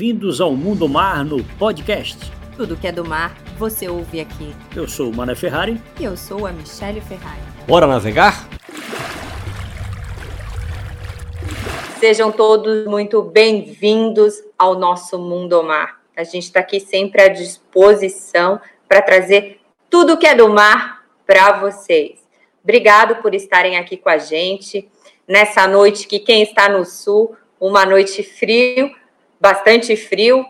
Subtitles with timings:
[0.00, 2.16] bem-vindos ao Mundo Mar no podcast.
[2.56, 4.56] Tudo que é do mar, você ouve aqui.
[4.74, 5.78] Eu sou o Mané Ferrari.
[6.00, 7.42] E eu sou a Michelle Ferrari.
[7.66, 8.48] Bora navegar?
[11.98, 16.00] Sejam todos muito bem-vindos ao nosso Mundo Mar.
[16.16, 18.58] A gente está aqui sempre à disposição
[18.88, 22.26] para trazer tudo que é do mar para vocês.
[22.64, 24.88] Obrigado por estarem aqui com a gente
[25.28, 28.98] nessa noite que quem está no sul, uma noite frio,
[29.40, 30.46] bastante frio,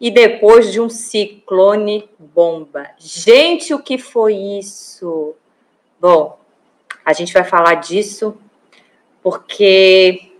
[0.00, 2.88] e depois de um ciclone bomba.
[2.98, 5.34] Gente, o que foi isso?
[6.00, 6.38] Bom,
[7.04, 8.36] a gente vai falar disso
[9.22, 10.30] porque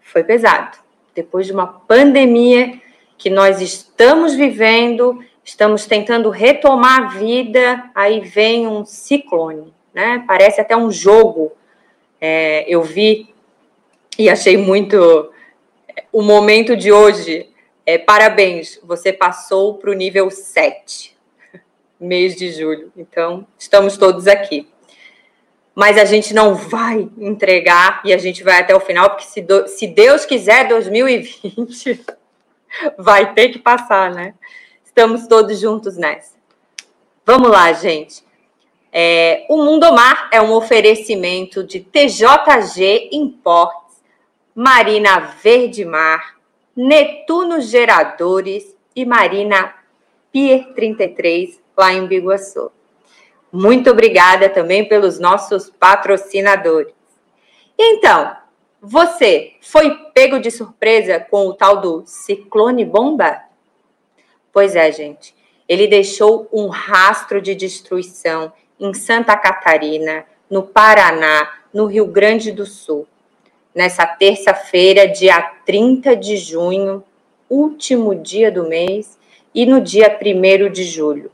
[0.00, 0.78] foi pesado.
[1.14, 2.80] Depois de uma pandemia
[3.16, 10.24] que nós estamos vivendo, estamos tentando retomar a vida, aí vem um ciclone, né?
[10.26, 11.52] Parece até um jogo.
[12.20, 13.34] É, eu vi
[14.16, 15.32] e achei muito
[16.12, 17.48] o momento de hoje.
[17.84, 21.16] É, parabéns, você passou para o nível 7,
[21.98, 22.92] mês de julho.
[22.96, 24.68] Então, estamos todos aqui.
[25.74, 29.40] Mas a gente não vai entregar e a gente vai até o final, porque se,
[29.40, 32.04] do, se Deus quiser, 2020
[32.98, 34.34] vai ter que passar, né?
[34.84, 36.36] Estamos todos juntos nessa.
[37.24, 38.24] Vamos lá, gente.
[38.92, 43.87] É, o Mundo Mar é um oferecimento de TJG Imports
[44.60, 46.34] Marina Verde Mar,
[46.74, 49.72] Netuno Geradores e Marina
[50.32, 52.68] Pier 33, lá em Biguaçu.
[53.52, 56.92] Muito obrigada também pelos nossos patrocinadores.
[57.78, 58.36] Então,
[58.82, 63.40] você foi pego de surpresa com o tal do ciclone bomba?
[64.52, 65.36] Pois é, gente.
[65.68, 72.66] Ele deixou um rastro de destruição em Santa Catarina, no Paraná, no Rio Grande do
[72.66, 73.06] Sul
[73.74, 77.04] nessa terça-feira, dia 30 de junho,
[77.48, 79.18] último dia do mês,
[79.54, 81.30] e no dia 1 de julho.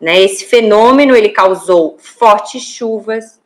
[0.00, 0.20] Né?
[0.20, 3.40] Esse fenômeno ele causou fortes chuvas,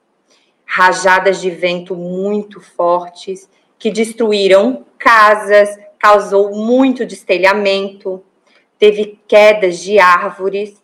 [0.65, 3.49] rajadas de vento muito fortes,
[3.79, 8.23] que destruíram casas, causou muito destelhamento,
[8.79, 10.81] teve quedas de árvores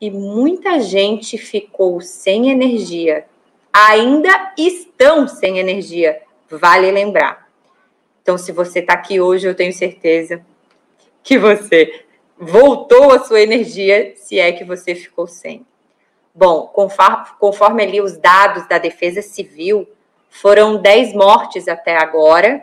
[0.00, 3.26] e muita gente ficou sem energia.
[3.72, 6.20] Ainda estão sem energia,
[6.58, 7.48] vale lembrar.
[8.22, 10.44] Então, se você está aqui hoje, eu tenho certeza
[11.22, 12.04] que você
[12.38, 15.66] voltou a sua energia, se é que você ficou sem.
[16.34, 19.88] Bom, conforme, conforme ali os dados da Defesa Civil,
[20.30, 22.62] foram 10 mortes até agora,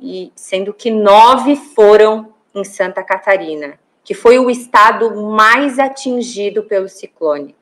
[0.00, 6.88] e sendo que nove foram em Santa Catarina, que foi o estado mais atingido pelo
[6.88, 7.54] ciclone.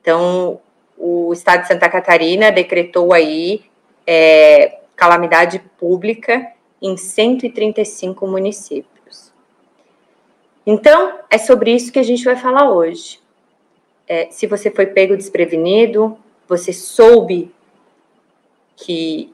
[0.00, 0.60] Então,
[0.96, 3.64] o estado de Santa Catarina decretou aí
[4.06, 9.32] é, calamidade pública em 135 municípios.
[10.66, 13.20] Então, é sobre isso que a gente vai falar hoje.
[14.06, 16.18] É, se você foi pego desprevenido,
[16.48, 17.52] você soube
[18.76, 19.32] que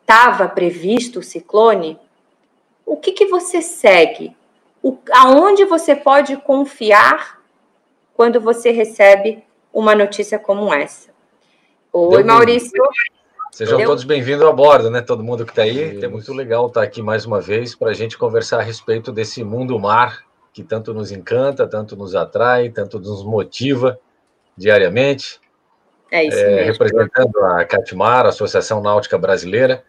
[0.00, 1.98] estava previsto o ciclone,
[2.84, 4.36] o que, que você segue?
[4.82, 7.42] O, aonde você pode confiar
[8.14, 11.10] quando você recebe uma notícia como essa?
[11.92, 12.82] Oi, Maurício.
[13.54, 15.00] Sejam todos bem-vindos a bordo, né?
[15.00, 16.02] Todo mundo que está aí.
[16.02, 19.12] É muito legal estar tá aqui mais uma vez para a gente conversar a respeito
[19.12, 23.96] desse mundo mar que tanto nos encanta, tanto nos atrai, tanto nos motiva
[24.58, 25.40] diariamente.
[26.10, 26.72] É isso é, mesmo.
[26.72, 29.84] Representando a Catmar, a Associação Náutica Brasileira.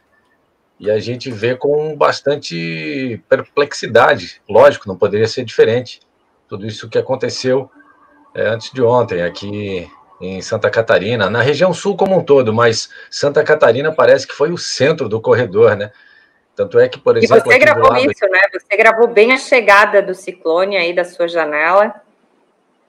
[0.79, 6.01] E a gente vê com bastante perplexidade, lógico, não poderia ser diferente.
[6.47, 7.71] Tudo isso que aconteceu
[8.35, 9.89] é, antes de ontem aqui
[10.19, 14.51] em Santa Catarina, na região sul como um todo, mas Santa Catarina parece que foi
[14.51, 15.91] o centro do corredor, né?
[16.55, 17.37] Tanto é que, por exemplo.
[17.37, 18.11] E você gravou lado...
[18.11, 18.39] isso, né?
[18.53, 21.93] Você gravou bem a chegada do ciclone aí da sua janela.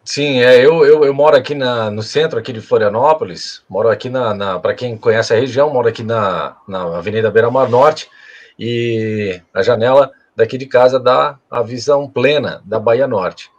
[0.05, 4.09] Sim, é, eu, eu, eu moro aqui na, no centro aqui de Florianópolis, moro aqui
[4.09, 8.09] na, na para quem conhece a região, moro aqui na, na Avenida Beira Mar Norte,
[8.57, 13.51] e a janela daqui de casa dá a visão plena da Bahia Norte.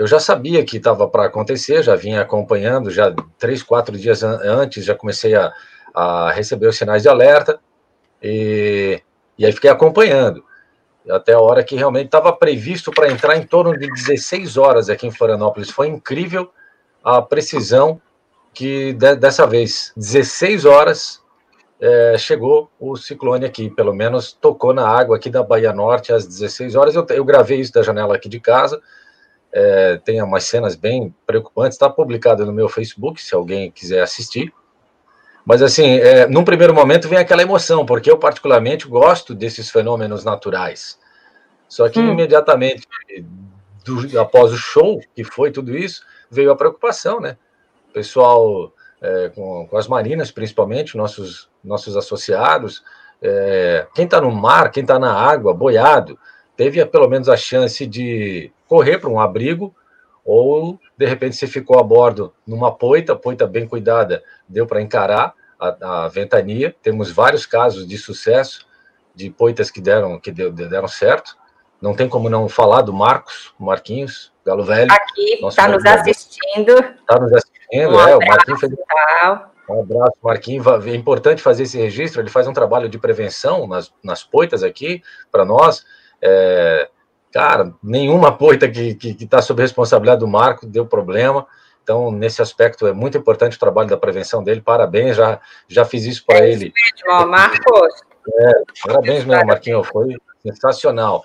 [0.00, 4.40] Eu já sabia que estava para acontecer, já vinha acompanhando, já três, quatro dias an
[4.42, 5.52] antes já comecei a,
[5.94, 7.60] a, receber os sinais de alerta
[8.22, 9.02] e,
[9.36, 10.42] e aí fiquei acompanhando
[11.06, 15.06] até a hora que realmente estava previsto para entrar em torno de 16 horas aqui
[15.06, 15.68] em Florianópolis.
[15.68, 16.50] Foi incrível
[17.04, 18.00] a precisão
[18.54, 21.22] que de, dessa vez, 16 horas,
[21.78, 26.26] é, chegou o ciclone aqui, pelo menos tocou na água aqui da Bahia Norte às
[26.26, 26.94] 16 horas.
[26.94, 28.80] Eu, eu gravei isso da janela aqui de casa
[29.52, 34.52] é, tem umas cenas bem preocupantes, está publicado no meu Facebook, se alguém quiser assistir.
[35.44, 40.24] Mas, assim, é, num primeiro momento vem aquela emoção, porque eu, particularmente, gosto desses fenômenos
[40.24, 40.98] naturais.
[41.68, 42.12] Só que hum.
[42.12, 42.86] imediatamente
[43.84, 47.36] do, após o show, que foi tudo isso, veio a preocupação, né?
[47.88, 52.84] O pessoal é, com, com, as marinas, principalmente, nossos, nossos associados,
[53.22, 56.18] é, quem está no mar, quem está na água, boiado,
[56.56, 59.74] teve pelo menos a chance de correr para um abrigo,
[60.24, 65.34] ou de repente se ficou a bordo numa poita, poita bem cuidada, deu para encarar
[65.58, 66.72] a, a, ventania.
[66.80, 68.64] Temos vários casos de sucesso
[69.12, 71.36] de poitas que deram que deu, deram certo.
[71.82, 74.92] Não tem como não falar do Marcos, Marquinhos, Galo Velho.
[74.92, 76.72] Aqui, está nos assistindo.
[76.78, 78.16] Está nos assistindo, um é.
[78.16, 78.72] o Marquinhos fez.
[79.68, 80.64] Um abraço, Marquinhos.
[80.86, 82.20] É importante fazer esse registro.
[82.20, 85.02] Ele faz um trabalho de prevenção nas, nas poitas aqui
[85.32, 85.84] para nós.
[86.22, 86.88] É,
[87.32, 91.46] cara, nenhuma poita que está sob responsabilidade do Marco deu problema.
[91.82, 94.60] Então, nesse aspecto, é muito importante o trabalho da prevenção dele.
[94.60, 96.72] Parabéns, já, já fiz isso para é ele.
[96.72, 98.02] Mesmo, Marcos.
[98.32, 98.52] É,
[98.86, 99.88] parabéns mesmo, Marquinhos.
[99.88, 101.24] Foi sensacional.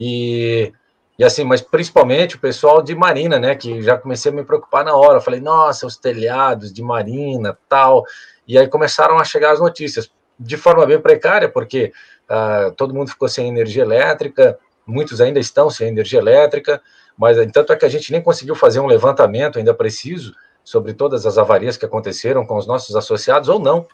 [0.00, 0.72] E,
[1.18, 3.54] e assim, mas principalmente o pessoal de Marina, né?
[3.54, 5.20] Que já comecei a me preocupar na hora.
[5.20, 8.04] falei, nossa, os telhados de Marina, tal.
[8.48, 11.92] E aí começaram a chegar as notícias de forma bem precária, porque
[12.28, 14.58] uh, todo mundo ficou sem energia elétrica,
[14.90, 16.82] muitos ainda estão sem energia elétrica,
[17.16, 20.34] mas tanto é que a gente nem conseguiu fazer um levantamento ainda preciso
[20.64, 23.86] sobre todas as avarias que aconteceram com os nossos associados ou não,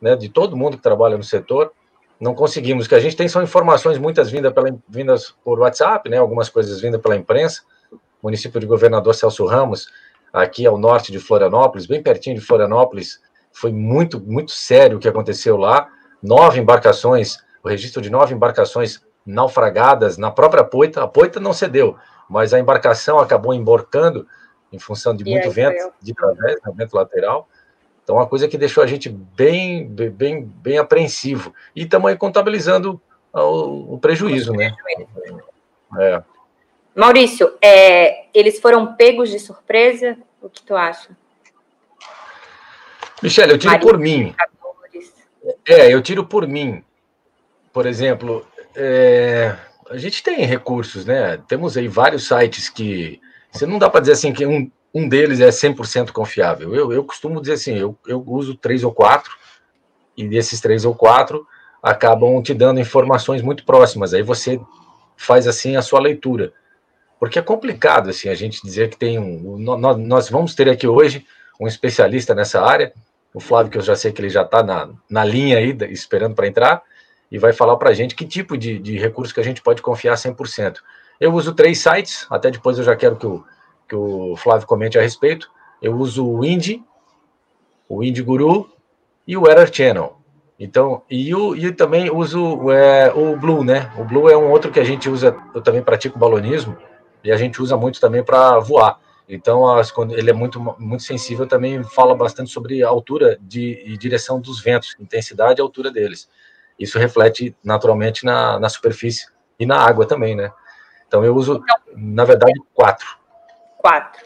[0.00, 1.72] né, de todo mundo que trabalha no setor
[2.20, 2.86] não conseguimos.
[2.86, 6.48] O que a gente tem são informações muitas vindas, pela, vindas por WhatsApp, né, algumas
[6.48, 7.62] coisas vindas pela imprensa.
[7.92, 9.88] O município de Governador Celso Ramos,
[10.32, 13.20] aqui ao norte de Florianópolis, bem pertinho de Florianópolis,
[13.52, 15.88] foi muito, muito sério o que aconteceu lá.
[16.22, 21.02] Nove embarcações, o registro de nove embarcações naufragadas na própria poita.
[21.02, 21.96] A poita não cedeu,
[22.28, 24.26] mas a embarcação acabou emborcando
[24.72, 27.48] em função de muito vento de través, né, vento lateral.
[28.02, 31.54] Então, uma coisa que deixou a gente bem, bem, bem apreensivo.
[31.74, 33.00] E aí contabilizando
[33.32, 34.74] o, o prejuízo, né?
[35.98, 36.22] É.
[36.94, 40.18] Maurício, é, eles foram pegos de surpresa?
[40.40, 41.16] O que tu acha?
[43.22, 44.34] Michele, eu tiro por mim.
[45.66, 46.84] É, eu tiro por mim.
[47.72, 49.56] Por exemplo, é,
[49.90, 51.38] a gente tem recursos, né?
[51.48, 53.20] Temos aí vários sites que.
[53.50, 56.74] Você não dá para dizer assim que um, um deles é 100% confiável.
[56.74, 59.32] Eu, eu costumo dizer assim, eu, eu uso três ou quatro,
[60.16, 61.46] e desses três ou quatro
[61.82, 64.14] acabam te dando informações muito próximas.
[64.14, 64.60] Aí você
[65.16, 66.52] faz assim a sua leitura.
[67.18, 69.58] Porque é complicado assim a gente dizer que tem um.
[69.58, 71.24] Nós, nós vamos ter aqui hoje
[71.60, 72.92] um especialista nessa área,
[73.32, 76.34] o Flávio, que eu já sei que ele já está na, na linha aí, esperando
[76.34, 76.82] para entrar,
[77.34, 79.82] e vai falar para a gente que tipo de, de recurso que a gente pode
[79.82, 80.76] confiar 100%.
[81.18, 83.44] Eu uso três sites, até depois eu já quero que o,
[83.88, 85.50] que o Flávio comente a respeito.
[85.82, 86.84] Eu uso o Indie,
[87.88, 88.70] o Indie Guru
[89.26, 90.16] e o Error Channel.
[90.60, 93.90] Então, e, o, e também uso é, o Blue, né?
[93.98, 96.76] O Blue é um outro que a gente usa, eu também pratico balonismo,
[97.24, 99.00] e a gente usa muito também para voar.
[99.28, 103.96] Então, as, ele é muito, muito sensível, também fala bastante sobre a altura de, e
[103.96, 106.28] direção dos ventos, intensidade e altura deles.
[106.78, 109.26] Isso reflete naturalmente na, na superfície
[109.58, 110.52] e na água também, né?
[111.06, 111.62] Então, eu uso,
[111.94, 113.24] na verdade, quatro
[113.84, 114.22] quatro.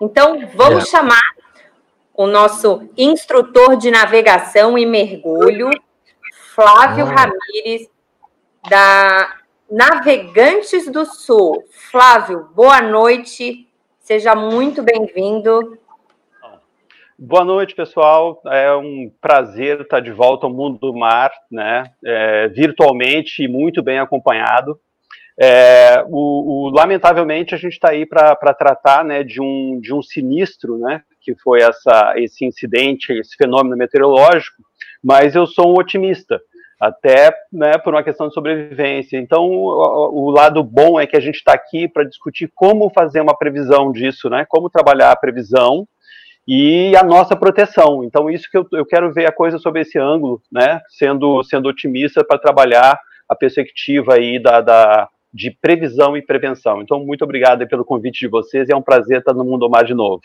[0.00, 0.86] Então, vamos é.
[0.86, 1.20] chamar
[2.14, 5.70] o nosso instrutor de navegação e mergulho,
[6.54, 7.08] Flávio ah.
[7.08, 7.90] Ramires,
[8.70, 11.64] da Navegantes do Sul.
[11.90, 13.68] Flávio, boa noite,
[13.98, 15.76] seja muito bem-vindo.
[17.24, 18.42] Boa noite, pessoal.
[18.46, 21.84] É um prazer estar de volta ao mundo do mar, né?
[22.04, 24.76] É, virtualmente e muito bem acompanhado.
[25.40, 30.02] É, o, o, lamentavelmente, a gente está aí para tratar né, de, um, de um
[30.02, 34.60] sinistro, né, que foi essa, esse incidente, esse fenômeno meteorológico,
[35.00, 36.40] mas eu sou um otimista,
[36.80, 39.16] até né, por uma questão de sobrevivência.
[39.16, 43.20] Então, o, o lado bom é que a gente está aqui para discutir como fazer
[43.20, 45.86] uma previsão disso, né, como trabalhar a previsão
[46.46, 48.02] e a nossa proteção.
[48.04, 51.68] Então, isso que eu, eu quero ver a coisa sob esse ângulo, né, sendo, sendo
[51.68, 56.82] otimista para trabalhar a perspectiva aí da, da de previsão e prevenção.
[56.82, 59.84] Então, muito obrigado pelo convite de vocês e é um prazer estar no Mundo Mar
[59.84, 60.20] de novo.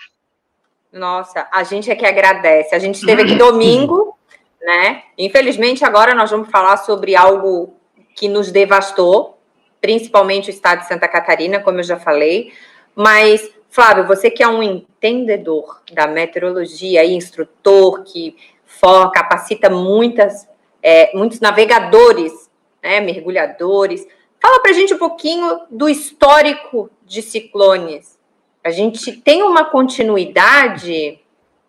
[0.91, 2.75] Nossa, a gente é que agradece.
[2.75, 4.17] A gente esteve aqui domingo,
[4.61, 5.03] né?
[5.17, 7.75] Infelizmente, agora nós vamos falar sobre algo
[8.15, 9.37] que nos devastou,
[9.79, 12.51] principalmente o estado de Santa Catarina, como eu já falei.
[12.93, 20.49] Mas, Flávio, você que é um entendedor da meteorologia e instrutor que for, capacita muitas,
[20.81, 22.49] é, muitos navegadores,
[22.81, 24.07] né, mergulhadores,
[24.41, 28.17] Fala para a gente um pouquinho do histórico de ciclones.
[28.63, 31.19] A gente tem uma continuidade?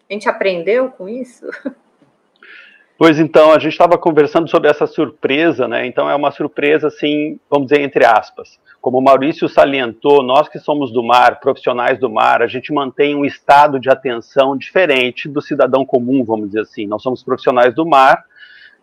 [0.08, 1.46] A gente aprendeu com isso?
[3.00, 5.86] Pois então, a gente estava conversando sobre essa surpresa, né?
[5.86, 8.58] Então é uma surpresa, assim, vamos dizer, entre aspas.
[8.80, 13.14] Como o Maurício salientou, nós que somos do mar, profissionais do mar, a gente mantém
[13.14, 16.86] um estado de atenção diferente do cidadão comum, vamos dizer assim.
[16.86, 18.24] Nós somos profissionais do mar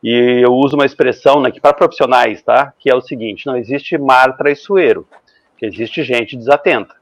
[0.04, 2.74] e eu uso uma expressão né, para profissionais, tá?
[2.78, 5.08] Que é o seguinte: não existe mar traiçoeiro,
[5.58, 6.94] que existe gente desatenta,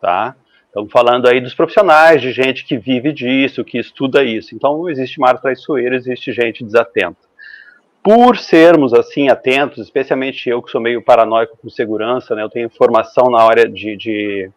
[0.00, 0.34] tá?
[0.66, 4.54] Estamos falando aí dos profissionais, de gente que vive disso, que estuda isso.
[4.54, 7.29] Então não existe mar traiçoeiro, existe gente desatenta
[8.02, 12.70] por sermos assim atentos, especialmente eu que sou meio paranoico com segurança, né, eu tenho
[12.70, 14.50] formação na área de, de,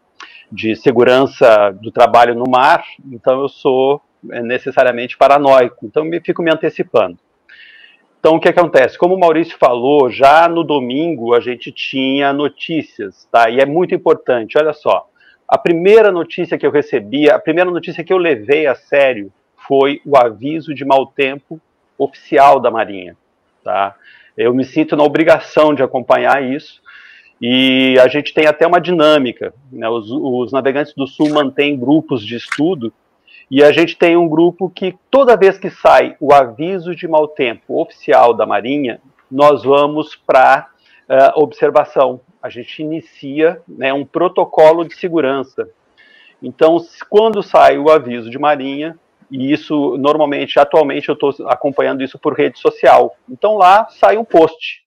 [0.51, 6.41] de segurança do trabalho no mar, então eu sou é, necessariamente paranoico, então me fico
[6.41, 7.17] me antecipando.
[8.19, 8.97] Então o que acontece?
[8.97, 13.50] Como o Maurício falou, já no domingo a gente tinha notícias, tá?
[13.50, 15.09] E é muito importante, olha só.
[15.45, 19.29] A primeira notícia que eu recebi, a primeira notícia que eu levei a sério
[19.67, 21.59] foi o aviso de mau tempo
[21.97, 23.17] oficial da Marinha
[23.63, 23.96] tá?
[24.38, 26.82] Eu me sinto na obrigação de acompanhar isso
[27.41, 29.53] e a gente tem até uma dinâmica.
[29.72, 29.88] Né?
[29.89, 32.91] Os, os, navegantes do Sul mantêm grupos de estudo
[33.50, 37.27] e a gente tem um grupo que toda vez que sai o aviso de mau
[37.27, 40.67] tempo oficial da Marinha, nós vamos para
[41.10, 42.22] uh, eh, observação.
[42.41, 45.70] A gente inicia né, um protocolo de segurança.
[46.41, 46.77] Então,
[47.10, 48.98] quando sai o aviso de Marinha,
[49.29, 53.15] e isso, normalmente, atualmente, eu estou acompanhando isso por rede social.
[53.29, 54.83] Então lá sai um post.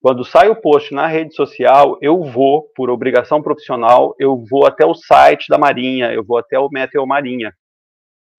[0.00, 4.84] Quando sai o post na rede social, eu vou, por obrigação profissional, eu vou até
[4.86, 7.52] o site da Marinha, eu vou até o Meteo Marinha.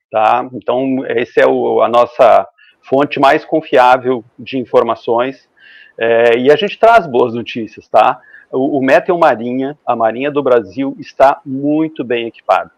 [0.09, 0.47] Tá?
[0.53, 2.47] Então, essa é o, a nossa
[2.81, 5.49] fonte mais confiável de informações.
[5.97, 8.19] É, e a gente traz boas notícias, tá?
[8.51, 12.71] O, o Meteo Marinha, a Marinha do Brasil, está muito bem equipada.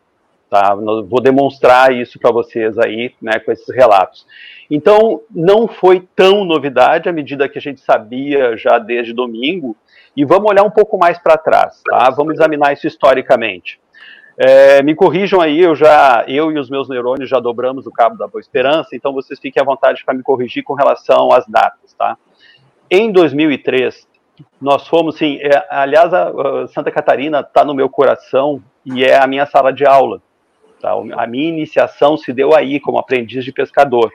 [0.49, 0.73] Tá?
[0.73, 4.25] Vou demonstrar isso para vocês aí, né, com esses relatos.
[4.69, 9.75] Então, não foi tão novidade à medida que a gente sabia já desde domingo,
[10.15, 12.09] e vamos olhar um pouco mais para trás, tá?
[12.09, 13.79] Vamos examinar isso historicamente.
[14.37, 18.17] É, me corrijam aí, eu já, eu e os meus neurônios já dobramos o cabo
[18.17, 21.93] da Boa Esperança, então vocês fiquem à vontade para me corrigir com relação às datas,
[21.93, 22.17] tá?
[22.89, 24.07] Em 2003,
[24.61, 26.29] nós fomos, sim, é, aliás, a,
[26.63, 30.21] a Santa Catarina está no meu coração e é a minha sala de aula.
[30.81, 30.91] Tá?
[31.17, 34.12] A minha iniciação se deu aí, como aprendiz de pescador.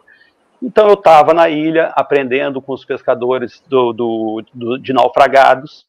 [0.62, 5.87] Então eu estava na ilha aprendendo com os pescadores do, do, do, de naufragados.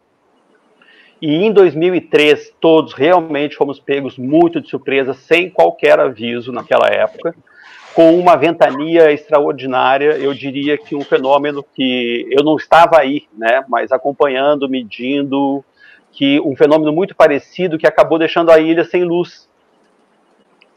[1.22, 7.34] E em 2003, todos realmente fomos pegos muito de surpresa, sem qualquer aviso naquela época,
[7.94, 10.18] com uma ventania extraordinária.
[10.18, 15.64] Eu diria que um fenômeno que eu não estava aí, né, mas acompanhando, medindo,
[16.12, 19.50] que um fenômeno muito parecido que acabou deixando a ilha sem luz.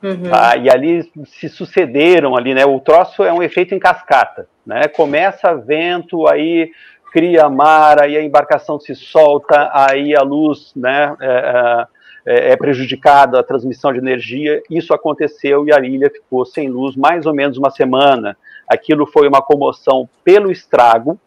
[0.03, 0.31] Uhum.
[0.31, 0.57] Tá?
[0.57, 2.65] E ali se sucederam ali, né?
[2.65, 4.87] O troço é um efeito em cascata, né?
[4.89, 6.71] Começa vento, aí
[7.13, 11.17] cria mar, aí a embarcação se solta, aí a luz, né?
[11.21, 11.87] É,
[12.27, 14.63] é, é prejudicada a transmissão de energia.
[14.71, 18.37] Isso aconteceu e a ilha ficou sem luz mais ou menos uma semana.
[18.69, 21.19] Aquilo foi uma comoção pelo estrago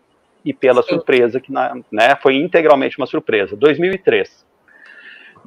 [0.46, 2.16] e pela surpresa que, né?
[2.22, 3.56] Foi integralmente uma surpresa.
[3.56, 4.51] 2003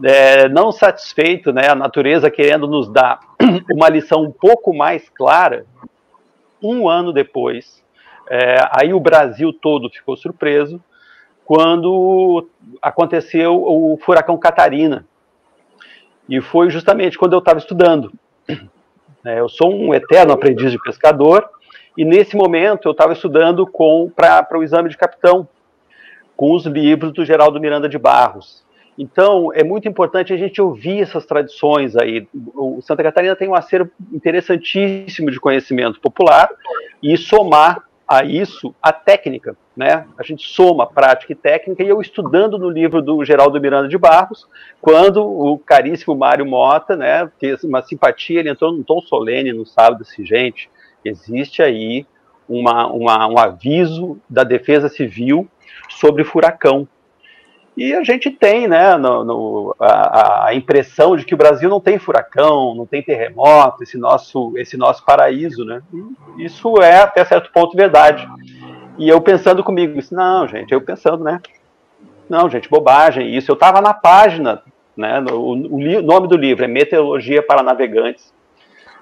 [0.02, 3.20] é, não satisfeito, né, a natureza querendo nos dar
[3.72, 5.66] uma lição um pouco mais clara,
[6.62, 7.82] um ano depois,
[8.28, 10.82] é, aí o Brasil todo ficou surpreso
[11.44, 12.48] quando
[12.80, 15.04] aconteceu o furacão Catarina.
[16.26, 18.12] E foi justamente quando eu estava estudando.
[19.26, 21.48] É, eu sou um eterno aprendiz de pescador,
[21.96, 23.66] e nesse momento eu estava estudando
[24.16, 25.46] para o exame de capitão,
[26.36, 28.63] com os livros do Geraldo Miranda de Barros.
[28.96, 32.28] Então, é muito importante a gente ouvir essas tradições aí.
[32.54, 36.48] O Santa Catarina tem um acervo interessantíssimo de conhecimento popular
[37.02, 40.06] e somar a isso a técnica, né?
[40.18, 43.98] A gente soma prática e técnica e eu estudando no livro do Geraldo Miranda de
[43.98, 44.46] Barros,
[44.80, 49.64] quando o caríssimo Mário Mota, né, fez uma simpatia, ele entrou num tom solene no
[49.64, 50.70] sábado disse, gente,
[51.04, 52.06] existe aí
[52.48, 55.48] uma, uma, um aviso da Defesa Civil
[55.88, 56.86] sobre furacão.
[57.76, 61.80] E a gente tem né, no, no, a, a, impressão de que o Brasil não
[61.80, 65.64] tem furacão, não tem terremoto, esse nosso, esse nosso paraíso.
[65.64, 65.82] Né?
[66.38, 68.28] Isso é, até certo ponto, verdade.
[68.96, 71.40] E eu pensando comigo, disse, não, gente, eu pensando, né?
[72.28, 73.36] Não, gente, bobagem.
[73.36, 74.62] Isso eu estava na página,
[74.96, 75.20] né?
[75.32, 78.32] O, o, nome do livro é Meteorologia para Navegantes.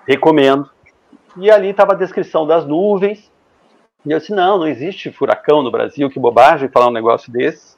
[0.08, 0.68] Recomendo.
[1.36, 3.30] E ali estava a descrição das nuvens.
[4.04, 7.76] E eu disse, não, não existe furacão no Brasil, que bobagem falar um negócio desse.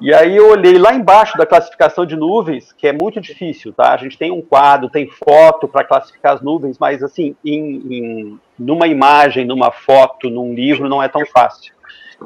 [0.00, 3.92] E aí eu olhei lá embaixo da classificação de nuvens, que é muito difícil, tá?
[3.92, 8.40] A gente tem um quadro, tem foto para classificar as nuvens, mas assim, em, em,
[8.58, 11.74] numa imagem, numa foto, num livro, não é tão fácil.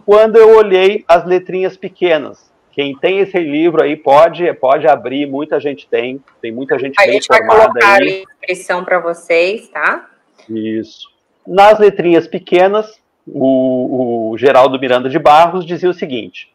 [0.05, 5.61] Quando eu olhei as letrinhas pequenas, Quem tem esse livro aí pode, pode abrir, muita
[5.61, 8.09] gente tem, tem muita gente A bem gente vai formada colocar aí.
[8.09, 10.09] a inscrição para vocês, tá?
[10.49, 11.11] Isso.
[11.47, 16.51] Nas letrinhas pequenas, o, o Geraldo Miranda de Barros dizia o seguinte: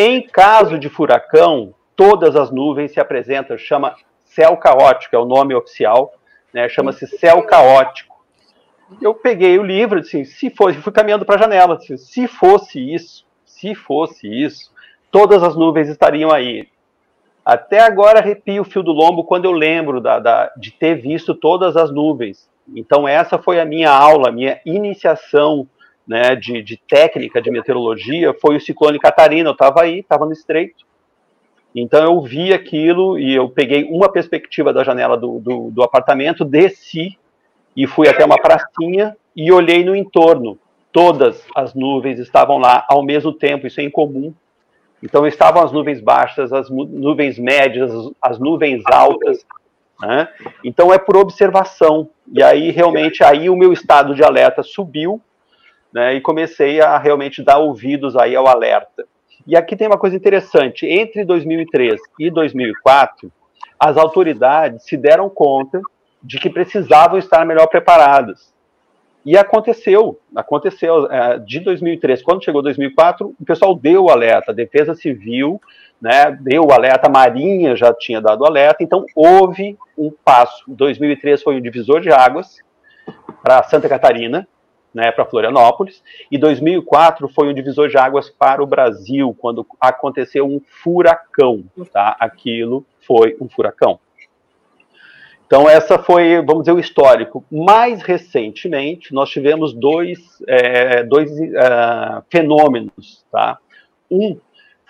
[0.00, 5.54] em caso de furacão, todas as nuvens se apresentam, chama céu caótico, é o nome
[5.54, 6.14] oficial,
[6.54, 6.68] né?
[6.70, 8.16] Chama-se céu caótico.
[9.02, 12.94] Eu peguei o livro, disse, se fosse, fui caminhando para a janela, disse, se fosse
[12.94, 14.72] isso, se fosse isso,
[15.10, 16.66] todas as nuvens estariam aí.
[17.44, 21.34] Até agora arrepio o fio do lombo quando eu lembro da, da, de ter visto
[21.34, 22.48] todas as nuvens.
[22.74, 25.68] Então, essa foi a minha aula, a minha iniciação
[26.06, 29.48] né, de, de técnica de meteorologia, foi o ciclone Catarina.
[29.48, 30.84] Eu estava aí, estava no estreito.
[31.74, 36.44] Então, eu vi aquilo e eu peguei uma perspectiva da janela do, do, do apartamento,
[36.44, 37.16] desci
[37.76, 40.58] e fui até uma pracinha e olhei no entorno.
[40.92, 44.34] Todas as nuvens estavam lá ao mesmo tempo, isso é incomum.
[45.02, 47.90] Então estavam as nuvens baixas, as nuvens médias,
[48.20, 49.46] as nuvens altas.
[50.00, 50.28] Né?
[50.64, 52.10] Então é por observação.
[52.32, 55.20] E aí realmente aí o meu estado de alerta subiu,
[55.92, 56.14] né?
[56.14, 59.04] E comecei a realmente dar ouvidos aí ao alerta.
[59.46, 60.86] E aqui tem uma coisa interessante.
[60.86, 63.32] Entre 2003 e 2004,
[63.78, 65.80] as autoridades se deram conta
[66.22, 68.52] de que precisavam estar melhor preparadas.
[69.24, 71.08] E aconteceu, aconteceu.
[71.44, 75.60] De 2003, quando chegou 2004, o pessoal deu o alerta, a Defesa Civil
[76.00, 80.64] né, deu o alerta, a Marinha já tinha dado o alerta, então houve um passo.
[80.68, 82.56] 2003 foi um divisor de águas
[83.42, 84.48] para Santa Catarina,
[84.94, 90.46] né, para Florianópolis, e 2004 foi um divisor de águas para o Brasil, quando aconteceu
[90.46, 91.64] um furacão.
[91.92, 92.16] Tá?
[92.18, 93.98] Aquilo foi um furacão.
[95.46, 97.44] Então, essa foi, vamos dizer, o histórico.
[97.50, 103.24] Mais recentemente, nós tivemos dois, é, dois uh, fenômenos.
[103.32, 103.58] Tá?
[104.08, 104.38] Um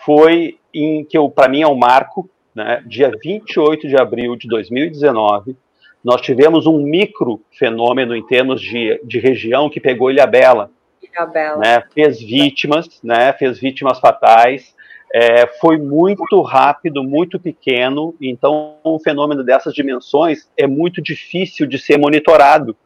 [0.04, 2.82] foi em que, para mim, é um marco, né?
[2.86, 5.56] dia 28 de abril de 2019,
[6.02, 10.70] nós tivemos um micro fenômeno em termos de, de região que pegou Ilhabela.
[11.02, 11.58] Ilhabela.
[11.58, 11.82] Né?
[11.94, 13.32] Fez vítimas, né?
[13.34, 14.74] fez vítimas fatais.
[15.12, 21.78] É, foi muito rápido, muito pequeno, então um fenômeno dessas dimensões é muito difícil de
[21.78, 22.76] ser monitorado.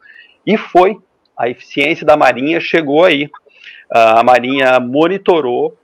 [0.45, 0.97] E foi.
[1.37, 3.29] A eficiência da Marinha chegou aí.
[3.91, 5.77] A Marinha monitorou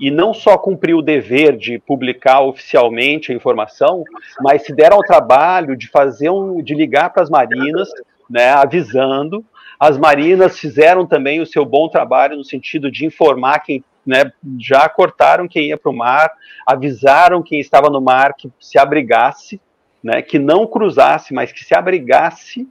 [0.00, 4.02] e não só cumpriu o dever de publicar oficialmente a informação,
[4.40, 7.88] mas se deram ao trabalho de fazer um, de ligar para as marinas,
[8.28, 9.44] né, avisando.
[9.78, 14.88] As marinas fizeram também o seu bom trabalho no sentido de informar quem né, já
[14.88, 16.32] cortaram quem ia para o mar,
[16.66, 19.60] avisaram quem estava no mar que se abrigasse,
[20.02, 22.66] né, que não cruzasse, mas que se abrigasse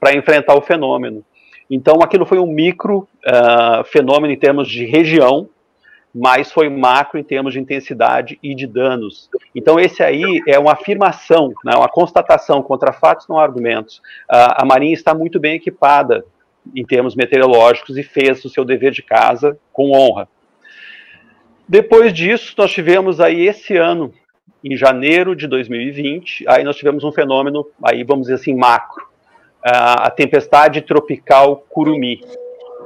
[0.00, 1.24] para enfrentar o fenômeno.
[1.70, 5.48] Então, aquilo foi um micro uh, fenômeno em termos de região,
[6.14, 9.28] mas foi macro em termos de intensidade e de danos.
[9.54, 13.98] Então, esse aí é uma afirmação, né, uma constatação contra fatos, não argumentos.
[14.30, 16.24] Uh, a Marinha está muito bem equipada
[16.74, 20.28] em termos meteorológicos e fez o seu dever de casa com honra.
[21.68, 24.12] Depois disso, nós tivemos aí esse ano,
[24.64, 29.06] em janeiro de 2020, aí nós tivemos um fenômeno, aí vamos dizer assim, macro,
[29.62, 32.20] a tempestade tropical Curumi.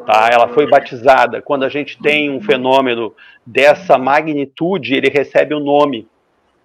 [0.07, 0.29] Tá?
[0.33, 1.41] Ela foi batizada.
[1.41, 3.15] Quando a gente tem um fenômeno
[3.47, 6.09] dessa magnitude, ele recebe um nome,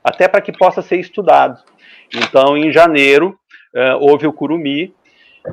[0.04, 1.62] até para que possa ser estudado.
[2.14, 3.38] Então, em janeiro,
[3.76, 4.94] uh, houve o Curumi,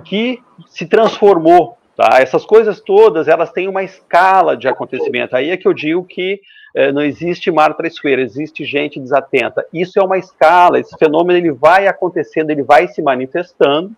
[0.04, 2.18] que se transformou Tá?
[2.20, 5.36] Essas coisas todas, elas têm uma escala de acontecimento.
[5.36, 6.40] Aí é que eu digo que
[6.74, 9.64] eh, não existe mar traiçoeiro, existe gente desatenta.
[9.72, 13.92] Isso é uma escala, esse fenômeno ele vai acontecendo, ele vai se manifestando,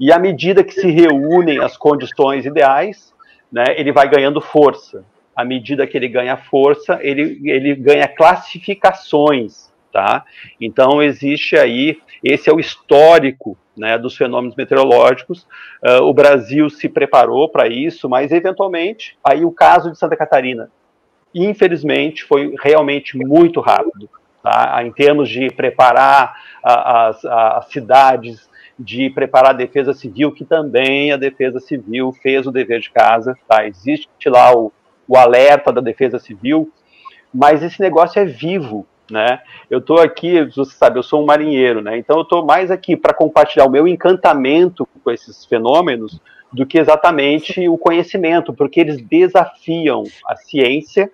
[0.00, 3.14] e à medida que se reúnem as condições ideais,
[3.52, 5.04] né, ele vai ganhando força.
[5.36, 9.70] À medida que ele ganha força, ele, ele ganha classificações.
[9.92, 10.24] Tá?
[10.60, 15.46] Então, existe aí, esse é o histórico né, dos fenômenos meteorológicos.
[15.84, 20.70] Uh, o Brasil se preparou para isso, mas eventualmente, aí o caso de Santa Catarina,
[21.34, 24.08] infelizmente, foi realmente muito rápido,
[24.42, 24.80] tá?
[24.84, 28.49] em termos de preparar a, as, as cidades,
[28.80, 33.36] de preparar a defesa civil, que também a defesa civil fez o dever de casa,
[33.46, 33.66] tá?
[33.66, 34.72] Existe lá o,
[35.06, 36.72] o alerta da defesa civil,
[37.32, 39.40] mas esse negócio é vivo, né?
[39.68, 41.98] Eu estou aqui, você sabe, eu sou um marinheiro, né?
[41.98, 46.18] Então eu estou mais aqui para compartilhar o meu encantamento com esses fenômenos
[46.50, 51.12] do que exatamente o conhecimento, porque eles desafiam a ciência,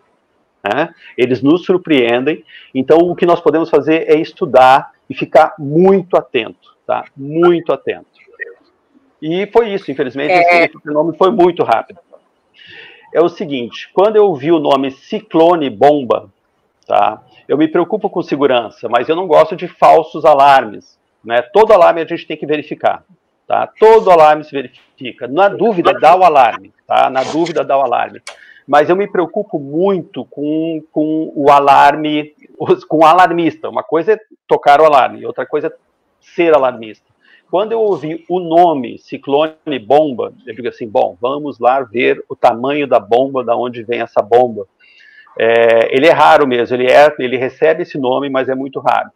[0.65, 0.95] né?
[1.19, 2.45] Eles nos surpreendem.
[2.73, 7.05] Então o que nós podemos fazer é estudar e ficar muito atento, tá?
[7.17, 8.07] Muito atento.
[9.21, 10.65] E foi isso, infelizmente, é...
[10.65, 11.99] esse fenômeno foi muito rápido.
[13.13, 16.31] É o seguinte, quando eu vi o nome ciclone bomba,
[16.87, 17.23] tá?
[17.49, 21.43] Eu me preocupo com segurança, mas eu não gosto de falsos alarmes, né?
[21.43, 23.05] Todo alarme a gente tem que verificar,
[23.47, 23.67] tá?
[23.67, 25.27] Todo alarme se verifica.
[25.27, 27.09] Na dúvida, dá o alarme, tá?
[27.09, 28.21] Na dúvida, dá o alarme.
[28.67, 32.35] Mas eu me preocupo muito com, com o alarme,
[32.89, 33.69] com o alarmista.
[33.69, 35.86] Uma coisa é tocar o alarme, outra coisa é
[36.35, 37.07] ser alarmista.
[37.51, 42.35] Quando eu ouvi o nome ciclone bomba, eu digo assim, bom, vamos lá ver o
[42.35, 44.67] tamanho da bomba, da onde vem essa bomba.
[45.39, 49.11] É, ele é raro mesmo, ele, é, ele recebe esse nome, mas é muito raro.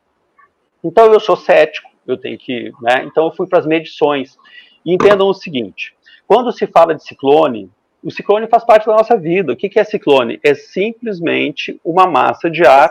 [0.83, 3.03] Então eu sou cético, eu tenho que, né?
[3.05, 4.39] Então eu fui para as medições.
[4.85, 5.95] E entendam o seguinte:
[6.27, 7.71] quando se fala de ciclone,
[8.03, 9.53] o ciclone faz parte da nossa vida.
[9.53, 10.39] O que é ciclone?
[10.43, 12.91] É simplesmente uma massa de ar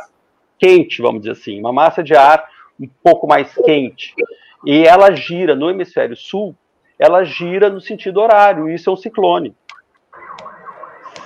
[0.57, 2.45] quente, vamos dizer assim, uma massa de ar
[2.79, 4.13] um pouco mais quente
[4.65, 6.55] e ela gira no hemisfério sul,
[6.97, 9.55] ela gira no sentido horário, isso é um ciclone.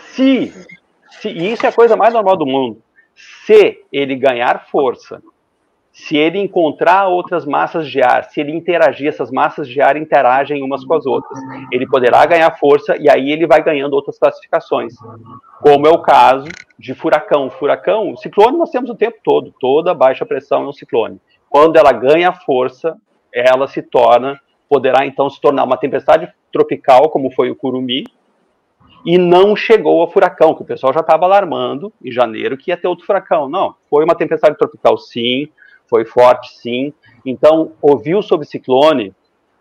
[0.09, 0.53] Se,
[1.09, 2.81] se e isso é a coisa mais normal do mundo,
[3.15, 5.21] se ele ganhar força,
[5.91, 10.63] se ele encontrar outras massas de ar, se ele interagir, essas massas de ar interagem
[10.63, 11.39] umas com as outras,
[11.71, 14.95] ele poderá ganhar força e aí ele vai ganhando outras classificações,
[15.61, 16.47] como é o caso
[16.79, 17.49] de furacão.
[17.49, 21.19] Furacão, ciclone nós temos o tempo todo, toda baixa pressão é um ciclone.
[21.53, 22.97] Quando ela ganha força,
[23.31, 28.05] ela se torna, poderá então se tornar uma tempestade tropical, como foi o Curumi,
[29.05, 32.77] e não chegou a furacão, que o pessoal já estava alarmando em janeiro que ia
[32.77, 33.47] ter outro furacão.
[33.47, 35.47] Não, foi uma tempestade tropical sim,
[35.87, 36.91] foi forte sim.
[37.23, 39.13] Então, ouviu sobre ciclone,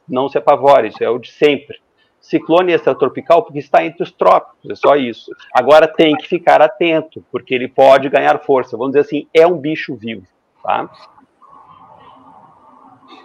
[0.08, 1.78] não se apavore, isso é o de sempre.
[2.22, 5.30] Ciclone extratropical porque está entre os trópicos, é só isso.
[5.52, 8.78] Agora tem que ficar atento, porque ele pode ganhar força.
[8.78, 10.26] Vamos dizer assim, é um bicho vivo,
[10.62, 10.88] tá?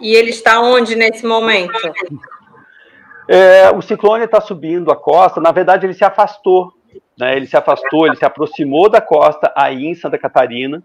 [0.00, 1.72] E ele está onde nesse momento?
[3.28, 5.40] É, o ciclone está subindo a costa.
[5.40, 6.72] Na verdade, ele se afastou.
[7.18, 7.36] Né?
[7.36, 10.82] Ele se afastou, ele se aproximou da costa aí em Santa Catarina.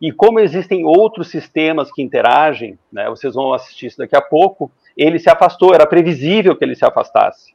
[0.00, 4.70] E como existem outros sistemas que interagem, né, vocês vão assistir isso daqui a pouco,
[4.96, 7.54] ele se afastou, era previsível que ele se afastasse.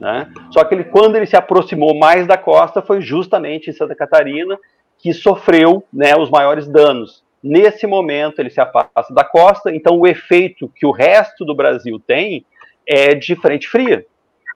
[0.00, 0.30] Né?
[0.50, 4.58] Só que ele, quando ele se aproximou mais da costa, foi justamente em Santa Catarina
[4.98, 7.22] que sofreu né, os maiores danos.
[7.46, 12.00] Nesse momento, ele se afasta da costa, então o efeito que o resto do Brasil
[12.00, 12.42] tem
[12.88, 14.06] é de frente fria.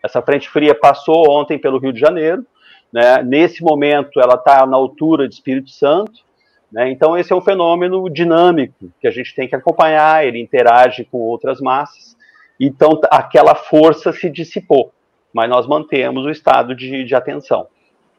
[0.03, 2.46] Essa frente fria passou ontem pelo Rio de Janeiro,
[2.90, 3.22] né?
[3.22, 6.24] nesse momento ela está na altura de Espírito Santo,
[6.72, 6.90] né?
[6.90, 11.18] então esse é um fenômeno dinâmico que a gente tem que acompanhar, ele interage com
[11.18, 12.16] outras massas,
[12.59, 14.94] então aquela força se dissipou,
[15.31, 17.66] mas nós mantemos o estado de, de atenção.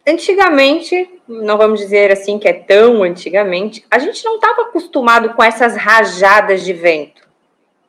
[0.10, 5.44] Antigamente, não vamos dizer assim que é tão antigamente, a gente não estava acostumado com
[5.44, 7.30] essas rajadas de vento.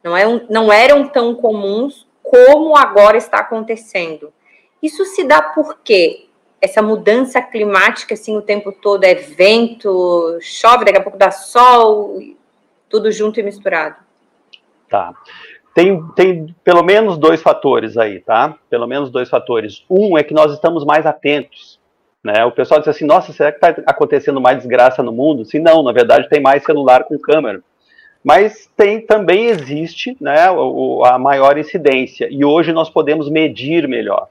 [0.04, 4.30] Não, é um, não eram tão comuns como agora está acontecendo.
[4.82, 6.26] Isso se dá por quê?
[6.60, 12.18] Essa mudança climática, assim, o tempo todo é vento, chove, daqui a pouco dá sol,
[12.86, 13.96] tudo junto e misturado.
[14.90, 15.14] Tá.
[15.74, 18.58] Tem, tem pelo menos dois fatores aí, tá?
[18.68, 19.86] Pelo menos dois fatores.
[19.88, 21.79] Um é que nós estamos mais atentos
[22.22, 22.44] né?
[22.44, 25.44] O pessoal diz assim, nossa, será que está acontecendo mais desgraça no mundo?
[25.44, 27.62] Sim, não, na verdade tem mais celular com câmera.
[28.22, 34.28] Mas tem, também existe né, o, a maior incidência, e hoje nós podemos medir melhor.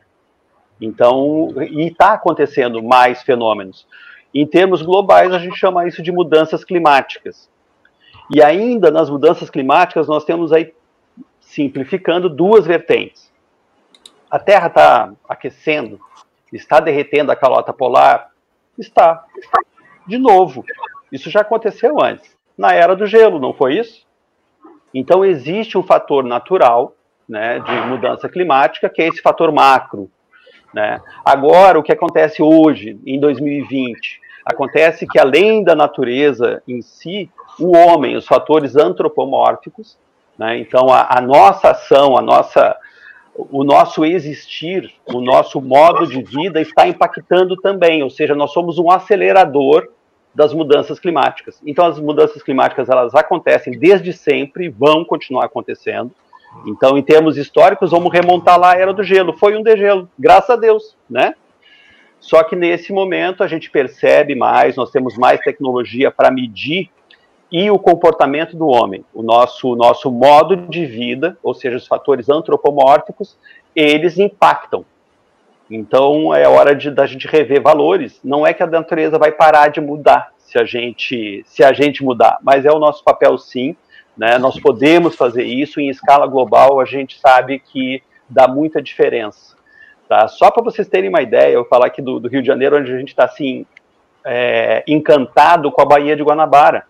[0.80, 3.88] Então, e está acontecendo mais fenômenos.
[4.34, 7.50] Em termos globais, a gente chama isso de mudanças climáticas.
[8.34, 10.72] E ainda nas mudanças climáticas, nós temos aí,
[11.42, 13.32] simplificando, duas vertentes.
[14.30, 16.00] A Terra está aquecendo,
[16.52, 18.32] Está derretendo a calota polar?
[18.78, 19.26] Está.
[20.08, 20.64] De novo.
[21.12, 22.38] Isso já aconteceu antes.
[22.58, 24.06] Na era do gelo, não foi isso?
[24.94, 26.96] Então existe um fator natural
[27.28, 30.10] né, de mudança climática, que é esse fator macro.
[30.74, 31.00] Né?
[31.24, 34.20] Agora, o que acontece hoje, em 2020?
[34.46, 39.98] Acontece que, além da natureza em si, o homem, os fatores antropomórficos,
[40.38, 42.76] né, então a, a nossa ação, a nossa
[43.52, 48.78] o nosso existir, o nosso modo de vida está impactando também, ou seja, nós somos
[48.78, 49.90] um acelerador
[50.34, 51.62] das mudanças climáticas.
[51.66, 56.12] Então as mudanças climáticas elas acontecem desde sempre, vão continuar acontecendo.
[56.66, 59.38] Então, em termos históricos, vamos remontar lá a era do gelo.
[59.38, 61.36] Foi um degelo, graças a Deus, né?
[62.20, 66.90] Só que nesse momento a gente percebe mais, nós temos mais tecnologia para medir
[67.52, 72.30] e o comportamento do homem, o nosso, nosso modo de vida, ou seja, os fatores
[72.30, 73.38] antropomórficos,
[73.76, 74.86] eles impactam.
[75.70, 78.20] Então é hora de da gente rever valores.
[78.24, 82.04] Não é que a natureza vai parar de mudar se a gente se a gente
[82.04, 83.76] mudar, mas é o nosso papel sim.
[84.18, 84.38] Né?
[84.38, 86.80] Nós podemos fazer isso em escala global.
[86.80, 89.56] A gente sabe que dá muita diferença.
[90.08, 90.28] Tá?
[90.28, 92.92] Só para vocês terem uma ideia, eu falar aqui do, do Rio de Janeiro, onde
[92.92, 93.66] a gente está assim
[94.26, 96.86] é, encantado com a Baía de Guanabara.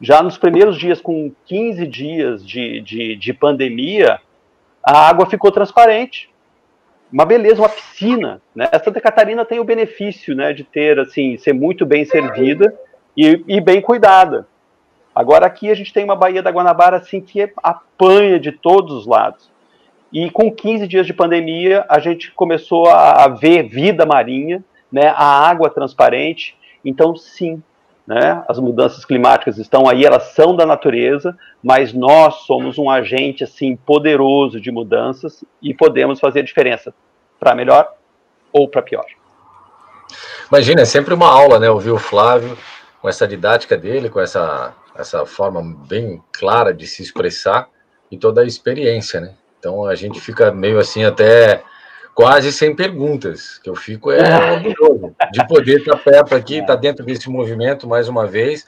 [0.00, 4.20] Já nos primeiros dias, com 15 dias de, de, de pandemia,
[4.82, 6.28] a água ficou transparente.
[7.12, 8.42] Uma beleza, uma piscina.
[8.54, 8.68] Né?
[8.84, 12.74] Santa Catarina tem o benefício né, de ter, assim, ser muito bem servida
[13.16, 14.46] e, e bem cuidada.
[15.14, 19.06] Agora aqui a gente tem uma Baía da Guanabara assim que apanha de todos os
[19.06, 19.50] lados.
[20.12, 25.48] E com 15 dias de pandemia, a gente começou a ver vida marinha, né, a
[25.48, 26.56] água transparente.
[26.84, 27.62] Então, sim,
[28.06, 28.44] né?
[28.48, 33.74] As mudanças climáticas estão aí, elas são da natureza, mas nós somos um agente assim
[33.74, 36.94] poderoso de mudanças e podemos fazer a diferença
[37.38, 37.92] para melhor
[38.52, 39.04] ou para pior.
[40.48, 41.68] Imagina, é sempre uma aula, né?
[41.68, 42.56] Ouvir o Flávio
[43.02, 47.68] com essa didática dele, com essa, essa forma bem clara de se expressar
[48.10, 49.34] e toda a experiência, né?
[49.58, 51.62] Então a gente fica meio assim até
[52.16, 57.04] quase sem perguntas, que eu fico é, orgulhoso de poder estar perto aqui, estar dentro
[57.04, 58.66] desse movimento mais uma vez,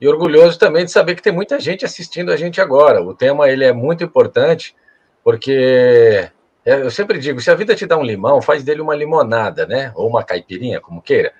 [0.00, 3.00] e orgulhoso também de saber que tem muita gente assistindo a gente agora.
[3.00, 4.74] O tema ele é muito importante,
[5.22, 6.28] porque
[6.64, 9.66] é, eu sempre digo, se a vida te dá um limão, faz dele uma limonada,
[9.66, 9.92] né?
[9.94, 11.32] Ou uma caipirinha, como queira.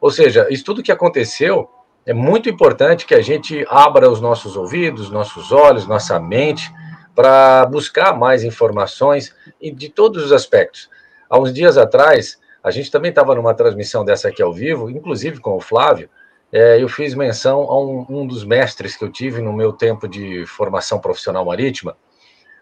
[0.00, 1.70] Ou seja, isso tudo que aconteceu
[2.04, 6.68] é muito importante que a gente abra os nossos ouvidos, nossos olhos, nossa mente
[7.14, 10.90] para buscar mais informações de todos os aspectos.
[11.28, 15.40] Há uns dias atrás, a gente também estava numa transmissão dessa aqui ao vivo, inclusive
[15.40, 16.08] com o Flávio,
[16.52, 20.06] é, eu fiz menção a um, um, dos mestres que eu tive no meu tempo
[20.06, 21.96] de formação profissional marítima,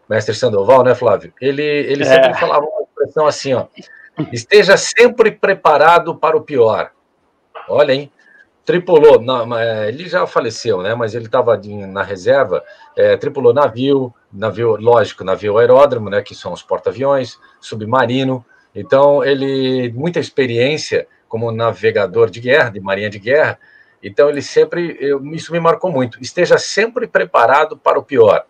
[0.08, 1.32] mestre Sandoval, né, Flávio?
[1.40, 2.06] Ele, ele é.
[2.06, 3.66] sempre falava uma expressão assim, ó,
[4.32, 6.90] esteja sempre preparado para o pior.
[7.68, 8.10] Olha, hein?
[8.64, 10.94] Tripulou, não, é, ele já faleceu, né?
[10.94, 12.64] Mas ele estava na reserva,
[12.96, 16.22] é, tripulou navio, navio, lógico, navio aeródromo, né?
[16.22, 18.44] Que são os porta-aviões, submarino,
[18.74, 23.58] então, ele, muita experiência como navegador de guerra, de marinha de guerra,
[24.02, 28.44] então ele sempre, eu, isso me marcou muito, esteja sempre preparado para o pior.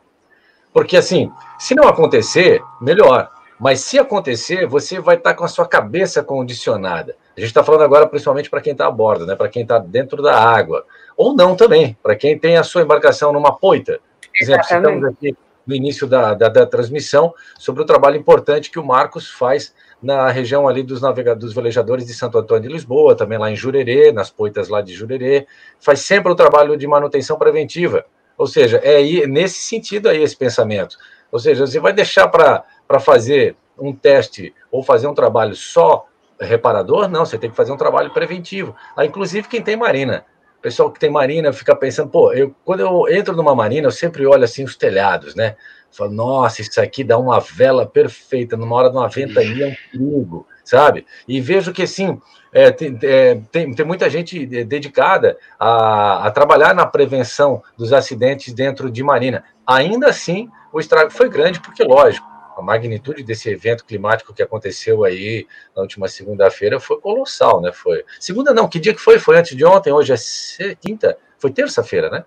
[0.72, 3.30] Porque assim, se não acontecer, melhor.
[3.60, 7.16] Mas se acontecer, você vai estar com a sua cabeça condicionada.
[7.36, 9.36] A gente está falando agora principalmente para quem está a bordo, né?
[9.36, 10.84] para quem está dentro da água.
[11.16, 14.00] Ou não também, para quem tem a sua embarcação numa poita.
[14.20, 18.78] Por exemplo, estamos aqui no início da, da, da, transmissão sobre o trabalho importante que
[18.78, 23.38] o Marcos faz na região ali dos navegadores, velejadores de Santo Antônio de Lisboa, também
[23.38, 25.46] lá em Jurerê, nas poitas lá de Jurerê,
[25.80, 28.04] faz sempre o trabalho de manutenção preventiva.
[28.36, 30.96] Ou seja, é nesse sentido aí esse pensamento.
[31.30, 36.06] Ou seja, você vai deixar para fazer um teste ou fazer um trabalho só
[36.40, 37.08] reparador?
[37.08, 38.74] Não, você tem que fazer um trabalho preventivo.
[38.96, 40.24] Ah, inclusive quem tem marina.
[40.64, 44.24] Pessoal que tem marina fica pensando, pô, eu, quando eu entro numa marina, eu sempre
[44.24, 45.56] olho assim os telhados, né?
[45.92, 49.76] Fala, nossa, isso aqui dá uma vela perfeita, numa hora de uma ventania é um
[49.92, 51.04] perigo, sabe?
[51.28, 52.18] E vejo que, assim,
[52.50, 58.54] é, tem, é, tem, tem, muita gente dedicada a, a, trabalhar na prevenção dos acidentes
[58.54, 59.44] dentro de marina.
[59.66, 65.04] Ainda assim, o estrago foi grande, porque, lógico, a magnitude desse evento climático que aconteceu
[65.04, 67.72] aí na última segunda-feira foi colossal, né?
[67.72, 69.18] Foi segunda não, que dia que foi?
[69.18, 72.24] Foi antes de ontem, hoje é quinta, foi terça-feira, né?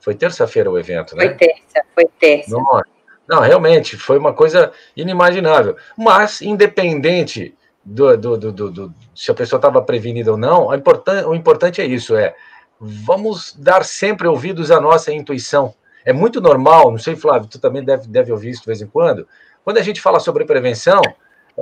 [0.00, 1.26] Foi terça-feira o evento, né?
[1.26, 2.50] Foi terça, foi terça.
[2.50, 2.98] Nossa.
[3.28, 5.76] Não, realmente, foi uma coisa inimaginável.
[5.96, 7.54] Mas, independente
[7.84, 11.86] do, do, do, do se a pessoa estava prevenida ou não, importan o importante é
[11.86, 12.34] isso, é
[12.80, 15.74] vamos dar sempre ouvidos à nossa intuição.
[16.04, 18.86] É muito normal, não sei, Flávio, tu também deve, deve ouvir isso de vez em
[18.86, 19.26] quando,
[19.68, 21.02] quando a gente fala sobre prevenção,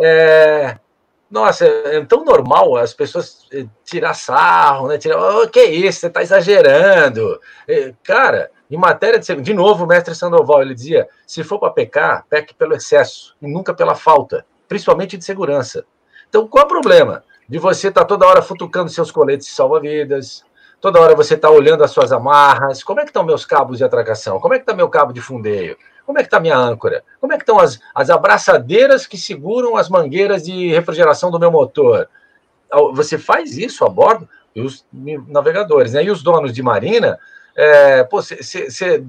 [0.00, 0.78] é,
[1.28, 4.96] nossa, é tão normal as pessoas eh, tirar sarro, né?
[4.96, 7.40] Tirar, oh, que isso, você está exagerando.
[7.66, 11.72] É, cara, em matéria de de novo, o mestre Sandoval ele dizia: se for para
[11.72, 15.84] pecar, peque pelo excesso e nunca pela falta, principalmente de segurança.
[16.28, 20.44] Então, qual é o problema de você estar tá toda hora futucando seus coletes salva-vidas?
[20.80, 22.84] Toda hora você está olhando as suas amarras.
[22.84, 24.38] Como é que estão meus cabos de atracação?
[24.38, 25.76] Como é que está meu cabo de fundeio?
[26.06, 27.02] Como é que está minha âncora?
[27.20, 31.50] Como é que estão as, as abraçadeiras que seguram as mangueiras de refrigeração do meu
[31.50, 32.08] motor?
[32.94, 34.28] Você faz isso a bordo?
[34.54, 34.86] E os
[35.28, 36.04] navegadores, né?
[36.04, 37.18] E os donos de marina
[37.56, 39.02] é, você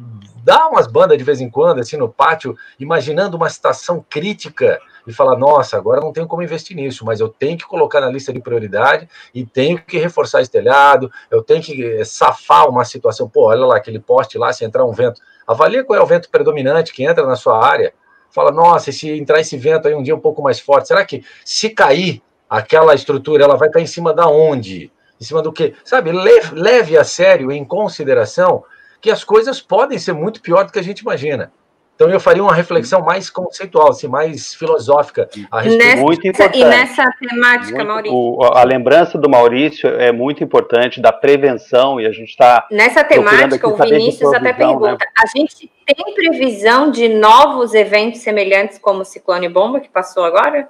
[0.44, 5.14] dá umas bandas de vez em quando, assim, no pátio, imaginando uma situação crítica e
[5.14, 8.34] falar, nossa, agora não tenho como investir nisso, mas eu tenho que colocar na lista
[8.34, 13.30] de prioridade e tenho que reforçar esse telhado, eu tenho que eh, safar uma situação,
[13.30, 16.30] pô, olha lá, aquele poste lá, se entrar um vento, avalia qual é o vento
[16.30, 17.94] predominante que entra na sua área,
[18.30, 21.24] fala, nossa, se entrar esse vento aí um dia um pouco mais forte, será que
[21.46, 24.92] se cair aquela estrutura, ela vai estar em cima da onde?
[25.20, 25.74] Em cima do que?
[25.86, 28.64] Sabe, leve, leve a sério, em consideração,
[29.02, 31.52] que as coisas podem ser muito pior do que a gente imagina.
[31.98, 35.84] Então eu faria uma reflexão mais conceitual, assim, mais filosófica a respeito.
[35.84, 36.60] Nessa, muito importante.
[36.60, 38.16] E nessa temática, muito, Maurício.
[38.16, 42.68] O, a lembrança do Maurício é muito importante da prevenção e a gente está.
[42.70, 44.54] Nessa temática, o Vinícius até né?
[44.54, 45.12] pergunta: né?
[45.18, 50.70] a gente tem previsão de novos eventos semelhantes como o ciclone bomba que passou agora?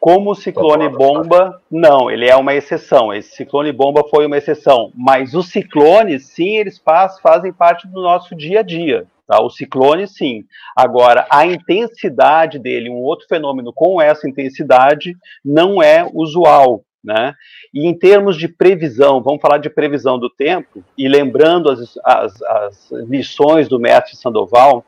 [0.00, 3.14] Como o ciclone bomba, não, ele é uma exceção.
[3.14, 4.90] Esse ciclone bomba foi uma exceção.
[4.96, 9.06] Mas os ciclones, sim, eles faz, fazem parte do nosso dia a dia.
[9.32, 9.40] Tá?
[9.40, 10.44] O ciclone, sim.
[10.76, 16.84] Agora, a intensidade dele, um outro fenômeno com essa intensidade, não é usual.
[17.02, 17.34] Né?
[17.72, 22.42] E em termos de previsão, vamos falar de previsão do tempo, e lembrando as, as,
[22.42, 24.84] as lições do mestre Sandoval,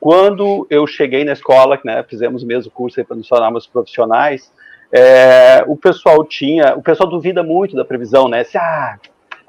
[0.00, 4.50] quando eu cheguei na escola, né, fizemos o mesmo curso para nos tornarmos profissionais,
[4.90, 8.42] é, o pessoal tinha, o pessoal duvida muito da previsão, né?
[8.44, 8.98] Se ah,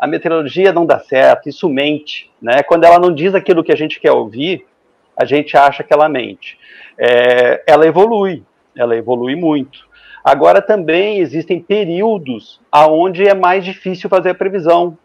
[0.04, 2.62] a meteorologia não dá certo, isso mente, né?
[2.62, 4.66] Quando ela não diz aquilo que a gente quer ouvir,
[5.16, 6.60] a gente acha que ela mente.
[6.98, 8.44] É, ela evolui,
[8.76, 9.88] ela evolui muito.
[10.22, 14.98] Agora também existem períodos aonde é mais difícil fazer a previsão.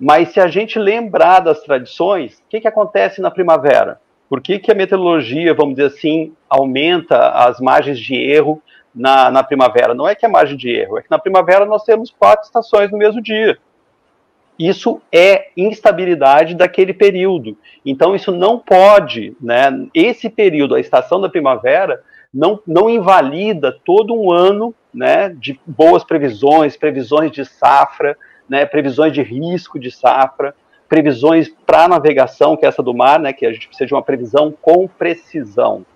[0.00, 4.00] Mas se a gente lembrar das tradições, o que, que acontece na primavera?
[4.30, 8.62] Por que, que a meteorologia, vamos dizer assim, aumenta as margens de erro
[8.94, 9.92] na, na primavera?
[9.92, 12.90] Não é que é margem de erro, é que na primavera nós temos quatro estações
[12.90, 13.58] no mesmo dia.
[14.68, 17.56] Isso é instabilidade daquele período.
[17.84, 19.86] Então, isso não pode, né?
[19.92, 26.04] Esse período, a estação da primavera, não, não invalida todo um ano né, de boas
[26.04, 28.16] previsões, previsões de safra,
[28.48, 30.54] né, previsões de risco de safra
[30.92, 34.02] previsões para navegação, que é essa do mar, né, que a gente precisa de uma
[34.02, 35.86] previsão com precisão.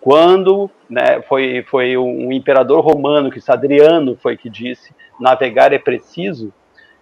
[0.00, 6.52] Quando né, foi, foi um imperador romano, que Adriano foi que disse, navegar é preciso,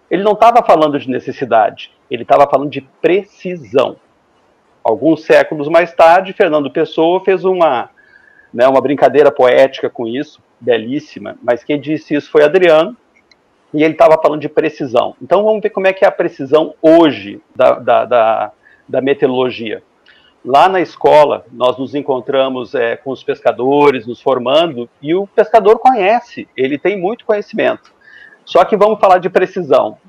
[0.09, 3.97] ele não estava falando de necessidade, ele estava falando de precisão.
[4.83, 7.89] Alguns séculos mais tarde, Fernando Pessoa fez uma,
[8.53, 12.95] né, uma brincadeira poética com isso, belíssima, mas quem disse isso foi Adriano,
[13.73, 15.15] e ele estava falando de precisão.
[15.21, 18.51] Então vamos ver como é que é a precisão hoje da, da, da,
[18.87, 19.83] da meteorologia.
[20.43, 25.77] Lá na escola, nós nos encontramos é, com os pescadores, nos formando, e o pescador
[25.79, 27.93] conhece, ele tem muito conhecimento.
[28.49, 29.99] Só que vamos falar de precisão.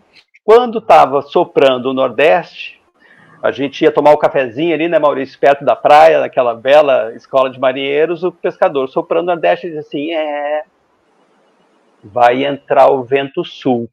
[0.43, 2.81] Quando estava soprando o Nordeste,
[3.43, 7.13] a gente ia tomar o um cafezinho ali, né, Maurício, perto da praia, naquela bela
[7.15, 10.63] escola de marinheiros, o pescador soprando o Nordeste diz assim, é,
[12.03, 13.91] vai entrar o vento sul.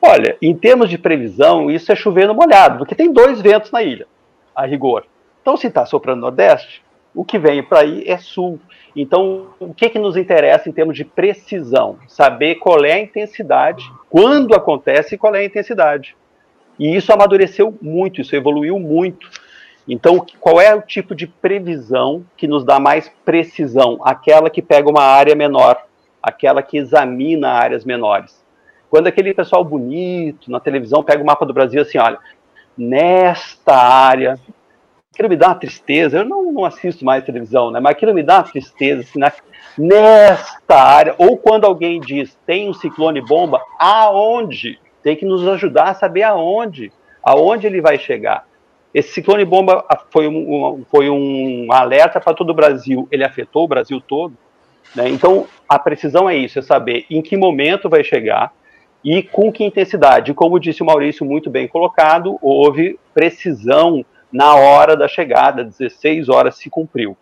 [0.00, 3.82] Olha, em termos de previsão, isso é chover no molhado, porque tem dois ventos na
[3.82, 4.06] ilha,
[4.54, 5.04] a rigor.
[5.40, 6.80] Então, se está soprando nordeste,
[7.14, 8.58] o que vem para aí é sul.
[8.94, 11.98] Então, o que, que nos interessa em termos de precisão?
[12.08, 16.16] Saber qual é a intensidade, quando acontece e qual é a intensidade.
[16.78, 19.28] E isso amadureceu muito, isso evoluiu muito.
[19.88, 24.00] Então, qual é o tipo de previsão que nos dá mais precisão?
[24.02, 25.76] Aquela que pega uma área menor
[26.22, 28.40] aquela que examina áreas menores.
[28.88, 32.18] Quando aquele pessoal bonito na televisão pega o mapa do Brasil assim, olha,
[32.78, 34.38] nesta área,
[35.12, 37.80] aquilo me dá tristeza, eu não, não assisto mais televisão, né?
[37.80, 39.30] Mas aquilo me dá tristeza, assim, na,
[39.76, 44.78] nesta área, ou quando alguém diz tem um ciclone bomba, aonde?
[45.02, 46.90] Tem que nos ajudar a saber aonde,
[47.22, 48.46] aonde ele vai chegar.
[48.94, 53.68] Esse ciclone bomba foi um, foi um alerta para todo o Brasil, ele afetou o
[53.68, 54.34] Brasil todo.
[54.94, 55.08] Né?
[55.08, 58.52] Então, a precisão é isso, é saber em que momento vai chegar
[59.04, 60.34] e com que intensidade.
[60.34, 66.56] Como disse o Maurício, muito bem colocado, houve precisão na hora da chegada, 16 horas
[66.56, 67.16] se cumpriu.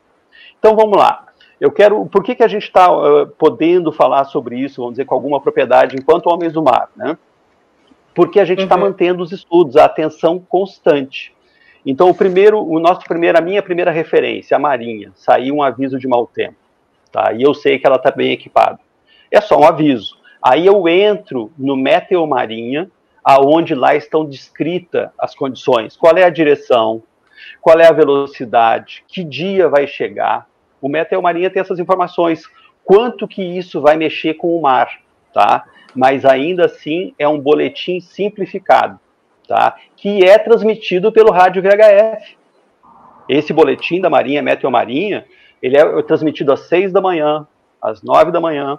[0.59, 1.27] Então, vamos lá.
[1.61, 2.07] Eu quero.
[2.07, 5.41] Por que, que a gente está uh, podendo falar sobre isso, vamos dizer, com alguma
[5.41, 6.89] propriedade, enquanto homens do mar?
[6.97, 7.19] Né?
[8.15, 8.83] Porque a gente está uhum.
[8.83, 11.35] mantendo os estudos, a atenção constante.
[11.85, 15.99] Então, o primeiro, o nosso primeiro, a minha primeira referência, a Marinha, saiu um aviso
[15.99, 16.61] de mau tempo
[17.11, 17.33] tá?
[17.33, 18.79] E eu sei que ela está bem equipada.
[19.31, 20.19] É só um aviso.
[20.43, 22.91] Aí eu entro no Meteomarinha,
[23.25, 25.97] aonde lá estão descritas as condições.
[25.97, 27.03] Qual é a direção?
[27.61, 29.05] Qual é a velocidade?
[29.07, 30.47] Que dia vai chegar?
[30.81, 32.45] O Meteomarinha tem essas informações.
[32.85, 34.91] Quanto que isso vai mexer com o mar,
[35.33, 35.65] tá?
[35.95, 38.99] Mas ainda assim é um boletim simplificado,
[39.47, 39.77] tá?
[39.97, 42.37] Que é transmitido pelo rádio VHF.
[43.29, 45.27] Esse boletim da Marinha Meteomarinha
[45.63, 47.47] ele é transmitido às seis da manhã,
[47.83, 48.79] às nove da manhã.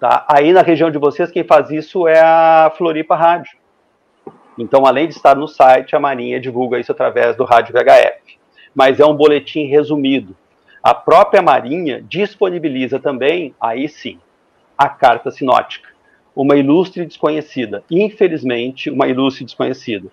[0.00, 0.24] Tá?
[0.26, 3.58] Aí na região de vocês, quem faz isso é a Floripa Rádio.
[4.58, 8.38] Então, além de estar no site, a Marinha divulga isso através do rádio VHF.
[8.74, 10.34] Mas é um boletim resumido.
[10.82, 14.18] A própria Marinha disponibiliza também, aí sim,
[14.76, 15.90] a carta sinótica.
[16.34, 17.84] Uma ilustre desconhecida.
[17.90, 20.08] Infelizmente, uma ilustre desconhecida.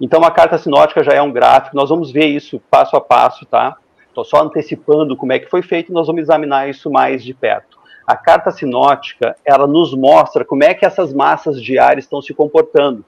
[0.00, 3.44] Então a carta sinótica já é um gráfico, nós vamos ver isso passo a passo,
[3.44, 3.76] tá?
[4.08, 7.77] Estou só antecipando como é que foi feito, nós vamos examinar isso mais de perto.
[8.08, 12.32] A carta sinótica, ela nos mostra como é que essas massas de ar estão se
[12.32, 13.04] comportando.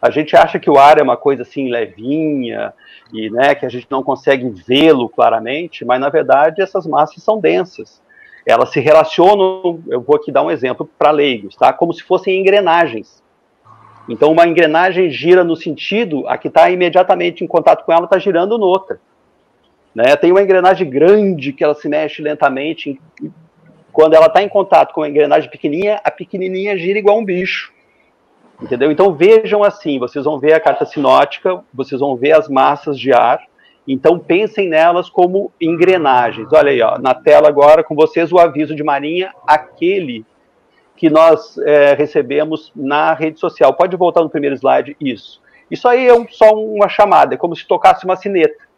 [0.00, 2.72] A gente acha que o ar é uma coisa assim levinha
[3.12, 7.40] e né, que a gente não consegue vê-lo claramente, mas na verdade essas massas são
[7.40, 8.00] densas.
[8.46, 11.72] Elas se relacionam, eu vou aqui dar um exemplo para leigos, tá?
[11.72, 13.20] Como se fossem engrenagens.
[14.08, 18.16] Então uma engrenagem gira no sentido, a que está imediatamente em contato com ela está
[18.16, 19.00] girando noutra.
[19.92, 20.14] Né?
[20.14, 23.00] Tem uma engrenagem grande que ela se mexe lentamente.
[23.92, 27.72] Quando ela está em contato com a engrenagem pequenininha, a pequenininha gira igual um bicho.
[28.62, 28.90] Entendeu?
[28.92, 33.12] Então vejam assim, vocês vão ver a carta sinótica, vocês vão ver as massas de
[33.12, 33.40] ar,
[33.88, 36.52] então pensem nelas como engrenagens.
[36.52, 40.24] Olha aí, ó, na tela agora com vocês o aviso de Marinha, aquele
[40.94, 43.72] que nós é, recebemos na rede social.
[43.72, 45.40] Pode voltar no primeiro slide, isso.
[45.70, 48.69] Isso aí é um, só uma chamada, é como se tocasse uma sineta.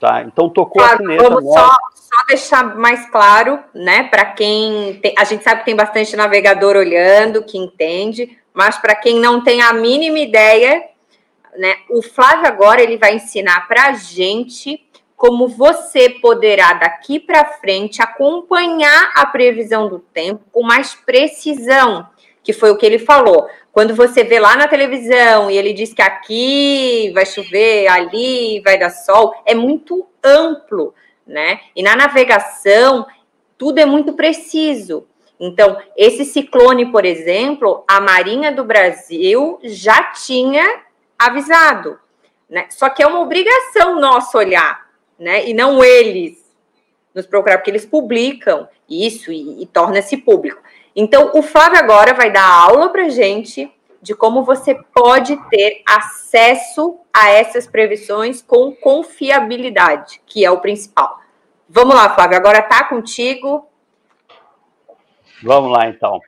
[0.00, 0.22] Tá?
[0.22, 1.22] Então tocou claro, a sineta.
[1.22, 4.04] Vamos só, só, deixar mais claro, né?
[4.04, 8.38] Para quem tem, a gente sabe que tem bastante navegador olhando, que entende.
[8.54, 10.84] Mas para quem não tem a mínima ideia,
[11.56, 14.84] né, o Flávio agora ele vai ensinar para a gente
[15.16, 22.06] como você poderá daqui para frente acompanhar a previsão do tempo com mais precisão,
[22.42, 23.48] que foi o que ele falou.
[23.78, 28.76] Quando você vê lá na televisão e ele diz que aqui vai chover, ali vai
[28.76, 30.92] dar sol, é muito amplo,
[31.24, 31.60] né?
[31.76, 33.06] E na navegação
[33.56, 35.06] tudo é muito preciso.
[35.38, 40.82] Então, esse ciclone, por exemplo, a Marinha do Brasil já tinha
[41.16, 42.00] avisado,
[42.50, 42.66] né?
[42.70, 45.48] Só que é uma obrigação nossa olhar, né?
[45.48, 46.52] E não eles
[47.14, 50.60] nos procurar, porque eles publicam isso e, e torna-se público.
[51.00, 53.72] Então, o Flávio agora vai dar aula para gente
[54.02, 61.20] de como você pode ter acesso a essas previsões com confiabilidade, que é o principal.
[61.68, 63.68] Vamos lá, Flávio, agora está contigo.
[65.40, 66.18] Vamos lá, então.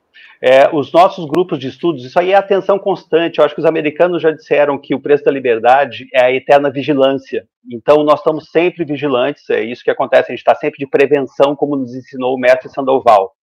[0.41, 3.39] É, os nossos grupos de estudos, isso aí é atenção constante.
[3.39, 6.71] Eu acho que os americanos já disseram que o preço da liberdade é a eterna
[6.71, 7.45] vigilância.
[7.69, 11.57] Então, nós estamos sempre vigilantes, é isso que acontece, a gente está sempre de prevenção,
[11.57, 13.35] como nos ensinou o mestre Sandoval.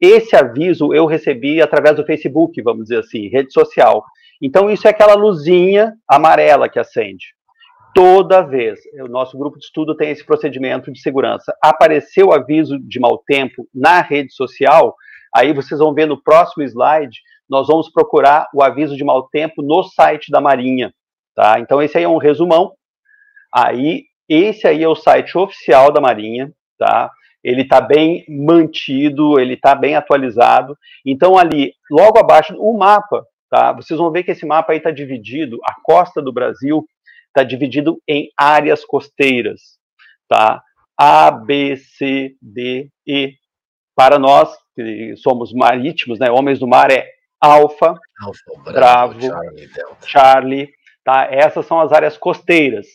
[0.00, 4.04] Esse aviso eu recebi através do Facebook, vamos dizer assim, rede social.
[4.42, 7.34] Então, isso é aquela luzinha amarela que acende.
[7.94, 11.54] Toda vez, o nosso grupo de estudo tem esse procedimento de segurança.
[11.62, 14.94] Apareceu aviso de mau tempo na rede social,
[15.36, 19.60] Aí vocês vão ver no próximo slide, nós vamos procurar o aviso de mau tempo
[19.60, 20.94] no site da Marinha,
[21.34, 21.60] tá?
[21.60, 22.72] Então esse aí é um resumão.
[23.54, 27.10] Aí esse aí é o site oficial da Marinha, tá?
[27.46, 30.76] Ele está bem mantido, ele está bem atualizado.
[31.06, 33.72] Então ali, logo abaixo, o mapa, tá?
[33.72, 36.84] Vocês vão ver que esse mapa aí está dividido, a costa do Brasil
[37.28, 39.78] está dividido em áreas costeiras,
[40.28, 40.60] tá?
[40.98, 43.34] A, B, C, D, E.
[43.94, 46.28] Para nós, que somos marítimos, né?
[46.28, 47.08] Homens do mar é
[47.40, 49.70] Alfa, Alfa Bravo, Charlie,
[50.04, 50.70] Charlie,
[51.04, 51.28] tá?
[51.30, 52.86] Essas são as áreas costeiras.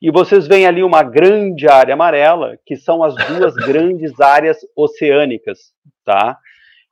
[0.00, 5.58] E vocês veem ali uma grande área amarela, que são as duas grandes áreas oceânicas,
[6.04, 6.38] tá?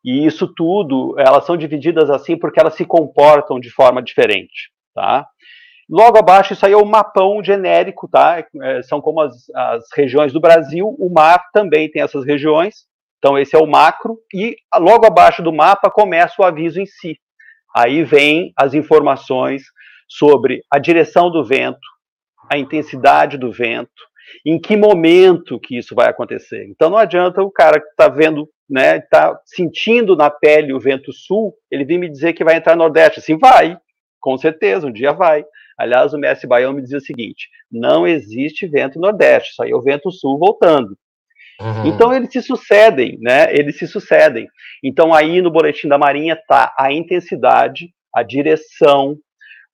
[0.05, 5.27] E isso tudo, elas são divididas assim porque elas se comportam de forma diferente, tá?
[5.89, 8.45] Logo abaixo, isso aí é o mapão genérico, tá?
[8.63, 10.87] É, são como as, as regiões do Brasil.
[10.99, 12.87] O mar também tem essas regiões.
[13.19, 17.19] Então, esse é o macro, e logo abaixo do mapa começa o aviso em si.
[17.77, 19.63] Aí vem as informações
[20.09, 21.79] sobre a direção do vento,
[22.51, 23.91] a intensidade do vento,
[24.45, 26.67] em que momento que isso vai acontecer.
[26.69, 31.13] Então não adianta o cara que está vendo, né, está sentindo na pele o vento
[31.13, 33.21] sul, ele vir me dizer que vai entrar no Nordeste.
[33.21, 33.79] Assim, vai,
[34.21, 35.45] com certeza, um dia vai.
[35.79, 39.81] Aliás, o mestre Baião me dizia o seguinte: não existe vento Nordeste, só é o
[39.81, 40.97] vento sul voltando.
[41.61, 41.87] Uhum.
[41.87, 43.53] Então eles se sucedem, né?
[43.55, 44.49] Eles se sucedem.
[44.83, 49.17] Então aí no boletim da Marinha tá a intensidade, a direção,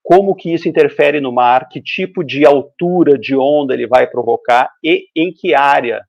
[0.07, 4.71] como que isso interfere no mar, que tipo de altura de onda ele vai provocar
[4.81, 6.01] e em que área.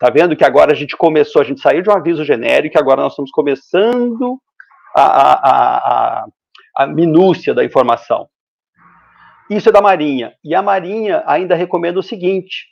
[0.00, 3.02] Tá vendo que agora a gente começou, a gente saiu de um aviso genérico, agora
[3.02, 4.36] nós estamos começando
[4.92, 6.26] a, a, a,
[6.76, 8.28] a minúcia da informação.
[9.48, 10.34] Isso é da Marinha.
[10.42, 12.66] E a Marinha ainda recomenda o seguinte: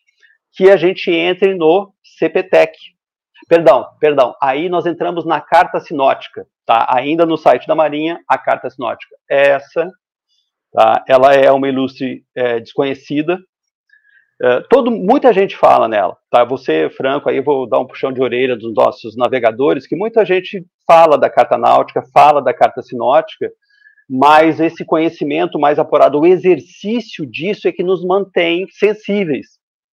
[0.54, 2.72] que a gente entre no CPTEC.
[3.48, 4.34] Perdão, perdão.
[4.42, 6.84] Aí nós entramos na carta sinótica, tá?
[6.90, 9.14] Ainda no site da Marinha, a carta sinótica.
[9.30, 9.88] Essa,
[10.74, 11.04] tá?
[11.08, 13.38] Ela é uma ilustre é, desconhecida.
[14.42, 16.44] É, todo, muita gente fala nela, tá?
[16.44, 20.66] Você, Franco, aí vou dar um puxão de orelha dos nossos navegadores, que muita gente
[20.84, 23.50] fala da carta náutica, fala da carta sinótica,
[24.10, 29.46] mas esse conhecimento mais apurado, o exercício disso é que nos mantém sensíveis,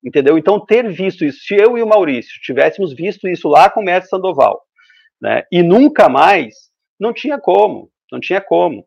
[0.03, 0.37] entendeu?
[0.37, 3.83] Então, ter visto isso, se eu e o Maurício tivéssemos visto isso lá com o
[3.83, 4.59] mestre Sandoval,
[5.21, 6.55] né, e nunca mais,
[6.99, 8.85] não tinha como, não tinha como.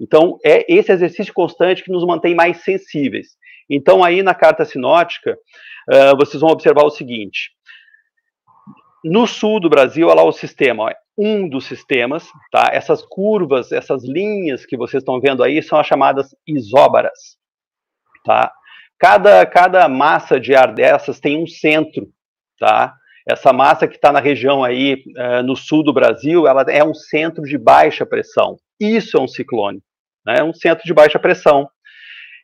[0.00, 3.28] Então, é esse exercício constante que nos mantém mais sensíveis.
[3.68, 5.36] Então, aí na carta sinótica,
[5.88, 7.50] uh, vocês vão observar o seguinte:
[9.04, 12.70] no sul do Brasil, olha lá o sistema, ó, um dos sistemas, tá?
[12.72, 17.36] Essas curvas, essas linhas que vocês estão vendo aí são as chamadas isóbaras,
[18.24, 18.52] tá?
[18.98, 22.08] Cada, cada massa de ar dessas tem um centro,
[22.58, 22.94] tá?
[23.26, 26.94] Essa massa que está na região aí, uh, no sul do Brasil, ela é um
[26.94, 28.56] centro de baixa pressão.
[28.84, 29.82] Isso é um ciclone,
[30.26, 30.36] né?
[30.38, 31.68] É um centro de baixa pressão.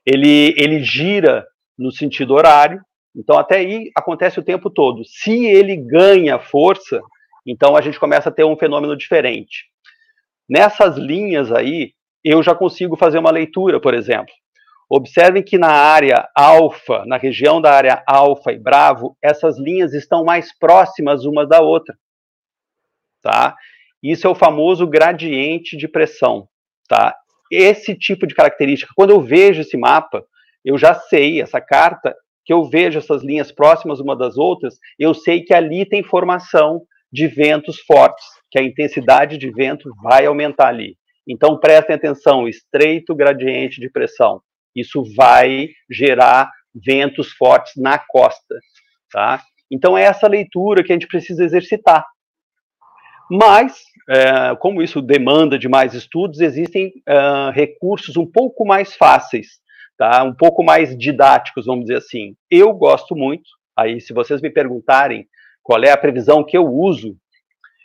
[0.06, 1.46] Ele, ele gira
[1.78, 2.80] no sentido horário,
[3.14, 5.02] então até aí acontece o tempo todo.
[5.04, 7.00] Se ele ganha força,
[7.46, 9.64] então a gente começa a ter um fenômeno diferente.
[10.48, 11.92] Nessas linhas aí,
[12.24, 14.32] eu já consigo fazer uma leitura, por exemplo.
[14.88, 20.24] Observem que na área alfa, na região da área alfa e bravo, essas linhas estão
[20.24, 21.96] mais próximas uma da outra.
[23.22, 23.54] Tá?
[24.02, 26.48] Isso é o famoso gradiente de pressão,
[26.88, 27.14] tá?
[27.50, 30.24] Esse tipo de característica, quando eu vejo esse mapa,
[30.64, 35.14] eu já sei, essa carta, que eu vejo essas linhas próximas uma das outras, eu
[35.14, 36.82] sei que ali tem formação
[37.12, 40.96] de ventos fortes, que a intensidade de vento vai aumentar ali.
[41.28, 44.40] Então prestem atenção, estreito gradiente de pressão.
[44.74, 48.56] Isso vai gerar ventos fortes na costa,
[49.12, 49.42] tá?
[49.70, 52.04] Então é essa leitura que a gente precisa exercitar.
[53.30, 59.60] Mas, é, como isso demanda de mais estudos, existem uh, recursos um pouco mais fáceis,
[59.96, 60.24] tá?
[60.24, 62.34] um pouco mais didáticos, vamos dizer assim.
[62.50, 65.28] Eu gosto muito, aí se vocês me perguntarem
[65.62, 67.16] qual é a previsão que eu uso,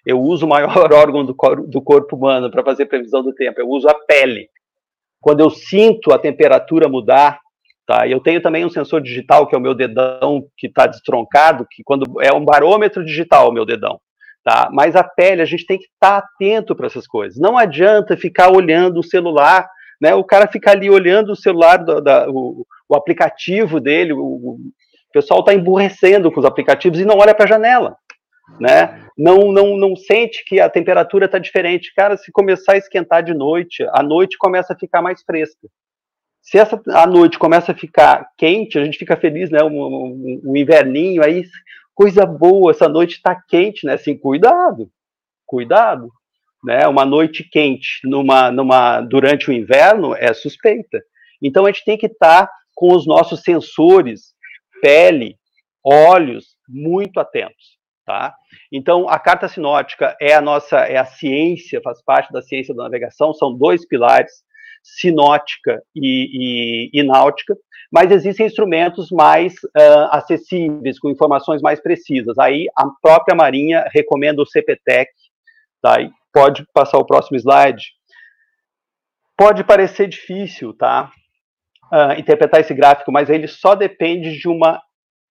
[0.04, 3.62] eu uso o maior órgão do, cor do corpo humano para fazer previsão do tempo,
[3.62, 4.50] eu uso a pele.
[5.22, 7.39] Quando eu sinto a temperatura mudar,
[7.86, 8.08] tá?
[8.08, 11.84] Eu tenho também um sensor digital que é o meu dedão que está destroncado, que
[11.84, 14.00] quando é um barômetro digital, o meu dedão.
[14.46, 14.70] Tá?
[14.72, 17.39] Mas a pele, a gente tem que estar tá atento para essas coisas.
[17.39, 19.68] Não adianta ficar olhando o celular,
[20.00, 20.14] né?
[20.14, 24.60] O cara fica ali olhando o celular, do, da, o, o, aplicativo dele, o, o
[25.12, 27.98] pessoal está emburrecendo com os aplicativos e não olha para a janela.
[28.60, 29.04] Né?
[29.18, 31.91] Não, não, não sente que a temperatura está diferente.
[31.96, 35.68] Cara, se começar a esquentar de noite, a noite começa a ficar mais fresca.
[36.39, 39.64] Se essa a noite começa a ficar quente, a gente fica feliz, né?
[39.64, 41.43] Um, um, um inverninho, aí
[41.96, 43.93] coisa boa, essa noite está quente, né?
[43.93, 44.91] Assim, cuidado,
[45.46, 46.10] cuidado,
[46.64, 46.86] né?
[46.88, 51.02] Uma noite quente numa, numa, durante o inverno é suspeita.
[51.41, 54.34] Então a gente tem que estar tá com os nossos sensores,
[54.82, 55.38] pele,
[55.84, 58.36] olhos, muito atentos, tá?
[58.72, 62.84] Então a carta sinótica é a nossa, é a ciência, faz parte da ciência da
[62.84, 64.43] navegação, são dois pilares,
[64.86, 67.58] sinótica e, e, e náutica,
[67.92, 72.38] mas existem instrumentos mais uh, acessíveis, com informações mais precisas.
[72.38, 75.10] Aí a própria Marinha recomenda o CPTEC,
[75.82, 75.98] tá?
[76.32, 77.84] Pode passar o próximo slide.
[79.36, 81.12] Pode parecer difícil, tá?
[81.92, 84.82] Uh, interpretar esse gráfico, mas ele só depende de uma.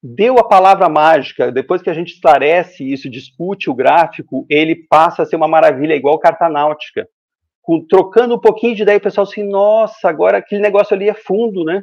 [0.02, 5.22] Deu a palavra mágica, depois que a gente esclarece isso, discute o gráfico, ele passa
[5.22, 7.08] a ser uma maravilha, igual carta náutica.
[7.64, 11.14] Com, trocando um pouquinho de ideia, o pessoal assim, nossa, agora aquele negócio ali é
[11.14, 11.82] fundo, né?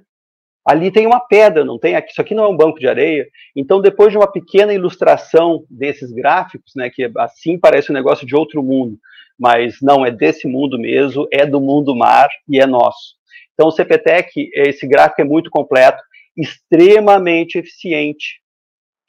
[0.66, 1.96] ali tem uma pedra, não tem?
[2.08, 3.28] Isso aqui não é um banco de areia.
[3.56, 8.36] Então, depois de uma pequena ilustração desses gráficos, né, que assim parece um negócio de
[8.36, 8.98] outro mundo,
[9.38, 13.16] mas não é desse mundo mesmo, é do mundo mar e é nosso.
[13.54, 16.02] Então, o CPTEC, esse gráfico é muito completo,
[16.38, 18.40] extremamente eficiente,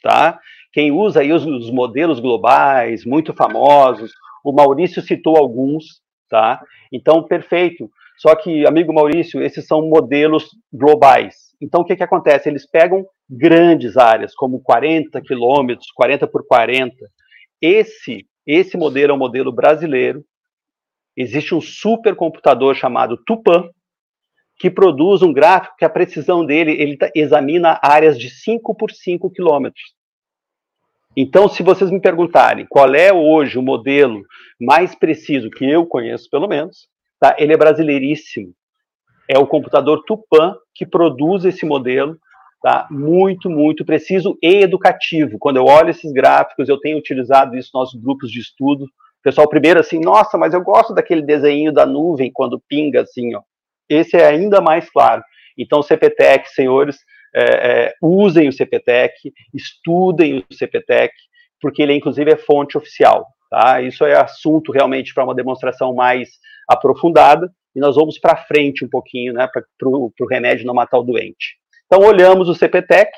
[0.02, 0.38] tá?
[0.72, 4.10] Quem usa aí os, os modelos globais, muito famosos,
[4.42, 6.01] o Maurício citou alguns,
[6.32, 6.62] tá?
[6.90, 7.90] Então, perfeito.
[8.16, 11.54] Só que, amigo Maurício, esses são modelos globais.
[11.60, 12.48] Então, o que, que acontece?
[12.48, 16.96] Eles pegam grandes áreas, como 40 quilômetros, 40 por 40.
[17.60, 20.24] Esse, esse modelo é um modelo brasileiro.
[21.14, 23.68] Existe um supercomputador chamado Tupan,
[24.58, 28.90] que produz um gráfico que a precisão dele ele tá, examina áreas de 5 por
[28.90, 29.82] 5 quilômetros.
[31.16, 34.22] Então, se vocês me perguntarem qual é hoje o modelo
[34.60, 36.88] mais preciso que eu conheço, pelo menos,
[37.22, 37.36] Tá?
[37.38, 38.52] Ele é brasileiríssimo.
[39.28, 42.18] É o computador Tupan que produz esse modelo,
[42.60, 42.88] tá?
[42.90, 45.38] muito, muito preciso e educativo.
[45.38, 48.88] Quando eu olho esses gráficos, eu tenho utilizado isso nos nossos grupos de estudo.
[49.22, 53.42] Pessoal primeiro assim, nossa, mas eu gosto daquele desenho da nuvem quando pinga assim, ó.
[53.88, 55.22] Esse é ainda mais claro.
[55.56, 56.98] Então, CPTEC, senhores,
[57.34, 61.12] é, é, usem o CPTEC, estudem o CPTEC,
[61.60, 63.26] porque ele, inclusive, é fonte oficial.
[63.50, 63.80] Tá?
[63.80, 66.30] Isso é assunto realmente para uma demonstração mais
[66.68, 71.02] aprofundada, e nós vamos para frente um pouquinho, né, para o remédio não matar o
[71.02, 71.56] doente.
[71.86, 73.10] Então, olhamos o CPTEC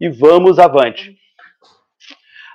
[0.00, 1.16] e vamos avante.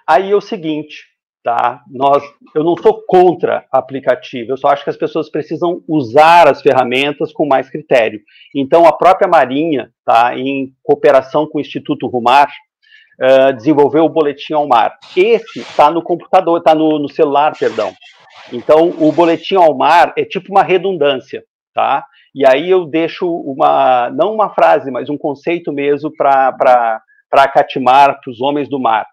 [0.08, 1.11] Aí é o seguinte,
[1.44, 1.82] tá?
[1.90, 2.24] Nós,
[2.56, 7.34] eu não sou contra aplicativo, eu só acho que as pessoas precisam usar as ferramentas
[7.34, 8.22] com mais critério.
[8.56, 12.50] Então, a própria Marinha, tá, em cooperação com o Instituto Rumar,
[13.20, 14.98] uh, desenvolveu o Boletim ao Mar.
[15.16, 17.94] Esse está no computador, está no, no celular, perdão.
[18.54, 22.06] Então, o Boletim ao Mar é tipo uma redundância, tá?
[22.34, 27.02] E aí eu deixo uma, não uma frase, mas um conceito mesmo para
[27.34, 29.06] acatimar para os homens do mar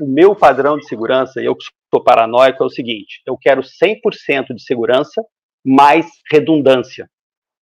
[0.00, 4.54] o meu padrão de segurança, eu que sou paranoico, é o seguinte: eu quero 100%
[4.54, 5.22] de segurança
[5.64, 7.08] mais redundância.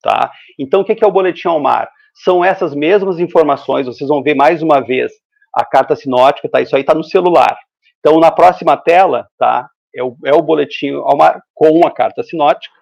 [0.03, 0.31] Tá?
[0.59, 1.91] Então, o que é o boletim ao mar?
[2.15, 5.13] São essas mesmas informações, vocês vão ver mais uma vez
[5.55, 6.61] a carta sinótica, tá?
[6.61, 7.57] Isso aí está no celular.
[7.99, 9.69] Então, na próxima tela, tá?
[9.95, 12.73] É o, é o boletim ao mar com a carta sinótica,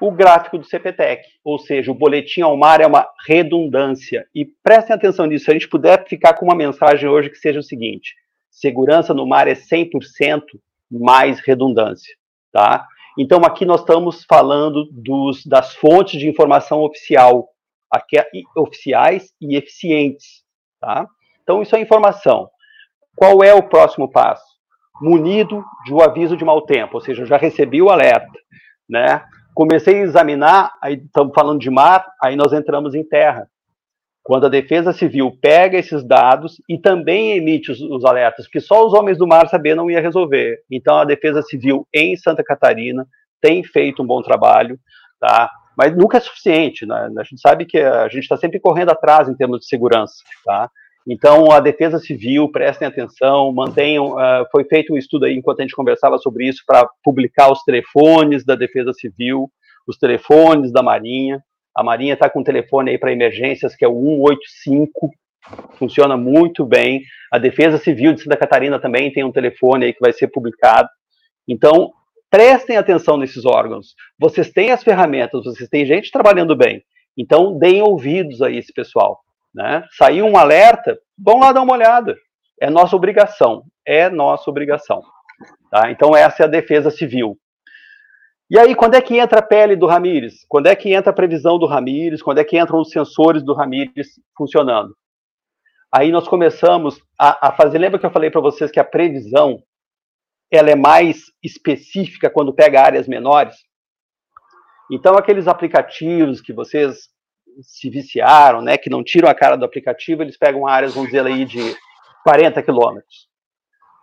[0.00, 4.26] o gráfico do CPTEC, ou seja, o boletim ao mar é uma redundância.
[4.34, 7.60] E prestem atenção nisso, se a gente puder ficar com uma mensagem hoje que seja
[7.60, 8.14] o seguinte:
[8.52, 10.42] Segurança no mar é 100%
[10.90, 12.14] mais redundância,
[12.52, 12.86] tá?
[13.18, 17.48] Então aqui nós estamos falando dos, das fontes de informação oficial,
[17.90, 18.16] aqui,
[18.54, 20.44] oficiais e eficientes,
[20.78, 21.06] tá?
[21.42, 22.50] Então isso é informação.
[23.16, 24.44] Qual é o próximo passo?
[25.00, 28.38] Munido de um aviso de mau tempo, ou seja, eu já recebi o alerta,
[28.88, 29.24] né?
[29.54, 33.48] Comecei a examinar, aí estamos falando de mar, aí nós entramos em terra
[34.22, 38.86] quando a Defesa Civil pega esses dados e também emite os, os, alertas, que só
[38.86, 40.60] os homens do mar saber não ia resolver.
[40.70, 43.06] Então, a Defesa Civil em Santa Catarina
[43.40, 44.78] tem feito um bom trabalho,
[45.20, 45.50] tá?
[45.76, 47.10] Mas nunca é suficiente, né?
[47.18, 50.14] A gente sabe que a gente está sempre correndo atrás em termos de segurança,
[50.44, 50.70] tá?
[51.08, 54.12] Então, a Defesa Civil, prestem atenção, mantenham.
[54.12, 57.62] Uh, foi feito um estudo aí, enquanto a gente conversava sobre isso, para publicar os
[57.64, 59.50] telefones da Defesa Civil,
[59.84, 61.42] os telefones da Marinha,
[61.74, 63.94] a Marinha está com um telefone aí para emergências, que é o
[64.26, 65.10] 185,
[65.78, 67.02] funciona muito bem.
[67.30, 70.88] A Defesa Civil de Santa Catarina também tem um telefone aí que vai ser publicado.
[71.48, 71.92] Então,
[72.30, 73.94] prestem atenção nesses órgãos.
[74.18, 76.82] Vocês têm as ferramentas, vocês têm gente trabalhando bem.
[77.16, 79.20] Então, deem ouvidos a esse pessoal.
[79.54, 79.84] Né?
[79.92, 82.16] Saiu um alerta, vão lá dar uma olhada.
[82.60, 83.64] É nossa obrigação.
[83.84, 85.02] É nossa obrigação.
[85.70, 85.90] Tá?
[85.90, 87.36] Então, essa é a defesa civil.
[88.52, 90.44] E aí, quando é que entra a pele do Ramires?
[90.46, 92.20] Quando é que entra a previsão do Ramires?
[92.20, 94.94] Quando é que entram os sensores do Ramires funcionando?
[95.90, 97.78] Aí nós começamos a, a fazer.
[97.78, 99.62] Lembra que eu falei para vocês que a previsão
[100.50, 103.56] ela é mais específica quando pega áreas menores?
[104.90, 107.08] Então, aqueles aplicativos que vocês
[107.62, 111.24] se viciaram, né, que não tiram a cara do aplicativo, eles pegam áreas, vamos dizer
[111.24, 111.74] aí, de
[112.22, 113.30] 40 quilômetros.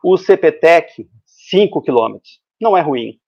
[0.04, 1.08] O CPTEC,
[1.52, 2.42] 5 quilômetros.
[2.60, 3.20] Não é ruim.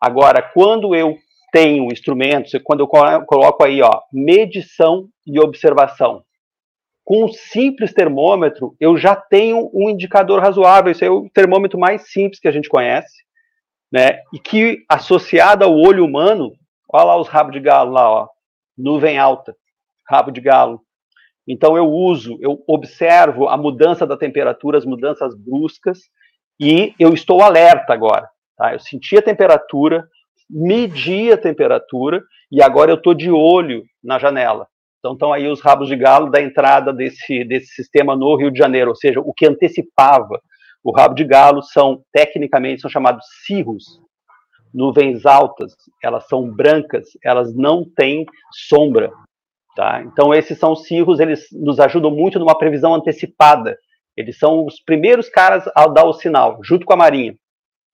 [0.00, 1.16] Agora, quando eu
[1.52, 6.22] tenho instrumentos, quando eu coloco aí, ó, medição e observação,
[7.04, 10.90] com um simples termômetro, eu já tenho um indicador razoável.
[10.90, 13.22] Esse é o termômetro mais simples que a gente conhece,
[13.92, 14.20] né?
[14.34, 16.52] E que, associado ao olho humano,
[16.92, 18.28] olha lá os rabos de galo lá, ó,
[18.76, 19.56] nuvem alta,
[20.08, 20.80] rabo de galo.
[21.46, 26.00] Então eu uso, eu observo a mudança da temperatura, as mudanças bruscas,
[26.58, 28.28] e eu estou alerta agora.
[28.56, 28.72] Tá?
[28.72, 30.06] Eu senti a temperatura,
[30.48, 34.66] medi a temperatura e agora eu estou de olho na janela.
[34.98, 38.58] Então estão aí os rabos de galo da entrada desse, desse sistema no Rio de
[38.58, 40.40] Janeiro, ou seja, o que antecipava
[40.86, 44.00] o rabo de galo são, tecnicamente, são chamados cirros,
[44.72, 48.24] nuvens altas, elas são brancas, elas não têm
[48.68, 49.10] sombra.
[49.74, 50.00] Tá?
[50.04, 53.76] Então esses são os cirros, eles nos ajudam muito numa previsão antecipada.
[54.16, 57.34] Eles são os primeiros caras a dar o sinal, junto com a Marinha.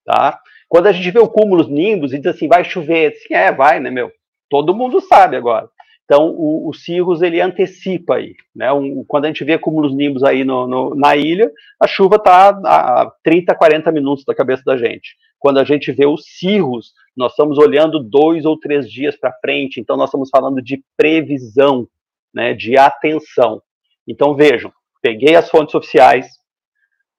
[0.05, 0.39] Tá?
[0.67, 3.79] Quando a gente vê o cúmulos nimbus e diz assim, vai chover, assim, é, vai,
[3.79, 4.11] né, meu?
[4.49, 5.67] Todo mundo sabe agora.
[6.05, 8.71] Então, o, o Cirrus, ele antecipa aí, né?
[8.71, 11.49] Um, quando a gente vê cúmulos nimbus aí no, no, na ilha,
[11.81, 15.15] a chuva está a 30, 40 minutos da cabeça da gente.
[15.39, 19.79] Quando a gente vê o Cirrus, nós estamos olhando dois ou três dias para frente,
[19.79, 21.87] então nós estamos falando de previsão,
[22.33, 23.61] né, de atenção.
[24.07, 26.27] Então, vejam, peguei as fontes oficiais,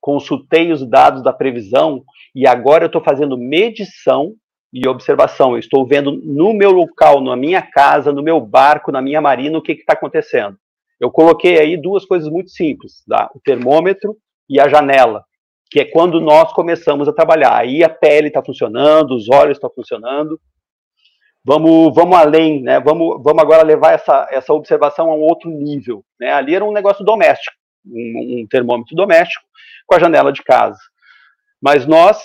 [0.04, 4.34] consultei os dados da previsão e agora eu estou fazendo medição
[4.70, 5.52] e observação.
[5.52, 9.56] Eu estou vendo no meu local, na minha casa, no meu barco, na minha marina,
[9.56, 10.58] o que está acontecendo.
[11.00, 13.30] Eu coloquei aí duas coisas muito simples, tá?
[13.34, 14.14] o termômetro
[14.46, 15.24] e a janela,
[15.70, 17.56] que é quando nós começamos a trabalhar.
[17.56, 20.38] Aí a pele está funcionando, os olhos estão funcionando.
[21.42, 22.78] Vamos, vamos além, né?
[22.78, 26.04] Vamos, vamos agora levar essa, essa observação a um outro nível.
[26.20, 26.30] Né?
[26.30, 29.46] Ali era um negócio doméstico, um, um termômetro doméstico
[29.86, 30.78] com a janela de casa.
[31.60, 32.18] Mas nós,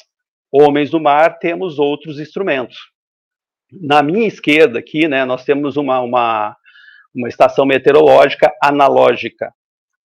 [0.51, 2.77] homens do mar, temos outros instrumentos.
[3.71, 6.55] Na minha esquerda aqui, né, nós temos uma, uma,
[7.13, 9.53] uma estação meteorológica analógica,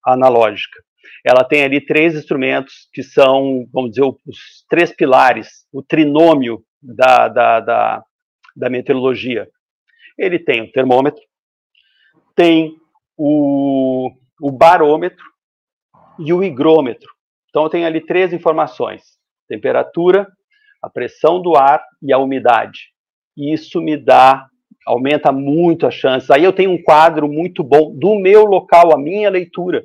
[0.05, 0.83] analógica.
[1.25, 7.29] Ela tem ali três instrumentos que são, vamos dizer, os três pilares, o trinômio da,
[7.29, 8.05] da, da,
[8.55, 9.49] da meteorologia.
[10.19, 11.23] Ele tem o termômetro,
[12.35, 12.77] tem
[13.17, 15.25] o, o barômetro
[16.19, 17.14] e o higrômetro.
[17.55, 19.03] Então, tem ali três informações:
[19.49, 20.27] temperatura,
[20.83, 22.89] a pressão do ar e a umidade.
[23.37, 24.49] Isso me dá,
[24.85, 26.29] aumenta muito as chances.
[26.33, 29.85] Aí eu tenho um quadro muito bom do meu local, a minha leitura.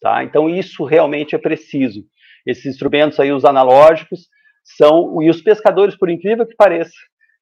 [0.00, 0.22] Tá?
[0.22, 2.04] Então, isso realmente é preciso.
[2.46, 4.28] Esses instrumentos aí, os analógicos,
[4.62, 5.20] são.
[5.20, 6.94] E os pescadores, por incrível que pareça,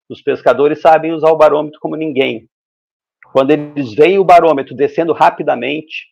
[0.09, 2.49] os pescadores sabem usar o barômetro como ninguém.
[3.31, 6.10] Quando eles veem o barômetro descendo rapidamente,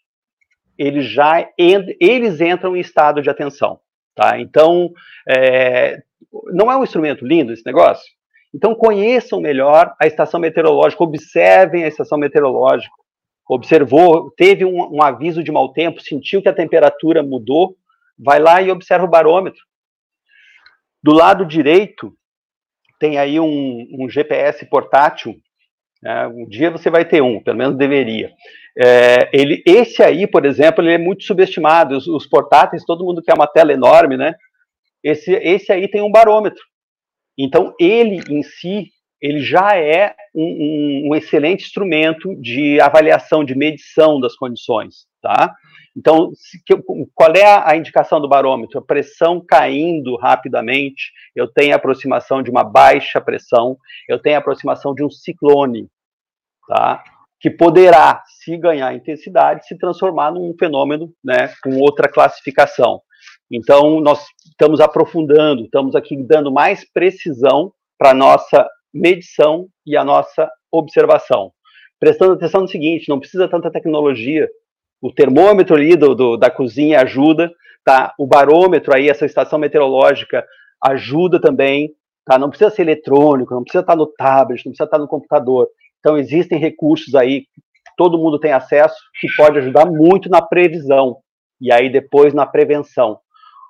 [0.79, 3.81] eles já eles entram em estado de atenção.
[4.15, 4.41] Tá?
[4.41, 4.93] Então,
[5.29, 6.03] é,
[6.53, 8.05] não é um instrumento lindo esse negócio?
[8.55, 12.95] Então, conheçam melhor a estação meteorológica, observem a estação meteorológica.
[13.49, 17.77] Observou, teve um, um aviso de mau tempo, sentiu que a temperatura mudou,
[18.19, 19.61] vai lá e observa o barômetro.
[21.03, 22.13] Do lado direito,
[22.99, 25.37] tem aí um, um GPS portátil.
[26.03, 26.27] Né?
[26.29, 28.33] Um dia você vai ter um, pelo menos deveria.
[28.77, 31.97] É, ele, esse aí, por exemplo, ele é muito subestimado.
[31.97, 34.35] Os, os, portáteis, todo mundo quer uma tela enorme, né?
[35.03, 36.63] Esse, esse aí tem um barômetro.
[37.37, 38.91] Então, ele em si,
[39.21, 45.55] ele já é um, um, um excelente instrumento de avaliação, de medição das condições, tá?
[45.99, 46.63] Então, se,
[47.13, 48.79] qual é a, a indicação do barômetro?
[48.79, 53.77] A pressão caindo rapidamente, eu tenho a aproximação de uma baixa pressão,
[54.09, 55.89] eu tenho a aproximação de um ciclone,
[56.69, 57.03] tá?
[57.41, 63.01] que poderá, se ganhar intensidade, se transformar num fenômeno né, com outra classificação.
[63.51, 70.05] Então, nós estamos aprofundando, estamos aqui dando mais precisão para a nossa medição e a
[70.05, 71.53] nossa observação.
[71.99, 74.49] Prestando atenção no seguinte, não precisa tanta tecnologia,
[75.01, 77.53] o termômetro ali do, do, da cozinha ajuda,
[77.85, 78.13] tá?
[78.19, 80.45] O barômetro aí, essa estação meteorológica
[80.83, 81.95] ajuda também,
[82.25, 82.39] tá?
[82.39, 85.69] Não precisa ser eletrônico, não precisa estar no tablet, não precisa estar no computador.
[86.01, 87.47] Então existem recursos aí,
[87.97, 91.19] todo mundo tem acesso, que pode ajudar muito na previsão
[91.61, 93.19] e aí depois na prevenção.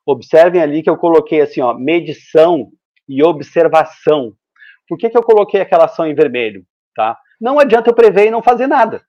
[0.07, 2.69] Observem ali que eu coloquei assim, ó, medição
[3.07, 4.33] e observação.
[4.89, 6.65] Por que, que eu coloquei aquela ação em vermelho?
[6.95, 7.17] Tá?
[7.41, 9.03] Não adianta eu prever e não fazer nada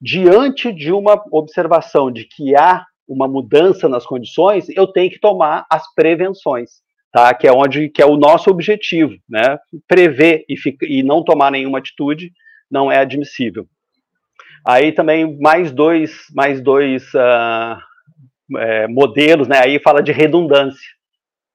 [0.00, 5.64] diante de uma observação de que há uma mudança nas condições, eu tenho que tomar
[5.70, 6.82] as prevenções,
[7.12, 7.32] tá?
[7.34, 9.58] Que é onde que é o nosso objetivo, né?
[9.86, 12.32] Prever e, fica, e não tomar nenhuma atitude
[12.70, 13.66] não é admissível.
[14.66, 17.78] Aí também mais dois, mais dois uh,
[18.58, 19.60] é, modelos, né?
[19.62, 20.96] Aí fala de redundância.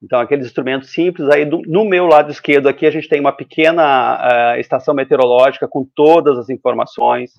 [0.03, 3.31] Então, aqueles instrumentos simples, aí do, no meu lado esquerdo aqui a gente tem uma
[3.31, 7.33] pequena uh, estação meteorológica com todas as informações,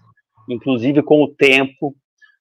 [0.48, 1.94] inclusive com o tempo.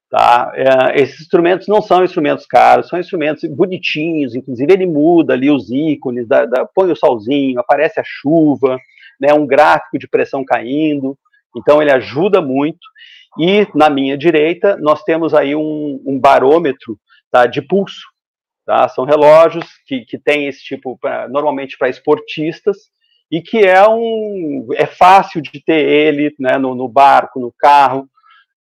[0.09, 0.51] Tá?
[0.53, 5.71] É, esses instrumentos não são instrumentos caros, são instrumentos bonitinhos, inclusive ele muda ali os
[5.71, 6.45] ícones, da,
[6.75, 8.77] põe o solzinho, aparece a chuva,
[9.19, 11.17] né, um gráfico de pressão caindo,
[11.55, 12.79] então ele ajuda muito.
[13.39, 16.99] E na minha direita nós temos aí um, um barômetro
[17.31, 18.01] tá, de pulso,
[18.65, 18.89] tá?
[18.89, 22.77] São relógios que, que têm esse tipo, pra, normalmente para esportistas,
[23.31, 28.07] e que é um é fácil de ter ele né, no, no barco, no carro.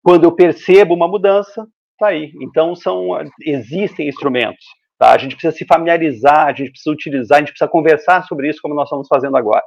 [0.03, 1.65] Quando eu percebo uma mudança,
[1.97, 2.33] tá aí.
[2.41, 3.09] Então são
[3.41, 4.65] existem instrumentos.
[4.99, 5.11] Tá?
[5.11, 8.59] A gente precisa se familiarizar, a gente precisa utilizar, a gente precisa conversar sobre isso
[8.61, 9.63] como nós estamos fazendo agora.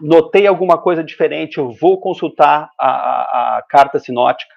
[0.00, 4.53] Notei alguma coisa diferente, eu vou consultar a, a, a carta sinótica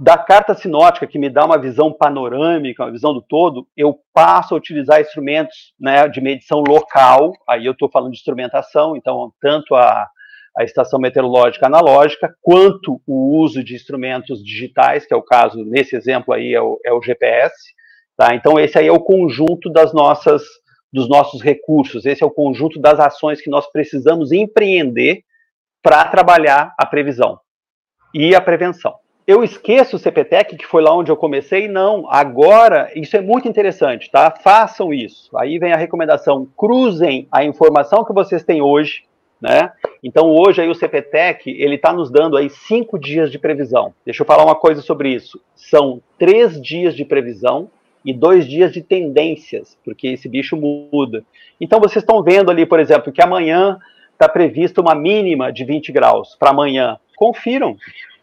[0.00, 4.54] da carta sinótica, que me dá uma visão panorâmica, uma visão do todo, eu passo
[4.54, 9.74] a utilizar instrumentos né, de medição local, aí eu estou falando de instrumentação, então, tanto
[9.74, 10.08] a,
[10.56, 15.96] a estação meteorológica analógica, quanto o uso de instrumentos digitais, que é o caso, nesse
[15.96, 17.54] exemplo aí, é o, é o GPS.
[18.16, 18.36] Tá?
[18.36, 20.44] Então, esse aí é o conjunto das nossas,
[20.92, 25.22] dos nossos recursos, esse é o conjunto das ações que nós precisamos empreender
[25.82, 27.40] para trabalhar a previsão
[28.14, 28.94] e a prevenção
[29.28, 32.10] eu esqueço o CPTEC, que foi lá onde eu comecei, não.
[32.10, 34.30] Agora, isso é muito interessante, tá?
[34.30, 35.36] Façam isso.
[35.36, 39.04] Aí vem a recomendação: cruzem a informação que vocês têm hoje,
[39.38, 39.70] né?
[40.02, 43.92] Então, hoje aí o CPTEC, ele está nos dando aí cinco dias de previsão.
[44.02, 45.38] Deixa eu falar uma coisa sobre isso.
[45.54, 47.70] São três dias de previsão
[48.02, 51.22] e dois dias de tendências, porque esse bicho muda.
[51.60, 53.78] Então, vocês estão vendo ali, por exemplo, que amanhã
[54.10, 56.98] está prevista uma mínima de 20 graus para amanhã.
[57.14, 57.76] Confiram,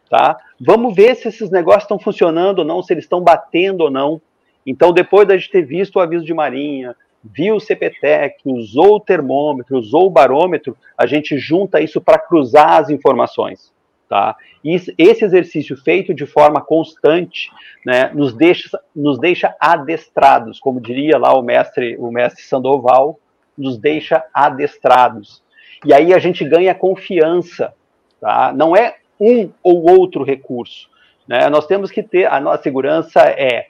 [0.10, 0.36] tá?
[0.60, 4.22] Vamos ver se esses negócios estão funcionando ou não, se eles estão batendo ou não.
[4.66, 9.00] Então, depois da gente ter visto o aviso de marinha, viu o CPTEC, usou o
[9.00, 13.74] termômetro, usou o barômetro, a gente junta isso para cruzar as informações.
[14.08, 14.36] Tá?
[14.64, 17.50] E esse exercício feito de forma constante
[17.86, 23.20] né, nos, deixa, nos deixa adestrados, como diria lá o mestre, o mestre Sandoval,
[23.58, 25.44] nos deixa adestrados.
[25.84, 27.74] E aí a gente ganha confiança.
[28.22, 28.54] Tá?
[28.56, 30.90] Não é um ou outro recurso.
[31.28, 31.50] Né?
[31.50, 33.68] Nós temos que ter, a nossa segurança é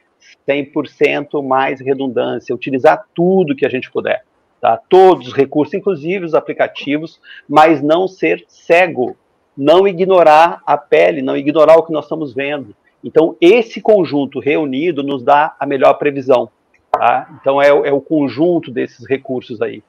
[0.48, 4.24] 100% mais redundância, utilizar tudo que a gente puder.
[4.60, 4.78] Tá?
[4.90, 9.16] Todos os recursos, inclusive os aplicativos, mas não ser cego,
[9.56, 12.76] não ignorar a pele, não ignorar o que nós estamos vendo.
[13.04, 16.50] Então, esse conjunto reunido nos dá a melhor previsão.
[16.98, 17.38] Tá?
[17.40, 19.84] Então, é, é, o conjunto desses recursos aí.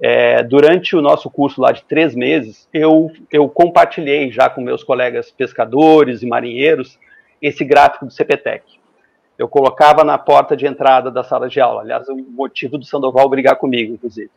[0.00, 4.84] É, durante o nosso curso lá de três meses, eu, eu compartilhei já com meus
[4.84, 6.98] colegas pescadores e marinheiros
[7.42, 8.64] esse gráfico do CPTEC.
[9.36, 13.28] Eu colocava na porta de entrada da sala de aula, aliás, o motivo do Sandoval
[13.28, 14.30] brigar comigo, inclusive.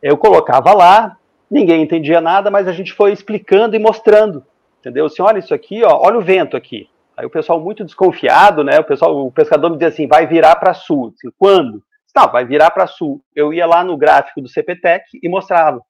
[0.00, 1.16] Eu colocava lá,
[1.50, 4.44] ninguém entendia nada, mas a gente foi explicando e mostrando,
[4.80, 5.06] entendeu?
[5.06, 6.88] Assim, olha isso aqui, ó, olha o vento aqui.
[7.22, 8.80] Aí o pessoal muito desconfiado, né?
[8.80, 11.14] O pessoal, o pescador me dizia assim, vai virar para sul.
[11.16, 11.80] Assim, Quando?
[12.16, 13.22] Não, vai virar para sul.
[13.32, 15.80] Eu ia lá no gráfico do CPTEC e mostrava,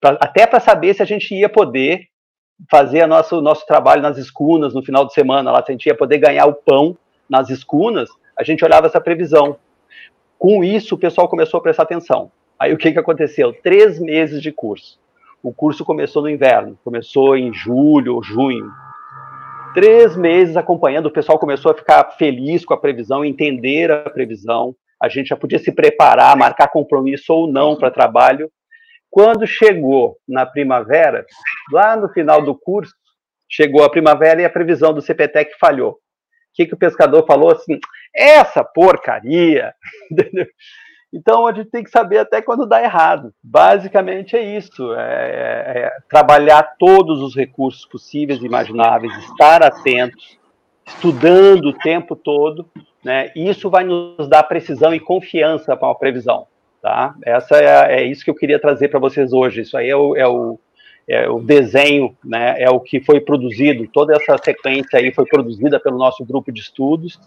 [0.00, 2.08] pra, até para saber se a gente ia poder
[2.68, 5.96] fazer nosso nosso trabalho nas escunas no final de semana, lá se a gente ia
[5.96, 6.98] poder ganhar o pão
[7.30, 9.56] nas escunas, a gente olhava essa previsão.
[10.36, 12.32] Com isso, o pessoal começou a prestar atenção.
[12.58, 13.52] Aí o que, que aconteceu?
[13.62, 14.98] Três meses de curso.
[15.40, 18.68] O curso começou no inverno, começou em julho ou junho.
[19.74, 24.76] Três meses acompanhando, o pessoal começou a ficar feliz com a previsão, entender a previsão.
[25.02, 28.50] A gente já podia se preparar, marcar compromisso ou não para trabalho.
[29.10, 31.24] Quando chegou na primavera,
[31.72, 32.92] lá no final do curso,
[33.48, 35.92] chegou a primavera e a previsão do CPTEC falhou.
[35.92, 35.96] O
[36.54, 37.78] que, que o pescador falou assim?
[38.14, 39.74] Essa porcaria!
[41.12, 43.34] Então a gente tem que saber até quando dá errado.
[43.42, 50.38] Basicamente é isso: é, é, é trabalhar todos os recursos possíveis e imagináveis, estar atentos,
[50.86, 52.66] estudando o tempo todo,
[53.04, 53.30] né?
[53.36, 56.46] Isso vai nos dar precisão e confiança para uma previsão.
[56.80, 57.14] Tá?
[57.24, 59.60] Essa é, é isso que eu queria trazer para vocês hoje.
[59.60, 60.58] Isso aí é o, é o,
[61.06, 62.56] é o desenho, né?
[62.58, 63.86] É o que foi produzido.
[63.86, 67.20] Toda essa sequência aí foi produzida pelo nosso grupo de estudos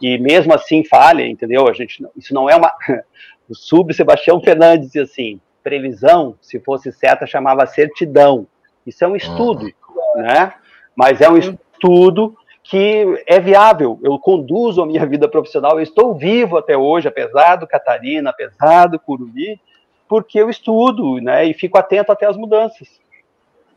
[0.00, 1.68] e mesmo assim falha, entendeu?
[1.68, 2.72] A gente, isso não é uma.
[3.48, 8.46] O sub Sebastião Fernandes dizia assim: previsão, se fosse certa, chamava certidão.
[8.84, 10.22] Isso é um estudo, uhum.
[10.22, 10.52] né?
[10.96, 14.00] Mas é um estudo que é viável.
[14.02, 18.86] Eu conduzo a minha vida profissional, eu estou vivo até hoje, apesar do Catarina, apesar
[18.86, 19.60] do Curubi,
[20.08, 21.44] porque eu estudo, né?
[21.44, 23.00] E fico atento até as mudanças.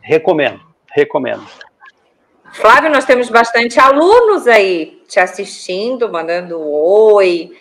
[0.01, 0.61] Recomendo,
[0.91, 1.45] recomendo.
[2.53, 7.51] Flávio, nós temos bastante alunos aí te assistindo, mandando oi.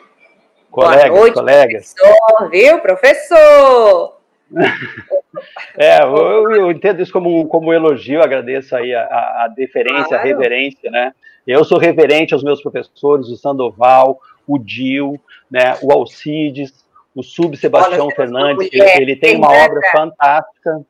[0.70, 1.94] Colegas, Boa noite, colegas.
[1.94, 4.18] Professor, viu, professor?
[5.76, 9.04] é, eu, eu, entendo isso como, como um elogio, agradeço aí a,
[9.44, 10.22] a deferência, claro.
[10.22, 11.12] a reverência, né?
[11.46, 15.18] Eu sou reverente aos meus professores, o Sandoval, o Dil,
[15.50, 16.84] né, o Alcides,
[17.14, 20.82] o Sub Sebastião Fernandes, ele, ele tem uma obra fantástica.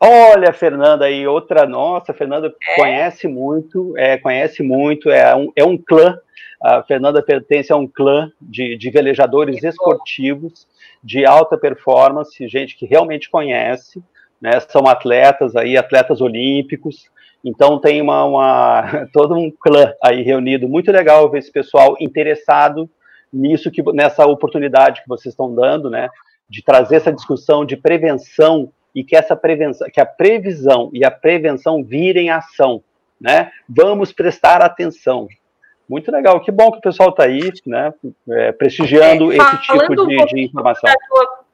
[0.00, 2.76] Olha, Fernanda aí, outra nossa, Fernanda é.
[2.76, 6.16] conhece muito, é, conhece muito, é um, é um clã.
[6.62, 10.66] A Fernanda pertence a um clã de, de velejadores esportivos
[11.02, 14.02] de alta performance, gente que realmente conhece,
[14.40, 14.60] né?
[14.60, 17.10] São atletas aí, atletas olímpicos.
[17.44, 20.68] Então tem uma, uma todo um clã aí reunido.
[20.68, 22.88] Muito legal ver esse pessoal interessado
[23.32, 26.08] nisso que nessa oportunidade que vocês estão dando, né?
[26.48, 31.10] De trazer essa discussão de prevenção e que essa prevenção, que a previsão e a
[31.10, 32.82] prevenção virem ação,
[33.20, 33.50] né?
[33.68, 35.28] Vamos prestar atenção.
[35.88, 37.92] Muito legal, que bom que o pessoal está aí, né?
[38.28, 40.90] É, prestigiando é, esse tipo de, um de informação.
[41.08, 41.44] Tua,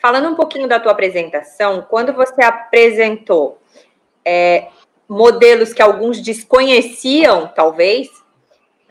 [0.00, 3.58] falando um pouquinho da tua apresentação, quando você apresentou
[4.24, 4.68] é,
[5.08, 8.08] modelos que alguns desconheciam, talvez,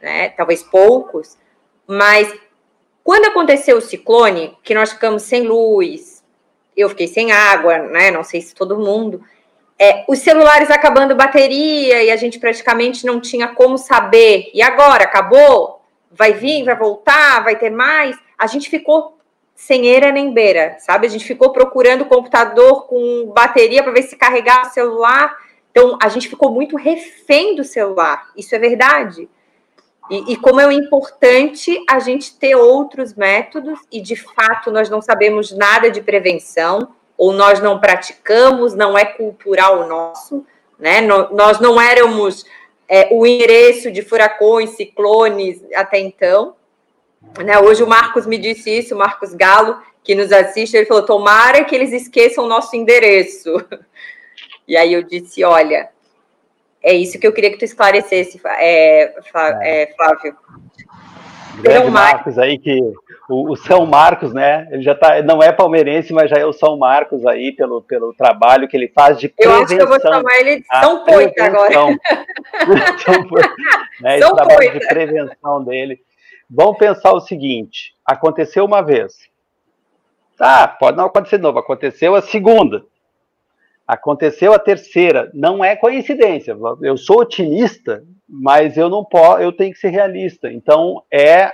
[0.02, 0.30] né?
[0.30, 1.38] Talvez poucos,
[1.88, 2.34] mas
[3.04, 6.11] quando aconteceu o ciclone, que nós ficamos sem luz,
[6.76, 8.12] eu fiquei sem água, né?
[8.12, 9.24] Não sei se todo mundo.
[9.78, 14.52] É, os celulares acabando bateria e a gente praticamente não tinha como saber.
[14.54, 15.04] E agora?
[15.04, 15.82] Acabou?
[16.12, 16.64] Vai vir?
[16.64, 17.44] Vai voltar?
[17.44, 18.16] Vai ter mais?
[18.38, 19.18] A gente ficou
[19.56, 21.08] sem eira nem beira, sabe?
[21.08, 25.38] A gente ficou procurando o computador com bateria para ver se carregava o celular.
[25.72, 28.30] Então, a gente ficou muito refém do celular.
[28.36, 29.30] Isso é verdade.
[30.12, 35.02] E, e, como é importante a gente ter outros métodos, e de fato nós não
[35.02, 40.46] sabemos nada de prevenção, ou nós não praticamos, não é cultural nosso,
[40.78, 41.00] né?
[41.00, 42.46] nós não éramos
[42.90, 46.56] é, o endereço de furacões, ciclones até então,
[47.46, 51.06] Né, hoje o Marcos me disse isso, o Marcos Galo, que nos assiste, ele falou:
[51.06, 53.50] tomara que eles esqueçam o nosso endereço.
[54.68, 55.90] E aí eu disse: olha,
[56.84, 59.14] é isso que eu queria que tu esclarecesse, é,
[59.62, 60.36] é, Flávio.
[61.62, 62.80] Grande Marcos aí, que
[63.30, 64.68] o, o, São Marcos, né?
[64.72, 68.14] Ele já tá, não é palmeirense, mas já é o São Marcos aí, pelo, pelo
[68.14, 69.60] trabalho que ele faz de prevenção.
[69.60, 71.74] Eu acho que eu vou chamar ele de São Poita agora.
[73.04, 73.56] São Poita.
[74.02, 74.80] né, São esse Poita.
[74.80, 76.00] de prevenção dele.
[76.50, 79.14] Vamos pensar o seguinte: aconteceu uma vez.
[80.38, 81.60] Tá, pode não acontecer de novo.
[81.60, 82.84] Aconteceu a segunda.
[83.92, 85.30] Aconteceu a terceira.
[85.34, 86.56] Não é coincidência.
[86.82, 90.50] Eu sou otimista, mas eu não posso, eu tenho que ser realista.
[90.50, 91.52] Então, é,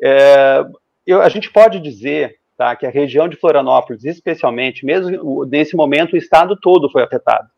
[0.00, 0.64] é
[1.04, 6.12] eu, a gente pode dizer tá, que a região de Florianópolis, especialmente, mesmo nesse momento,
[6.12, 7.48] o estado todo foi afetado.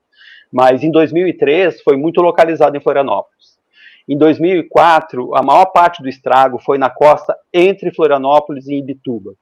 [0.50, 3.58] Mas em 2003 foi muito localizado em Florianópolis.
[4.08, 9.34] Em 2004, a maior parte do estrago foi na costa entre Florianópolis e Ibituba.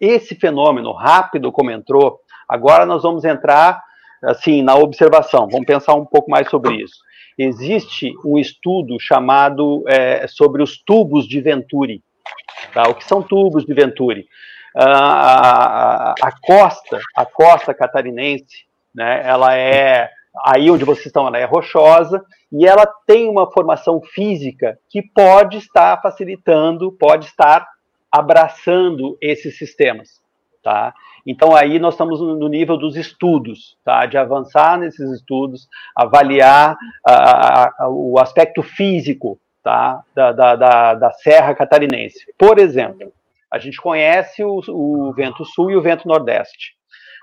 [0.00, 3.87] Esse fenômeno, rápido como entrou, agora nós vamos entrar
[4.22, 5.48] assim na observação.
[5.50, 6.96] Vamos pensar um pouco mais sobre isso.
[7.38, 12.02] Existe um estudo chamado é, sobre os tubos de Venturi.
[12.74, 12.88] Tá?
[12.88, 14.26] O que são tubos de Venturi?
[14.74, 20.10] a, a, a, costa, a costa catarinense, né, ela é
[20.46, 25.58] aí onde vocês estão, ela é rochosa e ela tem uma formação física que pode
[25.58, 27.66] estar facilitando, pode estar
[28.10, 30.20] abraçando esses sistemas,
[30.68, 30.92] tá?
[31.26, 34.04] Então aí nós estamos no nível dos estudos, tá?
[34.04, 35.66] De avançar nesses estudos,
[35.96, 40.02] avaliar a, a, o aspecto físico, tá?
[40.14, 42.20] Da, da, da, da, Serra Catarinense.
[42.36, 43.10] Por exemplo,
[43.50, 46.74] a gente conhece o, o vento sul e o vento nordeste.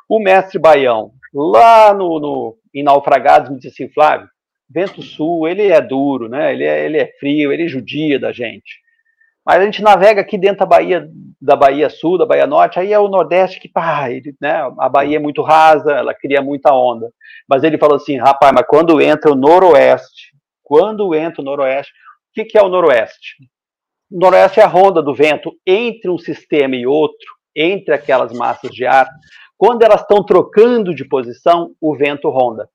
[0.09, 4.27] O mestre Baião, lá no, no em Naufragados, me disse assim, Flávio,
[4.67, 6.51] vento sul, ele é duro, né?
[6.51, 8.81] Ele é, ele é frio, ele judia da gente.
[9.45, 11.07] Mas a gente navega aqui dentro da Bahia,
[11.39, 14.89] da Bahia Sul, da Bahia Norte, aí é o Nordeste que, pá, ele, né, a
[14.89, 17.11] Bahia é muito rasa, ela cria muita onda.
[17.47, 20.33] Mas ele falou assim, rapaz, mas quando entra o Noroeste,
[20.63, 23.35] quando entra o Noroeste, o que, que é o Noroeste?
[24.11, 28.71] O Noroeste é a ronda do vento entre um sistema e outro, entre aquelas massas
[28.71, 29.07] de ar.
[29.57, 32.67] Quando elas estão trocando de posição, o vento ronda.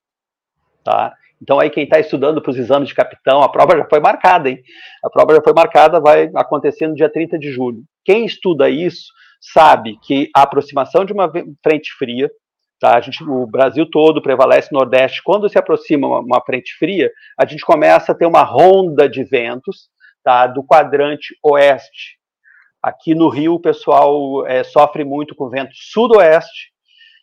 [0.84, 1.14] Tá?
[1.42, 4.50] Então, aí, quem está estudando para os exames de capitão, a prova já foi marcada,
[4.50, 4.62] hein?
[5.02, 7.82] A prova já foi marcada, vai acontecer no dia 30 de julho.
[8.04, 9.06] Quem estuda isso
[9.40, 11.30] sabe que a aproximação de uma
[11.62, 12.30] frente fria,
[12.78, 12.96] tá?
[12.96, 15.22] A gente, o Brasil todo prevalece no Nordeste.
[15.24, 19.24] Quando se aproxima uma, uma frente fria, a gente começa a ter uma ronda de
[19.24, 19.88] ventos,
[20.22, 20.46] tá?
[20.46, 22.18] Do quadrante oeste.
[22.82, 26.70] Aqui no Rio, o pessoal é, sofre muito com vento sudoeste,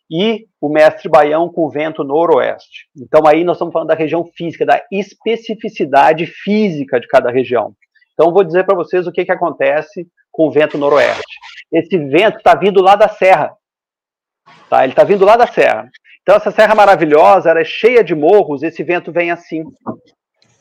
[0.10, 2.88] e o mestre baião com vento noroeste.
[2.96, 7.74] Então aí nós estamos falando da região física, da especificidade física de cada região.
[8.14, 11.22] Então vou dizer para vocês o que, que acontece com o vento noroeste.
[11.72, 13.54] Esse vento está vindo lá da serra.
[14.70, 14.84] Tá?
[14.84, 15.90] Ele está vindo lá da serra.
[16.22, 19.64] Então essa serra maravilhosa, ela é cheia de morros, esse vento vem assim,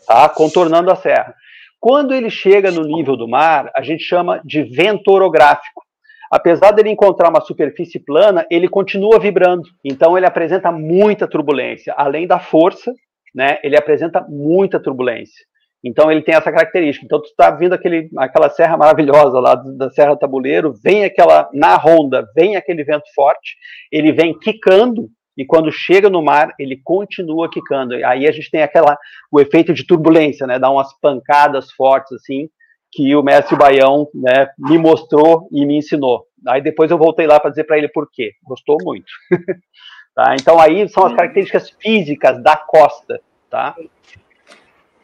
[0.07, 0.29] tá?
[0.29, 1.35] contornando a serra.
[1.81, 5.86] Quando ele chega no nível do mar, a gente chama de vento orográfico
[6.31, 9.69] apesar dele encontrar uma superfície plana, ele continua vibrando.
[9.85, 11.95] Então ele apresenta muita turbulência.
[11.97, 12.93] Além da força,
[13.35, 15.45] né, ele apresenta muita turbulência.
[15.85, 17.05] Então ele tem essa característica.
[17.05, 21.77] Então tu está vindo aquele, aquela serra maravilhosa lá da Serra Tabuleiro, vem aquela na
[21.77, 23.57] ronda, vem aquele vento forte,
[23.93, 25.09] ele vem quicando
[25.39, 27.95] e quando chega no mar ele continua quicando.
[27.95, 28.99] Aí a gente tem aquela
[29.31, 30.59] o efeito de turbulência, né?
[30.59, 32.49] Dá umas pancadas fortes assim
[32.93, 36.27] que o mestre Baião né, me mostrou e me ensinou.
[36.47, 38.33] Aí depois eu voltei lá para dizer para ele por quê.
[38.43, 39.07] Gostou muito.
[40.15, 40.35] tá?
[40.39, 43.21] Então aí são as características físicas da costa.
[43.51, 43.75] Tá?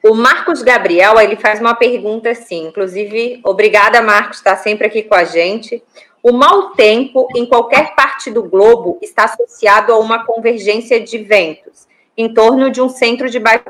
[0.05, 5.14] O Marcos Gabriel ele faz uma pergunta assim, inclusive, obrigada Marcos, está sempre aqui com
[5.14, 5.83] a gente.
[6.22, 11.87] O mau tempo em qualquer parte do globo está associado a uma convergência de ventos
[12.16, 13.64] em torno de um centro de baixo.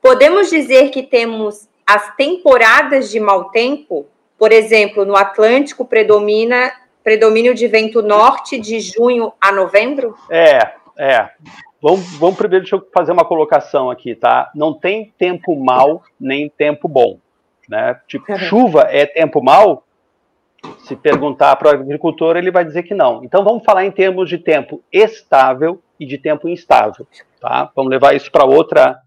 [0.00, 4.06] Podemos dizer que temos as temporadas de mau tempo,
[4.38, 6.70] por exemplo, no Atlântico predomina
[7.02, 10.14] predomínio de vento norte de junho a novembro?
[10.30, 10.58] É,
[10.98, 11.30] é.
[11.80, 14.50] Vamos, vamos primeiro, deixa eu fazer uma colocação aqui, tá?
[14.54, 17.18] Não tem tempo mal nem tempo bom,
[17.66, 17.98] né?
[18.06, 19.84] Tipo, chuva é tempo mal?
[20.80, 23.24] Se perguntar para o agricultor, ele vai dizer que não.
[23.24, 27.06] Então vamos falar em termos de tempo estável e de tempo instável,
[27.40, 27.70] tá?
[27.74, 29.00] Vamos levar isso para outra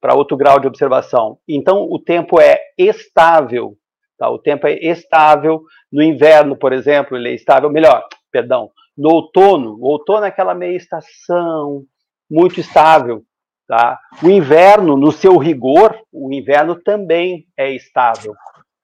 [0.00, 1.38] para outro grau de observação.
[1.48, 3.76] Então, o tempo é estável.
[4.18, 4.30] Tá?
[4.30, 5.62] O tempo é estável.
[5.92, 7.70] No inverno, por exemplo, ele é estável.
[7.70, 8.70] Melhor, perdão.
[8.96, 11.84] No outono, o outono é aquela meia estação,
[12.30, 13.22] muito estável.
[13.66, 13.98] Tá?
[14.22, 18.34] O inverno, no seu rigor, o inverno também é estável.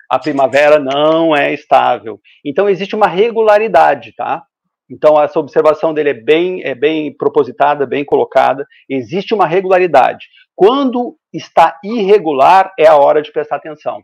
[0.09, 2.21] A primavera não é estável.
[2.45, 4.45] Então existe uma regularidade, tá?
[4.89, 8.67] Então essa observação dele é bem, é bem propositada, bem colocada.
[8.89, 10.27] Existe uma regularidade.
[10.55, 14.03] Quando está irregular, é a hora de prestar atenção.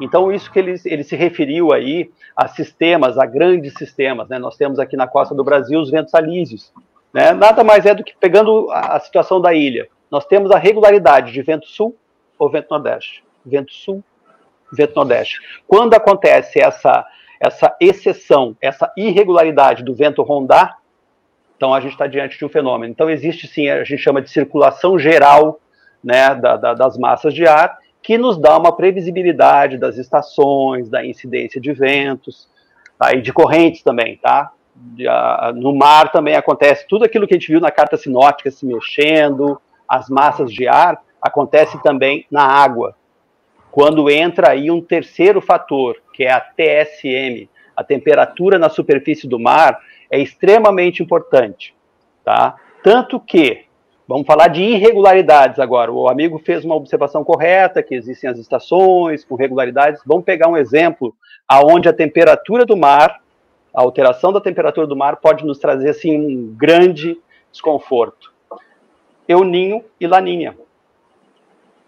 [0.00, 4.28] Então, isso que ele, ele se referiu aí a sistemas, a grandes sistemas.
[4.28, 4.38] Né?
[4.38, 6.72] Nós temos aqui na costa do Brasil os ventos alísios.
[7.12, 7.32] Né?
[7.32, 9.88] Nada mais é do que pegando a, a situação da ilha.
[10.10, 11.96] Nós temos a regularidade de vento sul
[12.38, 13.22] ou vento nordeste.
[13.46, 14.02] Vento sul,
[14.72, 15.38] vento nordeste.
[15.66, 17.06] Quando acontece essa,
[17.44, 20.78] essa exceção, essa irregularidade do vento rondar,
[21.56, 22.90] então a gente está diante de um fenômeno.
[22.90, 25.60] Então existe sim, a gente chama de circulação geral
[26.02, 31.04] né, da, da, das massas de ar, que nos dá uma previsibilidade das estações, da
[31.04, 32.48] incidência de ventos,
[32.98, 34.52] tá, e de correntes também, tá?
[35.54, 39.60] No mar também acontece tudo aquilo que a gente viu na carta sinótica se mexendo,
[39.88, 42.96] as massas de ar, acontece também na água.
[43.70, 49.38] Quando entra aí um terceiro fator, que é a TSM, a temperatura na superfície do
[49.38, 51.74] mar, é extremamente importante,
[52.24, 52.56] tá?
[52.82, 53.66] Tanto que
[54.06, 55.90] Vamos falar de irregularidades agora.
[55.90, 60.02] O amigo fez uma observação correta, que existem as estações com regularidades.
[60.04, 61.16] Vamos pegar um exemplo
[61.48, 63.22] aonde a temperatura do mar,
[63.72, 67.18] a alteração da temperatura do mar pode nos trazer assim um grande
[67.50, 68.30] desconforto.
[69.26, 70.54] Euninho e Laninha.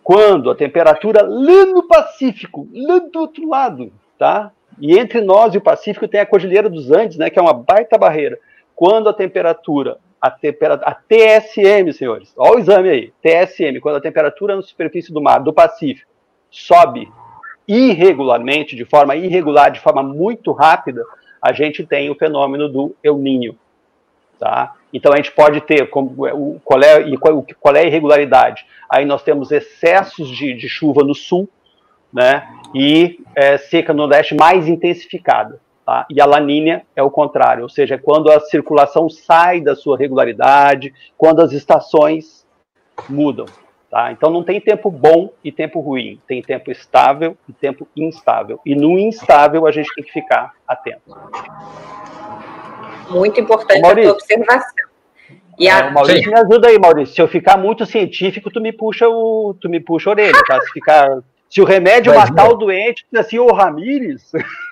[0.02, 4.50] Quando a temperatura lá no Pacífico, lá do outro lado, tá?
[4.80, 7.54] E entre nós e o Pacífico tem a Cordilheira dos Andes, né, que é uma
[7.54, 8.38] baita barreira.
[8.74, 14.00] Quando a temperatura a, temperatura, a TSM, senhores, olha o exame aí, TSM, quando a
[14.00, 16.10] temperatura na superfície do mar, do Pacífico,
[16.50, 17.08] sobe
[17.66, 21.04] irregularmente, de forma irregular, de forma muito rápida,
[21.40, 23.56] a gente tem o fenômeno do El Ninho.
[24.38, 24.74] Tá?
[24.92, 26.32] Então a gente pode ter como, é,
[26.64, 27.02] qual, é,
[27.58, 28.66] qual é a irregularidade?
[28.88, 31.48] Aí nós temos excessos de, de chuva no sul,
[32.12, 32.46] né?
[32.78, 35.58] E é, seca no nordeste mais intensificada.
[35.84, 36.04] Tá?
[36.10, 40.92] E a laninha é o contrário, ou seja, quando a circulação sai da sua regularidade,
[41.16, 42.44] quando as estações
[43.08, 43.46] mudam.
[43.88, 44.10] Tá?
[44.10, 48.60] Então não tem tempo bom e tempo ruim, tem tempo estável e tempo instável.
[48.66, 51.16] E no instável a gente tem que ficar atento.
[53.08, 54.86] Muito importante Maurício, a tua observação.
[55.58, 55.78] E a...
[55.78, 57.14] é, Maurício, me ajuda aí, Maurício.
[57.14, 60.60] Se eu ficar muito científico, tu me puxa o, tu me puxa a orelha, tá?
[60.60, 64.32] Se ficar, se o remédio Mas, matar o doente, assim, ô Ramires.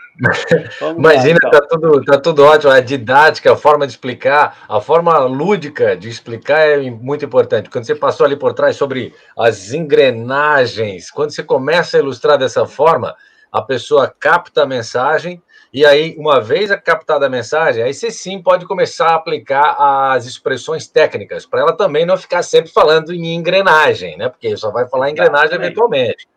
[0.96, 1.50] Imagina, lá, então.
[1.50, 2.70] tá, tudo, tá tudo ótimo.
[2.70, 7.68] A didática, a forma de explicar, a forma lúdica de explicar é muito importante.
[7.68, 12.64] Quando você passou ali por trás sobre as engrenagens, quando você começa a ilustrar dessa
[12.64, 13.14] forma,
[13.50, 18.40] a pessoa capta a mensagem, e aí, uma vez captada a mensagem, aí você sim
[18.40, 19.74] pode começar a aplicar
[20.12, 24.28] as expressões técnicas, para ela também não ficar sempre falando em engrenagem, né?
[24.28, 26.28] Porque só vai falar engrenagem eventualmente.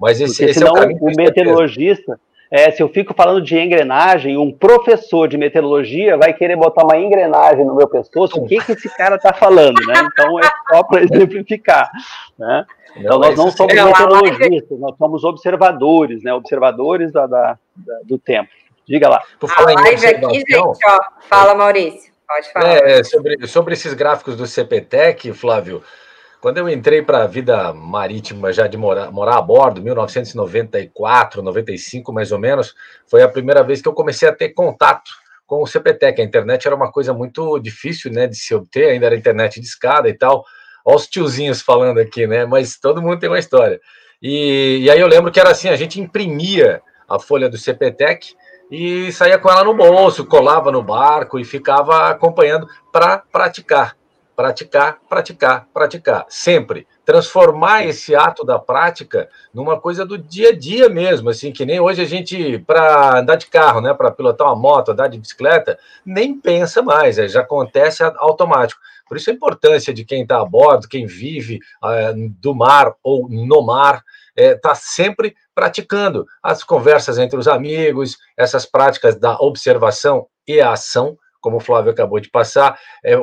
[0.00, 0.98] Mas esse, esse é o caminho.
[1.00, 2.18] O meteorologista
[2.50, 6.98] é, se eu fico falando de engrenagem, um professor de meteorologia vai querer botar uma
[6.98, 9.94] engrenagem no meu pescoço, o que, que esse cara está falando, né?
[10.12, 11.88] Então é só para exemplificar,
[12.36, 12.66] né?
[12.96, 16.34] Então nós não somos meteorologistas, nós somos observadores, né?
[16.34, 18.50] Observadores da, da, da do tempo.
[18.84, 19.22] Diga lá.
[19.38, 20.74] Por falar a live aqui, gente, ó.
[21.28, 22.10] Fala, Maurício.
[22.26, 22.78] Pode falar.
[22.78, 25.84] É, sobre, sobre esses gráficos do CPTEC, Flávio,
[26.40, 32.12] quando eu entrei para a vida marítima, já de morar, morar a bordo, 1994, 95
[32.12, 32.74] mais ou menos,
[33.06, 35.10] foi a primeira vez que eu comecei a ter contato
[35.46, 36.20] com o CPTEC.
[36.20, 39.66] A internet era uma coisa muito difícil né, de se obter, ainda era internet de
[39.66, 40.44] escada e tal.
[40.84, 42.46] Olha os tiozinhos falando aqui, né?
[42.46, 43.78] Mas todo mundo tem uma história.
[44.22, 48.34] E, e aí eu lembro que era assim: a gente imprimia a folha do CPTEC
[48.70, 53.99] e saía com ela no bolso, colava no barco e ficava acompanhando para praticar
[54.40, 56.86] praticar, praticar, praticar, sempre.
[57.04, 61.78] Transformar esse ato da prática numa coisa do dia a dia mesmo, assim, que nem
[61.78, 65.78] hoje a gente, para andar de carro, né, para pilotar uma moto, andar de bicicleta,
[66.06, 68.80] nem pensa mais, é, já acontece automático.
[69.06, 73.28] Por isso a importância de quem está a bordo, quem vive uh, do mar ou
[73.28, 74.02] no mar,
[74.34, 80.72] está é, sempre praticando as conversas entre os amigos, essas práticas da observação e a
[80.72, 83.14] ação como o Flávio acabou de passar, é,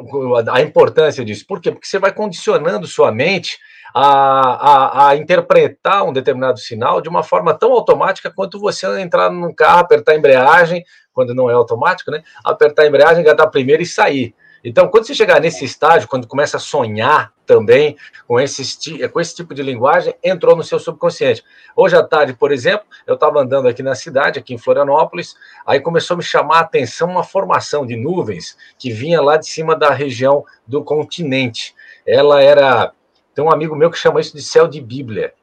[0.51, 1.45] a importância disso.
[1.47, 1.71] Por quê?
[1.71, 3.57] Porque você vai condicionando sua mente
[3.93, 9.29] a, a, a, interpretar um determinado sinal de uma forma tão automática quanto você entrar
[9.31, 10.83] num carro, apertar a embreagem,
[11.13, 12.21] quando não é automático, né?
[12.43, 14.35] Apertar a embreagem, engatar primeiro e sair.
[14.63, 17.95] Então, quando você chegar nesse estágio, quando começa a sonhar também
[18.27, 21.43] com esse, com esse tipo de linguagem, entrou no seu subconsciente.
[21.75, 25.35] Hoje à tarde, por exemplo, eu estava andando aqui na cidade, aqui em Florianópolis,
[25.65, 29.47] aí começou a me chamar a atenção uma formação de nuvens que vinha lá de
[29.47, 31.73] cima da região do continente.
[32.05, 32.91] Ela era.
[33.33, 35.33] Tem um amigo meu que chama isso de céu de Bíblia.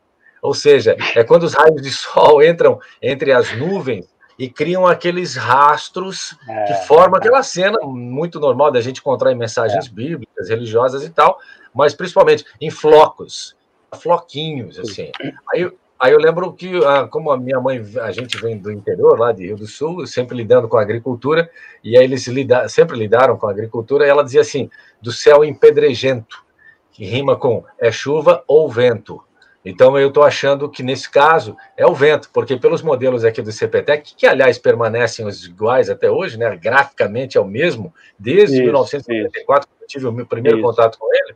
[0.43, 5.37] Ou seja, é quando os raios de sol entram entre as nuvens e criam aqueles
[5.37, 9.91] rastros é, que formam aquela cena muito normal da gente encontrar em mensagens é.
[9.91, 11.39] bíblicas, religiosas e tal,
[11.73, 13.57] mas principalmente em flocos,
[14.01, 15.11] floquinhos, assim.
[15.53, 19.19] Aí, aí eu lembro que, ah, como a minha mãe, a gente vem do interior,
[19.19, 21.49] lá de Rio do Sul, sempre lidando com a agricultura,
[21.83, 24.69] e aí eles lida, sempre lidaram com a agricultura, e ela dizia assim,
[25.01, 26.45] do céu empedregento,
[26.93, 29.23] que rima com é chuva ou vento.
[29.65, 33.51] Então, eu estou achando que, nesse caso, é o vento, porque pelos modelos aqui do
[33.51, 38.65] CPTEC, que, aliás, permanecem os iguais até hoje, né, graficamente é o mesmo, desde isso,
[38.65, 40.67] 1994, que eu tive o meu primeiro isso.
[40.67, 41.35] contato com ele,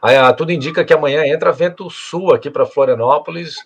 [0.00, 3.56] aí, ah, tudo indica que amanhã entra vento sul aqui para Florianópolis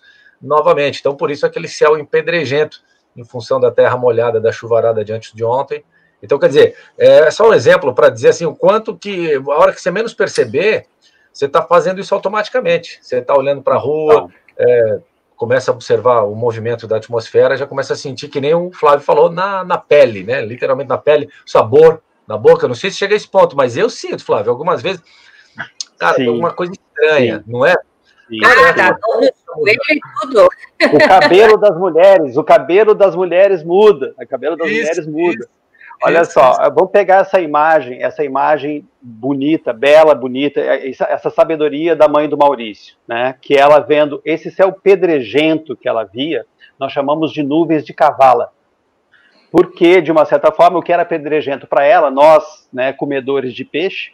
[0.41, 0.99] novamente.
[0.99, 2.81] Então, por isso, aquele céu empedregento,
[3.15, 5.83] em função da terra molhada da chuvarada de antes de ontem.
[6.21, 9.71] Então, quer dizer, é só um exemplo para dizer assim, o quanto que, a hora
[9.71, 10.87] que você menos perceber,
[11.33, 12.99] você está fazendo isso automaticamente.
[13.01, 14.99] Você está olhando para a rua, é,
[15.35, 19.03] começa a observar o movimento da atmosfera, já começa a sentir que nem o Flávio
[19.03, 20.45] falou na, na pele, né?
[20.45, 22.67] Literalmente na pele, sabor na boca.
[22.67, 25.01] Não sei se chega a esse ponto, mas eu sinto, Flávio, algumas vezes,
[25.97, 26.27] cara, Sim.
[26.27, 27.51] alguma coisa estranha, Sim.
[27.51, 27.75] não é?
[28.41, 30.47] Cara, ah, tá tudo.
[30.93, 35.39] O cabelo das mulheres, o cabelo das mulheres muda, o cabelo das isso, mulheres muda.
[35.39, 35.62] Isso.
[36.03, 42.07] Olha só, vamos pegar essa imagem, essa imagem bonita, bela, bonita, é, essa sabedoria da
[42.07, 43.35] mãe do Maurício, né?
[43.41, 46.45] Que ela vendo esse céu pedregento que ela via,
[46.79, 48.51] nós chamamos de nuvens de cavala.
[49.51, 53.63] Porque, de uma certa forma, o que era pedregento para ela, nós, né, comedores de
[53.63, 54.11] peixe,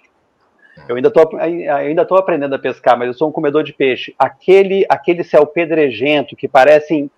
[0.88, 4.14] eu ainda estou ainda tô aprendendo a pescar, mas eu sou um comedor de peixe.
[4.18, 7.10] Aquele, aquele céu pedregento que parecem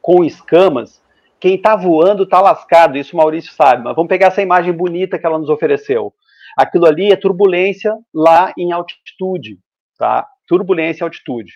[0.00, 1.01] com escamas,
[1.42, 3.82] quem está voando está lascado, isso o Maurício sabe.
[3.82, 6.14] Mas vamos pegar essa imagem bonita que ela nos ofereceu.
[6.56, 9.58] Aquilo ali é turbulência lá em altitude,
[9.98, 10.24] tá?
[10.46, 11.54] Turbulência em altitude.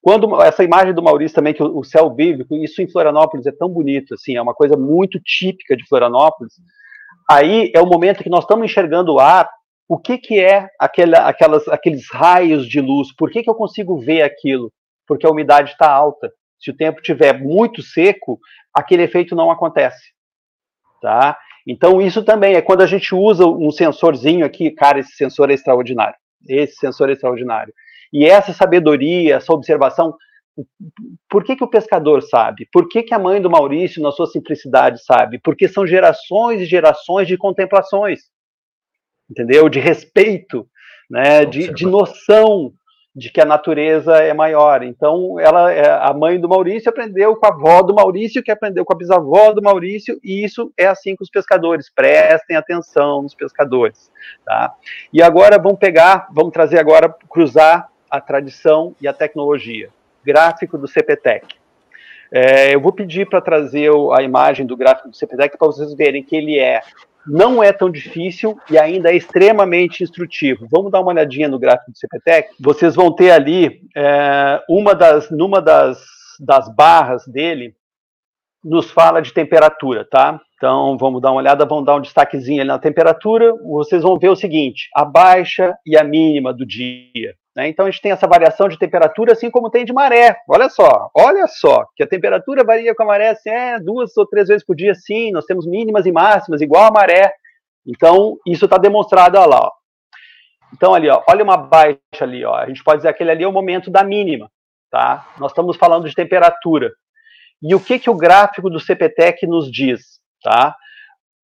[0.00, 3.68] Quando essa imagem do Maurício também, que o céu bíblico, isso em Florianópolis é tão
[3.68, 6.52] bonito, assim, é uma coisa muito típica de Florianópolis.
[7.28, 9.50] Aí é o momento que nós estamos enxergando o ar.
[9.88, 13.12] O que, que é aquela, aquelas, aqueles raios de luz?
[13.16, 14.70] Por que, que eu consigo ver aquilo?
[15.08, 16.30] Porque a umidade está alta.
[16.64, 18.40] Se o tempo estiver muito seco,
[18.72, 20.14] aquele efeito não acontece.
[21.02, 21.38] Tá?
[21.66, 25.54] Então, isso também é quando a gente usa um sensorzinho aqui, cara, esse sensor é
[25.54, 26.16] extraordinário.
[26.48, 27.72] Esse sensor é extraordinário.
[28.10, 30.16] E essa sabedoria, essa observação,
[31.28, 32.66] por que, que o pescador sabe?
[32.72, 35.38] Por que, que a mãe do Maurício, na sua simplicidade, sabe?
[35.42, 38.20] Porque são gerações e gerações de contemplações,
[39.30, 39.68] entendeu?
[39.68, 40.66] De respeito,
[41.10, 41.44] né?
[41.44, 42.72] de, de noção
[43.14, 44.82] de que a natureza é maior.
[44.82, 48.84] Então, ela, é, a mãe do Maurício aprendeu com a avó do Maurício, que aprendeu
[48.84, 51.88] com a bisavó do Maurício, e isso é assim com os pescadores.
[51.88, 54.10] Prestem atenção nos pescadores,
[54.44, 54.74] tá?
[55.12, 59.90] E agora vamos pegar, vamos trazer agora cruzar a tradição e a tecnologia.
[60.24, 61.46] Gráfico do CPTEC.
[62.32, 66.22] É, eu vou pedir para trazer a imagem do gráfico do CPTEC para vocês verem
[66.22, 66.80] que ele é
[67.26, 70.66] não é tão difícil e ainda é extremamente instrutivo.
[70.70, 72.50] Vamos dar uma olhadinha no gráfico do CPTEC.
[72.60, 76.04] Vocês vão ter ali é, uma das, numa das,
[76.40, 77.74] das barras dele
[78.62, 80.40] nos fala de temperatura, tá?
[80.56, 83.54] Então vamos dar uma olhada, vamos dar um destaquezinho ali na temperatura.
[83.62, 87.34] Vocês vão ver o seguinte: a baixa e a mínima do dia.
[87.56, 87.68] Né?
[87.68, 90.36] Então a gente tem essa variação de temperatura, assim como tem de maré.
[90.48, 94.26] Olha só, olha só, que a temperatura varia com a maré assim, é, duas ou
[94.26, 95.30] três vezes por dia, sim.
[95.30, 97.32] Nós temos mínimas e máximas, igual a maré.
[97.86, 99.60] Então, isso está demonstrado ó, lá.
[99.60, 99.70] Ó.
[100.72, 102.44] Então, ali, ó, olha uma baixa ali.
[102.44, 102.54] Ó.
[102.54, 104.50] A gente pode dizer que aquele ali é o momento da mínima.
[104.90, 105.28] Tá?
[105.38, 106.92] Nós estamos falando de temperatura.
[107.62, 110.20] E o que, que o gráfico do CPTEC nos diz?
[110.42, 110.74] Tá?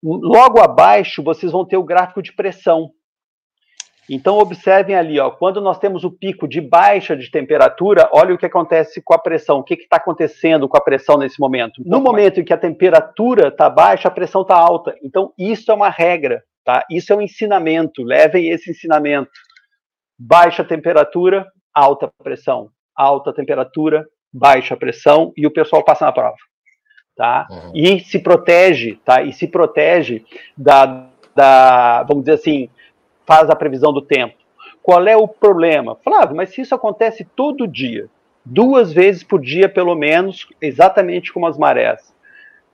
[0.03, 2.91] Logo abaixo, vocês vão ter o gráfico de pressão.
[4.13, 8.39] Então, observem ali, ó, quando nós temos o pico de baixa de temperatura, olha o
[8.39, 9.61] que acontece com a pressão.
[9.61, 11.81] O que está acontecendo com a pressão nesse momento?
[11.87, 14.97] No momento em que a temperatura está baixa, a pressão está alta.
[15.01, 16.85] Então, isso é uma regra, tá?
[16.91, 18.03] Isso é um ensinamento.
[18.03, 19.31] Levem esse ensinamento.
[20.19, 22.69] Baixa temperatura, alta pressão.
[22.97, 26.37] Alta temperatura, baixa pressão, e o pessoal passa na prova.
[27.17, 27.47] Tá?
[27.49, 27.73] Uhum.
[27.77, 29.23] E se protege, tá?
[29.23, 30.25] E se protege
[30.59, 32.69] da, da, vamos dizer assim,
[33.31, 34.35] faz a previsão do tempo.
[34.83, 35.95] Qual é o problema?
[36.03, 38.09] Flávio, mas se isso acontece todo dia,
[38.45, 42.13] duas vezes por dia pelo menos, exatamente como as marés,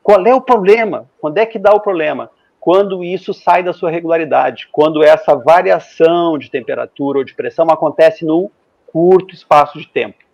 [0.02, 1.10] qual é o problema?
[1.20, 2.30] Quando é que dá o problema?
[2.58, 8.24] Quando isso sai da sua regularidade, quando essa variação de temperatura ou de pressão acontece
[8.24, 8.48] num
[8.86, 10.24] curto espaço de tempo.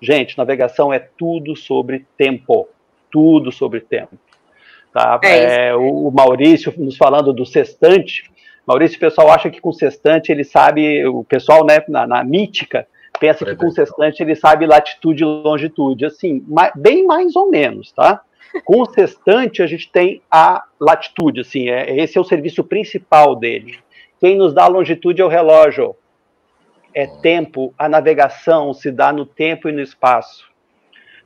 [0.00, 2.66] Gente, navegação é tudo sobre tempo,
[3.10, 4.16] tudo sobre tempo.
[4.90, 5.20] Tá?
[5.22, 8.32] É é, o Maurício nos falando do sextante,
[8.66, 12.86] Maurício, o pessoal acha que com sextante ele sabe, o pessoal, né, na, na mítica,
[13.20, 16.06] pensa que com sextante ele sabe latitude e longitude.
[16.06, 18.22] Assim, bem mais ou menos, tá?
[18.64, 23.34] Com o sextante a gente tem a latitude, assim, é, esse é o serviço principal
[23.34, 23.78] dele.
[24.20, 25.96] Quem nos dá a longitude é o relógio.
[26.94, 30.48] É tempo, a navegação se dá no tempo e no espaço.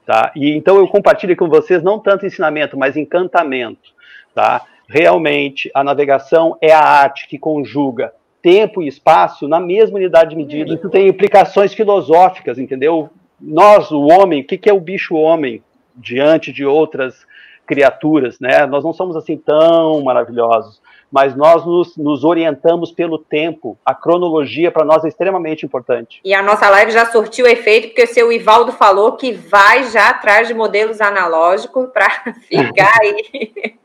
[0.07, 0.33] Tá?
[0.35, 3.93] E então eu compartilho com vocês não tanto ensinamento, mas encantamento,
[4.35, 4.65] tá?
[4.89, 10.37] Realmente a navegação é a arte que conjuga tempo e espaço na mesma unidade de
[10.37, 10.75] medida.
[10.75, 13.11] Isso tem implicações filosóficas, entendeu?
[13.41, 15.63] Nós, o homem, o que, é o bicho homem
[15.95, 17.27] diante de outras
[17.67, 18.67] criaturas, né?
[18.67, 20.81] Nós não somos assim tão maravilhosos,
[21.13, 23.79] mas nós nos, nos orientamos pelo tempo.
[23.85, 26.21] A cronologia para nós é extremamente importante.
[26.25, 30.09] E a nossa live já surtiu efeito, porque o seu Ivaldo falou que vai já
[30.09, 32.09] atrás de modelos analógicos para
[32.49, 33.77] ficar aí.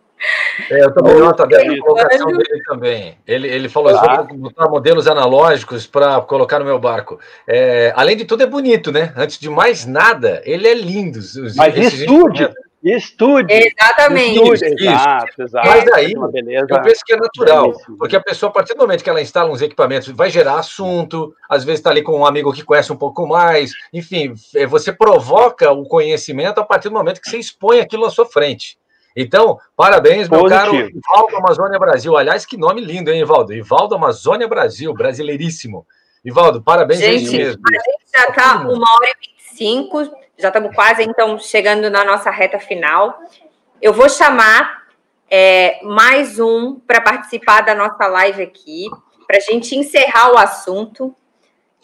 [0.70, 1.48] É, eu também noto a
[1.82, 3.18] colocação dele também.
[3.28, 4.24] Ele, ele falou: ah.
[4.28, 7.20] vou botar modelos analógicos para colocar no meu barco.
[7.48, 9.14] É, além de tudo, é bonito, né?
[9.16, 11.20] Antes de mais nada, ele é lindo.
[11.56, 12.50] Mas estude,
[12.84, 13.54] estude.
[13.54, 14.40] Exatamente.
[14.40, 14.84] Estude.
[14.84, 15.68] Exato, exato.
[15.68, 19.10] Mas aí, eu penso que é natural, porque a pessoa, a partir do momento que
[19.10, 22.64] ela instala uns equipamentos, vai gerar assunto, às vezes está ali com um amigo que
[22.64, 27.30] conhece um pouco mais, enfim, é, você provoca o conhecimento a partir do momento que
[27.30, 28.78] você expõe aquilo à sua frente.
[29.15, 30.72] Então, parabéns, meu Positivo.
[30.72, 32.18] caro Ivaldo Amazônia Brasil.
[32.18, 33.53] Aliás, que nome lindo, hein, Ivaldo?
[33.53, 35.85] Ivaldo Amazônia Brasil, brasileiríssimo.
[36.26, 37.61] Ivaldo, parabéns gente, mesmo.
[37.68, 40.03] A gente já está uma hora e vinte e cinco,
[40.38, 43.19] já estamos quase, então, chegando na nossa reta final.
[43.81, 44.84] Eu vou chamar
[45.30, 48.90] é, mais um para participar da nossa live aqui,
[49.27, 51.15] para a gente encerrar o assunto.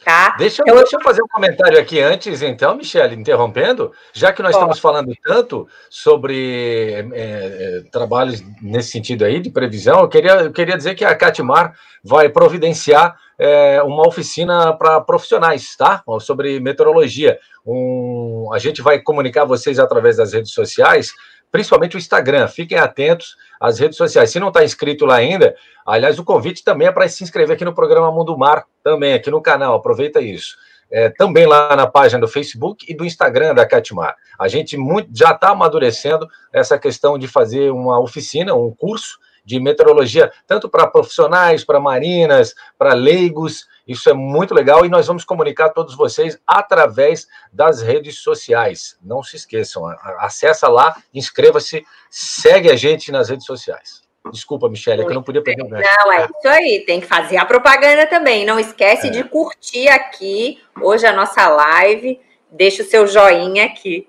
[0.03, 0.35] Tá?
[0.37, 4.55] Deixa, então, deixa eu fazer um comentário aqui antes, então, Michele, interrompendo, já que nós
[4.55, 10.51] estamos falando tanto sobre é, é, trabalhos nesse sentido aí, de previsão, eu queria, eu
[10.51, 16.03] queria dizer que a Catimar vai providenciar é, uma oficina para profissionais, tá?
[16.19, 17.37] Sobre meteorologia.
[17.65, 21.11] Um, a gente vai comunicar vocês através das redes sociais,
[21.51, 22.47] principalmente o Instagram.
[22.47, 24.29] Fiquem atentos às redes sociais.
[24.29, 25.55] Se não está inscrito lá ainda,
[25.85, 29.29] aliás, o convite também é para se inscrever aqui no programa Mundo Mar, também aqui
[29.29, 29.75] no canal.
[29.75, 30.55] Aproveita isso.
[30.91, 34.15] É, também lá na página do Facebook e do Instagram da Catmar.
[34.39, 39.19] A gente muito, já está amadurecendo essa questão de fazer uma oficina, um curso
[39.49, 43.67] de meteorologia, tanto para profissionais, para marinas, para leigos.
[43.87, 48.95] Isso é muito legal e nós vamos comunicar a todos vocês através das redes sociais.
[49.01, 49.87] Não se esqueçam,
[50.19, 54.03] acessa lá, inscreva-se, segue a gente nas redes sociais.
[54.31, 55.89] Desculpa, Michelle, é que eu não podia perder o gancho.
[56.03, 58.45] Não, é isso aí, tem que fazer a propaganda também.
[58.45, 59.09] Não esquece é.
[59.09, 62.21] de curtir aqui hoje a nossa live.
[62.51, 64.07] Deixa o seu joinha aqui.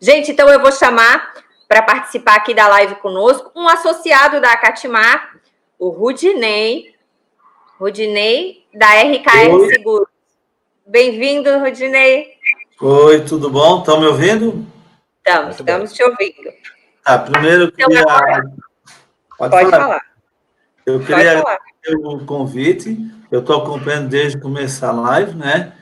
[0.00, 1.43] Gente, então eu vou chamar
[1.74, 5.34] para participar aqui da live conosco um associado da Catimar,
[5.76, 6.94] o Rudinei.
[7.80, 9.68] Rudinei, da RKR Oi.
[9.70, 10.06] Seguros.
[10.86, 12.28] Bem-vindo, Rudinei.
[12.80, 13.80] Oi, tudo bom?
[13.80, 14.64] Estão me ouvindo?
[15.18, 16.52] Estamos, estamos te ouvindo.
[17.02, 18.02] Tá, primeiro eu então, queria...
[18.02, 18.52] Então, agora...
[19.36, 19.82] Pode, Pode falar.
[19.82, 20.02] falar.
[20.86, 22.96] Eu queria agradecer o convite.
[23.32, 25.72] Eu estou acompanhando desde começar a live, né?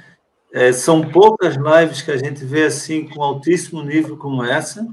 [0.55, 4.87] É, são poucas lives que a gente vê assim com altíssimo nível como essa.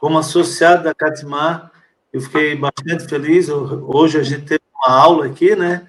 [0.00, 1.70] Como associado da Catimar,
[2.10, 3.50] eu fiquei bastante feliz.
[3.50, 5.86] Hoje a gente teve uma aula aqui, né?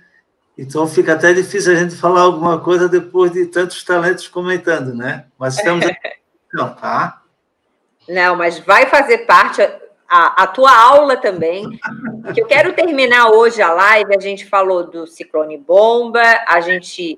[0.58, 5.28] Então fica até difícil a gente falar alguma coisa depois de tantos talentos comentando, né?
[5.40, 6.10] Mas estamos aqui,
[6.54, 7.22] não, tá?
[8.10, 11.80] Não, mas vai fazer parte a, a tua aula também.
[12.34, 14.14] Que eu quero terminar hoje a live.
[14.14, 17.18] A gente falou do ciclone bomba, a gente,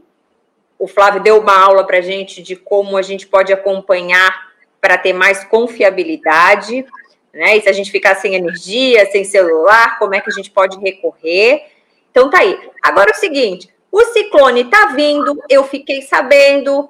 [0.77, 4.52] o Flávio deu uma aula para a gente de como a gente pode acompanhar
[4.83, 6.85] para ter mais confiabilidade.
[7.33, 7.55] Né?
[7.55, 10.77] E se a gente ficar sem energia, sem celular, como é que a gente pode
[10.77, 11.63] recorrer?
[12.11, 12.59] Então tá aí.
[12.83, 16.89] Agora é o seguinte: o ciclone tá vindo, eu fiquei sabendo.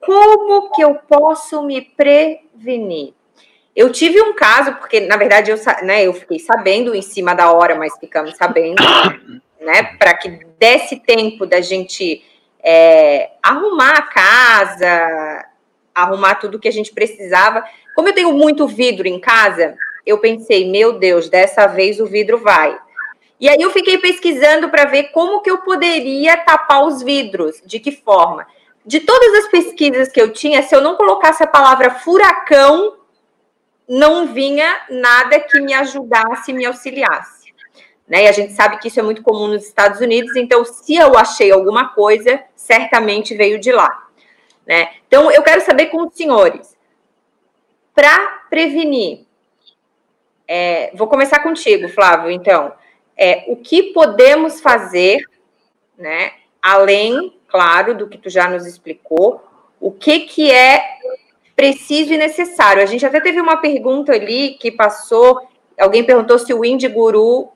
[0.00, 3.12] Como que eu posso me prevenir?
[3.74, 7.52] Eu tive um caso, porque, na verdade, eu, né, eu fiquei sabendo em cima da
[7.52, 8.80] hora, mas ficamos sabendo,
[9.60, 12.24] né, para que desse tempo da gente
[12.62, 15.47] é, arrumar a casa,
[16.02, 17.64] arrumar tudo que a gente precisava.
[17.94, 19.76] Como eu tenho muito vidro em casa,
[20.06, 22.78] eu pensei, meu Deus, dessa vez o vidro vai.
[23.40, 27.78] E aí eu fiquei pesquisando para ver como que eu poderia tapar os vidros, de
[27.78, 28.46] que forma.
[28.84, 32.96] De todas as pesquisas que eu tinha, se eu não colocasse a palavra furacão,
[33.88, 37.52] não vinha nada que me ajudasse, me auxiliasse.
[38.08, 38.24] Né?
[38.24, 41.16] E a gente sabe que isso é muito comum nos Estados Unidos, então, se eu
[41.16, 44.07] achei alguma coisa, certamente veio de lá.
[44.68, 44.90] Né?
[45.06, 46.76] Então, eu quero saber com os senhores,
[47.94, 49.24] para prevenir,
[50.46, 52.72] é, vou começar contigo, Flávio, então,
[53.16, 55.24] é, o que podemos fazer,
[55.96, 56.32] né,
[56.62, 59.42] além claro do que tu já nos explicou.
[59.80, 60.84] O que, que é
[61.56, 62.82] preciso e necessário?
[62.82, 65.48] A gente até teve uma pergunta ali que passou.
[65.78, 67.48] Alguém perguntou se o Indie Guru,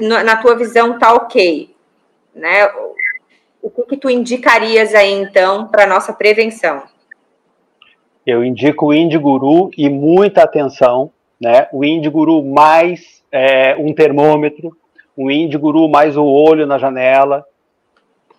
[0.00, 1.74] na tua visão, tá ok.
[2.34, 2.68] Né?
[3.62, 6.82] O que, que tu indicarias aí, então, para nossa prevenção?
[8.26, 11.68] Eu indico o Indie Guru e muita atenção, né?
[11.72, 14.76] O Indie Guru mais é, um termômetro,
[15.16, 17.46] o Indie Guru mais o olho na janela,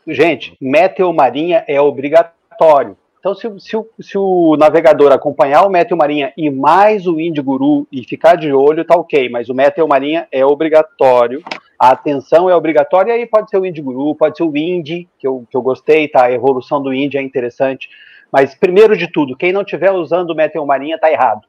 [0.08, 2.98] gente, meteomarinha é obrigatório.
[3.24, 8.36] Então, se, se, se, o, navegador acompanhar o Meteomarinha e mais o Indiguru e ficar
[8.36, 11.42] de olho, tá ok, mas o Meteomarinha é obrigatório,
[11.84, 15.28] a atenção é obrigatória, e aí pode ser o Indiguru, pode ser o Indy, que
[15.28, 16.28] eu, que eu gostei, tá?
[16.28, 17.90] A evolução do Indy é interessante.
[18.32, 21.42] Mas, primeiro de tudo, quem não estiver usando o Meteomarinha tá errado.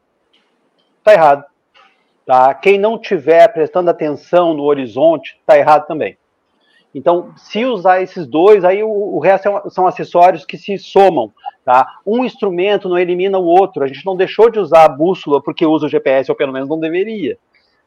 [1.05, 1.44] Tá errado.
[2.27, 2.52] Tá?
[2.52, 6.19] Quem não estiver prestando atenção no horizonte, tá errado também.
[6.93, 11.32] Então, se usar esses dois, aí o, o resto é são acessórios que se somam.
[11.65, 11.86] Tá?
[12.05, 13.85] Um instrumento não elimina o outro.
[13.85, 16.69] A gente não deixou de usar a bússola porque usa o GPS, ou pelo menos
[16.69, 17.39] não deveria.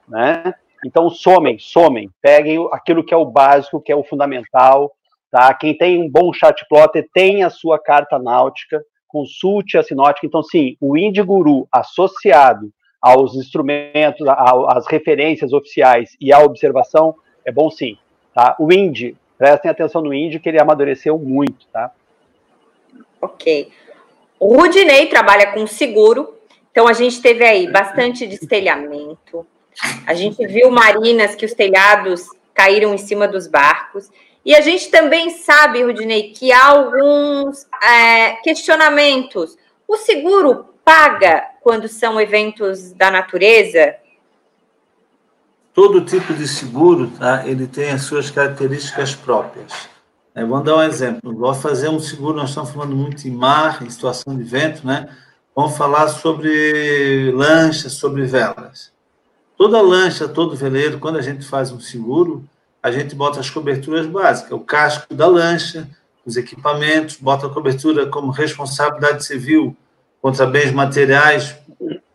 [0.08, 0.54] Né?
[0.88, 2.10] Então, somem, somem.
[2.22, 4.96] Peguem aquilo que é o básico, que é o fundamental.
[5.30, 5.54] Tá?
[5.54, 10.26] Quem tem um bom chat plotter tem a sua carta náutica, consulte a sinótica.
[10.26, 17.16] Então, sim, o Indiguru associado aos instrumentos, às referências oficiais e à observação
[17.46, 17.98] é bom sim.
[18.34, 18.56] Tá?
[18.58, 21.92] O Indy, prestem atenção no Indy, que ele amadureceu muito, tá?
[23.22, 23.70] Ok.
[24.40, 26.34] O Rudinei trabalha com seguro,
[26.72, 29.46] então a gente teve aí bastante destelhamento.
[30.06, 34.10] A gente viu marinas que os telhados caíram em cima dos barcos.
[34.46, 39.58] E a gente também sabe, Rudinei, que há alguns é, questionamentos.
[39.88, 43.96] O seguro paga quando são eventos da natureza?
[45.78, 49.88] todo tipo de seguro, tá, ele tem as suas características próprias.
[50.34, 51.38] É, vamos dar um exemplo.
[51.38, 55.08] Vou fazer um seguro, nós estamos falando muito em mar, em situação de vento, né?
[55.56, 58.92] Vamos falar sobre lanchas, sobre velas.
[59.58, 62.48] Toda lancha, todo veleiro, quando a gente faz um seguro,
[62.82, 65.90] a gente bota as coberturas básicas, o casco da lancha,
[66.24, 69.76] os equipamentos, bota a cobertura como responsabilidade civil
[70.22, 71.56] contra bens materiais,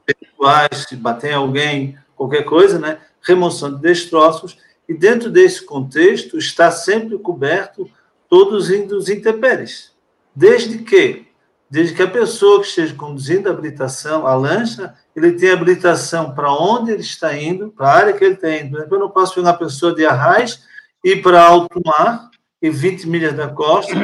[0.06, 2.98] pessoais, se bater alguém, qualquer coisa, né?
[3.20, 4.56] remoção de destroços,
[4.88, 7.90] e dentro desse contexto está sempre coberto
[8.28, 9.92] todos os intempéries.
[10.34, 11.26] Desde que?
[11.72, 16.52] Desde que a pessoa que esteja conduzindo a habilitação, a lancha, ele tenha habilitação para
[16.52, 18.76] onde ele está indo, para a área que ele está indo.
[18.78, 20.64] Eu não posso pegar uma pessoa de Arraiz
[21.02, 22.28] e ir para alto mar,
[22.60, 23.94] e 20 milhas da costa,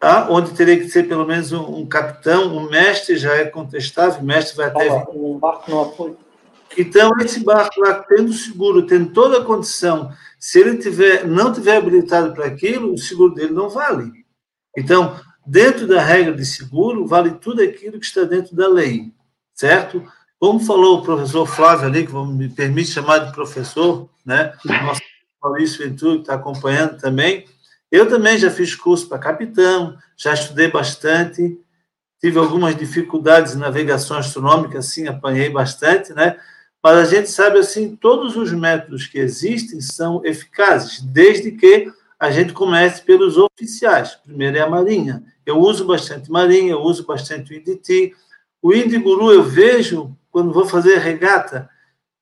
[0.00, 0.28] tá?
[0.30, 4.24] onde teria que ser pelo menos um, um capitão, um mestre já é contestável, o
[4.24, 4.90] mestre vai até...
[5.14, 6.16] Um barco apoio.
[6.74, 10.10] Então, esse barco lá, tendo seguro, tendo toda a condição,
[10.40, 14.10] se ele tiver, não tiver habilitado para aquilo, o seguro dele não vale.
[14.74, 19.10] Então, dentro da regra de seguro, vale tudo aquilo que está dentro da lei,
[19.54, 20.06] certo?
[20.38, 24.52] Como falou o professor Flávio ali, que me permite chamar de professor, né?
[24.62, 25.00] Nosso
[25.42, 27.46] Maurício Ventura, que está acompanhando também.
[27.90, 31.58] Eu também já fiz curso para capitão, já estudei bastante,
[32.20, 36.36] tive algumas dificuldades em navegação astronômica, sim, apanhei bastante, né?
[36.82, 42.30] Mas a gente sabe assim, todos os métodos que existem são eficazes, desde que a
[42.30, 44.14] gente comece pelos oficiais.
[44.16, 45.22] Primeiro é a Marinha.
[45.48, 48.14] Eu uso bastante Marinha, eu uso bastante o IDT.
[48.60, 51.70] O Indiguru eu vejo quando vou fazer regata,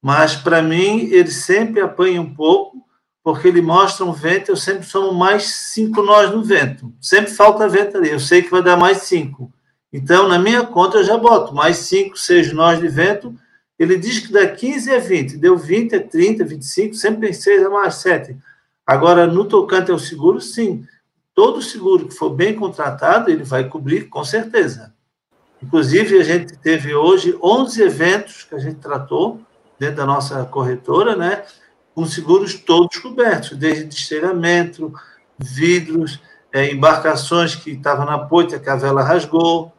[0.01, 2.87] mas para mim ele sempre apanha um pouco,
[3.25, 6.93] porque ele mostra um vento, eu sempre somo mais cinco nós no vento.
[7.01, 9.53] Sempre falta vento ali, eu sei que vai dar mais cinco.
[9.93, 13.35] Então, na minha conta, eu já boto mais cinco, seis nós de vento,
[13.77, 17.67] ele diz que dá 15 a 20, deu 20 a 30, 25, sempre tem 6
[17.67, 18.37] a mais 7.
[18.87, 20.87] Agora, no tocante ao seguro, sim.
[21.37, 24.95] Todo seguro que for bem contratado, ele vai cobrir com certeza.
[25.63, 29.43] Inclusive, a gente teve hoje 11 eventos que a gente tratou
[29.79, 31.45] dentro da nossa corretora, né?
[31.95, 34.95] Com seguros todos cobertos, desde destelhamento,
[35.39, 36.19] vidros,
[36.51, 39.71] é, embarcações que estavam na poita, que a vela rasgou,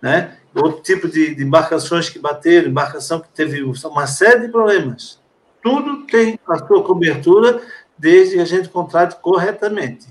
[0.00, 0.36] né?
[0.54, 5.20] outro tipo de, de, embarcações que bateram, embarcação que teve uma série de problemas.
[5.60, 7.60] Tudo tem a sua cobertura
[7.98, 10.06] desde que a gente contrate corretamente.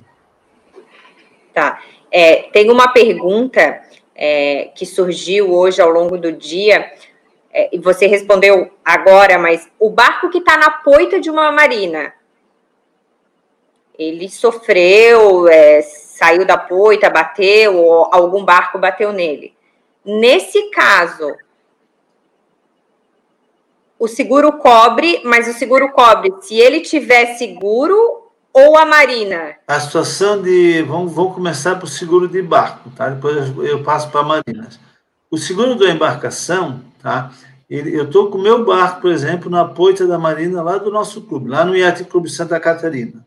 [1.54, 1.82] Tá.
[2.10, 3.82] É, tem uma pergunta
[4.16, 6.92] é, que surgiu hoje ao longo do dia,
[7.54, 12.14] é, e você respondeu agora, mas o barco que está na poita de uma marina,
[13.98, 19.54] ele sofreu, é, saiu da poita, bateu, ou algum barco bateu nele.
[20.04, 21.36] Nesse caso,
[24.00, 28.21] o seguro cobre, mas o seguro cobre se ele tiver seguro
[28.54, 29.56] ou a marina?
[29.68, 30.82] A situação de.
[30.84, 33.10] Vamos, vamos começar por seguro de barco, tá?
[33.10, 34.70] Depois eu passo para a marina.
[35.30, 37.32] O seguro da embarcação, tá?
[37.70, 41.22] Eu estou com o meu barco, por exemplo, na poita da Marina, lá do nosso
[41.22, 43.26] clube, lá no Iate Clube Santa Catarina.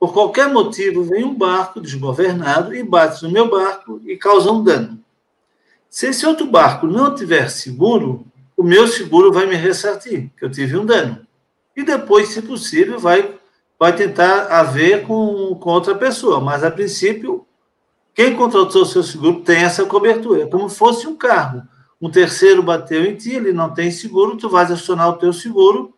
[0.00, 4.64] Por qualquer motivo, vem um barco desgovernado e bate no meu barco e causa um
[4.64, 4.98] dano.
[5.88, 8.26] Se esse outro barco não tiver seguro,
[8.56, 11.24] o meu seguro vai me ressartir, que eu tive um dano.
[11.76, 13.37] E depois, se possível, vai,
[13.78, 16.40] vai tentar haver com, com outra pessoa.
[16.40, 17.46] Mas, a princípio,
[18.14, 20.42] quem contratou o seu seguro tem essa cobertura.
[20.42, 21.62] É como fosse um carro
[22.00, 25.94] um terceiro bateu em ti, ele não tem seguro, tu vais acionar o teu seguro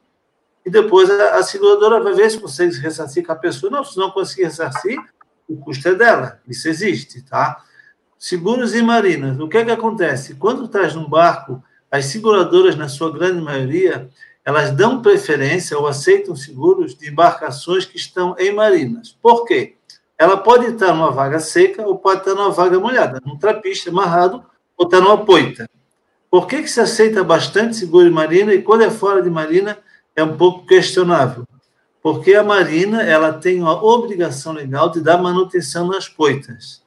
[0.65, 3.71] e depois a, a seguradora vai ver se consegue ressarcir com a pessoa.
[3.71, 4.99] Não, se não conseguir ressarcir,
[5.49, 6.41] o custo é dela.
[6.49, 7.63] Isso existe, tá?
[8.19, 9.39] Seguros e marinas.
[9.39, 10.35] O que é que acontece?
[10.35, 14.09] Quando estás num barco, as seguradoras, na sua grande maioria,
[14.51, 19.17] elas dão preferência ou aceitam seguros de embarcações que estão em marinas.
[19.23, 19.77] Por quê?
[20.19, 24.45] Ela pode estar numa vaga seca ou pode estar numa vaga molhada, num trapista amarrado
[24.77, 25.71] ou estar numa poita.
[26.29, 29.79] Por que, que se aceita bastante seguro de marina e quando é fora de marina
[30.17, 31.47] é um pouco questionável?
[32.03, 36.83] Porque a marina ela tem uma obrigação legal de dar manutenção nas poitas.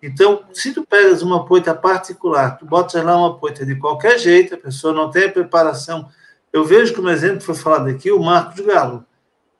[0.00, 4.54] Então, se tu pegas uma poita particular, tu botas lá uma poita de qualquer jeito,
[4.54, 6.08] a pessoa não tem a preparação.
[6.52, 9.04] Eu vejo como exemplo foi falado aqui o Marcos Galo.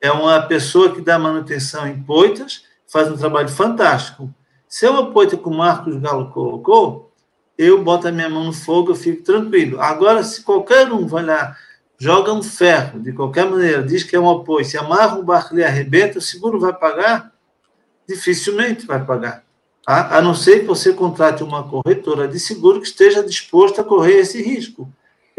[0.01, 4.33] É uma pessoa que dá manutenção em poitas, faz um trabalho fantástico.
[4.67, 7.11] Se é uma poita que o Marcos Galo colocou,
[7.57, 9.81] eu boto a minha mão no fogo, eu fico tranquilo.
[9.81, 11.57] Agora, se qualquer um vai lá,
[11.97, 15.57] joga um ferro, de qualquer maneira, diz que é um apoio, se amarra um barco
[15.57, 17.33] e arrebenta, o seguro vai pagar?
[18.07, 19.43] Dificilmente vai pagar.
[19.85, 20.17] Tá?
[20.17, 24.19] A não ser que você contrate uma corretora de seguro que esteja disposta a correr
[24.19, 24.89] esse risco.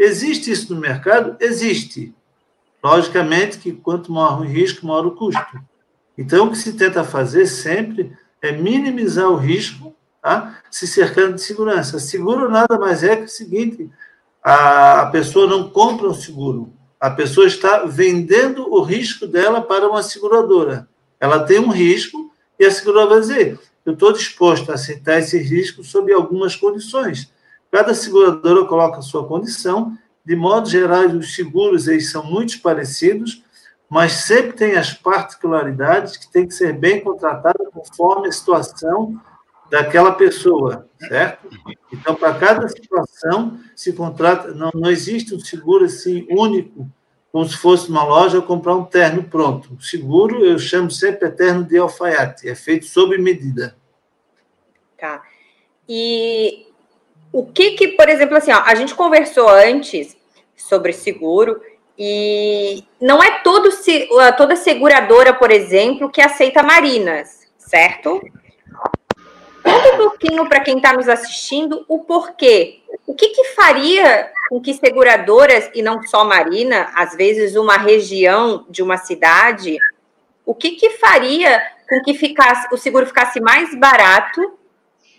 [0.03, 1.37] Existe isso no mercado?
[1.39, 2.11] Existe.
[2.83, 5.61] Logicamente que quanto maior o risco, maior o custo.
[6.17, 8.11] Então, o que se tenta fazer sempre
[8.41, 10.59] é minimizar o risco tá?
[10.71, 11.99] se cercando de segurança.
[11.99, 13.91] Seguro nada mais é que o seguinte:
[14.43, 20.01] a pessoa não compra um seguro, a pessoa está vendendo o risco dela para uma
[20.01, 20.89] seguradora.
[21.19, 25.37] Ela tem um risco e a seguradora vai dizer: eu estou disposto a aceitar esse
[25.37, 27.31] risco sob algumas condições.
[27.71, 29.97] Cada seguradora coloca a sua condição.
[30.23, 33.43] De modo geral, os seguros eles são muito parecidos,
[33.89, 39.19] mas sempre tem as particularidades que tem que ser bem contratadas conforme a situação
[39.69, 41.49] daquela pessoa, certo?
[41.91, 46.89] Então, para cada situação, se contrata, não, não existe um seguro assim único,
[47.31, 49.73] como se fosse uma loja comprar um terno pronto.
[49.73, 53.77] O seguro, eu chamo sempre eterno de alfaiate, é feito sob medida.
[54.99, 55.23] Tá.
[55.87, 56.70] E
[57.31, 60.17] o que que, por exemplo, assim, ó, a gente conversou antes
[60.55, 61.61] sobre seguro
[61.97, 63.69] e não é todo,
[64.37, 68.21] toda seguradora, por exemplo, que aceita marinas, certo?
[69.63, 72.81] Conta um pouquinho para quem está nos assistindo o porquê.
[73.05, 78.65] O que, que faria com que seguradoras, e não só Marina, às vezes uma região
[78.69, 79.77] de uma cidade,
[80.45, 84.41] o que, que faria com que ficasse, o seguro ficasse mais barato,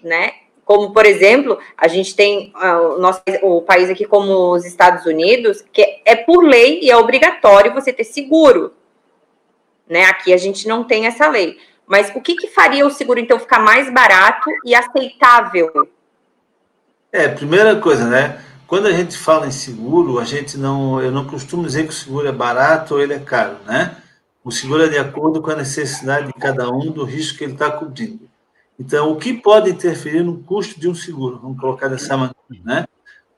[0.03, 0.33] né?
[0.65, 5.05] Como, por exemplo, a gente tem uh, o, nosso, o país aqui como os Estados
[5.07, 8.73] Unidos, que é por lei e é obrigatório você ter seguro.
[9.89, 10.05] Né?
[10.05, 11.59] Aqui a gente não tem essa lei.
[11.87, 15.89] Mas o que, que faria o seguro, então, ficar mais barato e aceitável?
[17.11, 18.43] É, primeira coisa, né?
[18.67, 21.93] Quando a gente fala em seguro, a gente não, eu não costumo dizer que o
[21.93, 23.97] seguro é barato ou ele é caro, né?
[24.43, 27.53] O seguro é de acordo com a necessidade de cada um do risco que ele
[27.53, 28.32] está cobrindo.
[28.85, 31.39] Então, o que pode interferir no custo de um seguro?
[31.39, 32.85] Vamos colocar dessa maneira, né?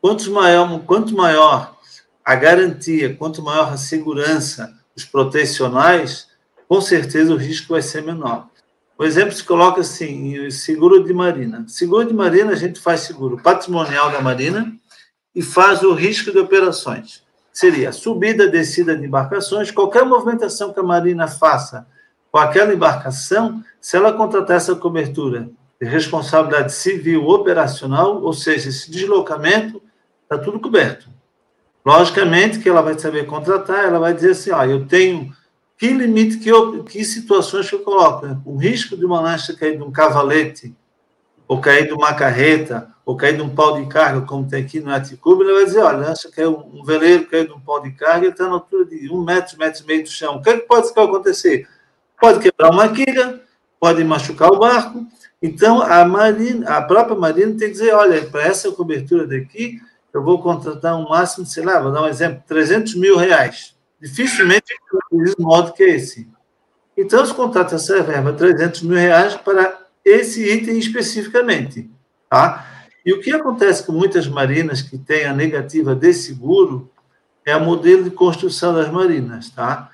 [0.01, 1.77] Quanto maior, quanto maior
[2.25, 6.29] a garantia, quanto maior a segurança, os protecionais,
[6.67, 8.49] com certeza o risco vai ser menor.
[8.97, 11.67] O exemplo se coloca assim, seguro de marina.
[11.69, 14.75] Seguro de marina, a gente faz seguro patrimonial da marina
[15.35, 17.23] e faz o risco de operações.
[17.53, 21.87] Seria subida, descida de embarcações, qualquer movimentação que a marina faça
[22.35, 25.49] com aquela embarcação, se ela contratar essa cobertura
[25.81, 29.81] de responsabilidade civil operacional, ou seja, esse deslocamento,
[30.25, 31.09] está tudo coberto.
[31.87, 35.33] Logicamente que ela vai saber contratar, ela vai dizer assim, ó, eu tenho
[35.79, 38.27] que limite, que, eu, que situações que eu coloco?
[38.27, 38.37] Né?
[38.45, 40.75] O risco de uma lancha cair de um cavalete,
[41.47, 44.81] ou cair de uma carreta, ou cair de um pau de carga, como tem aqui
[44.81, 47.93] no Aticuba, ele vai dizer, olha, lancha caiu, um veleiro caiu de um pau de
[47.93, 50.35] carga, está na altura de um metro, metro e meio do chão.
[50.35, 51.69] O que, é que pode acontecer?
[52.25, 53.39] Pode quebrar uma quilha,
[53.79, 55.07] pode machucar o barco.
[55.43, 59.79] Então, a, marina, a própria marina tem que dizer, olha, para essa cobertura daqui,
[60.11, 63.77] eu vou contratar um máximo, sei lá, vou dar um exemplo, 300 mil reais.
[64.01, 64.73] Dificilmente
[65.13, 66.27] um modo que esse.
[66.97, 71.91] Então, se contrata essa verba, 300 mil reais, para esse item especificamente.
[72.31, 72.87] Tá?
[73.05, 76.91] E o que acontece com muitas marinas que têm a negativa de seguro
[77.45, 79.51] é o modelo de construção das marinas.
[79.51, 79.91] Tá?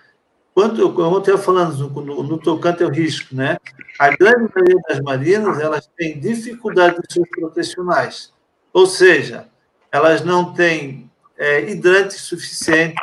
[0.60, 3.56] Quanto eu, estava falando, no, no, tocante ao risco, né?
[3.98, 8.30] a grande maioria das marinas elas têm dificuldade nos seus protecionais.
[8.70, 9.48] Ou seja,
[9.90, 11.64] elas não têm é,
[12.10, 13.02] suficiente,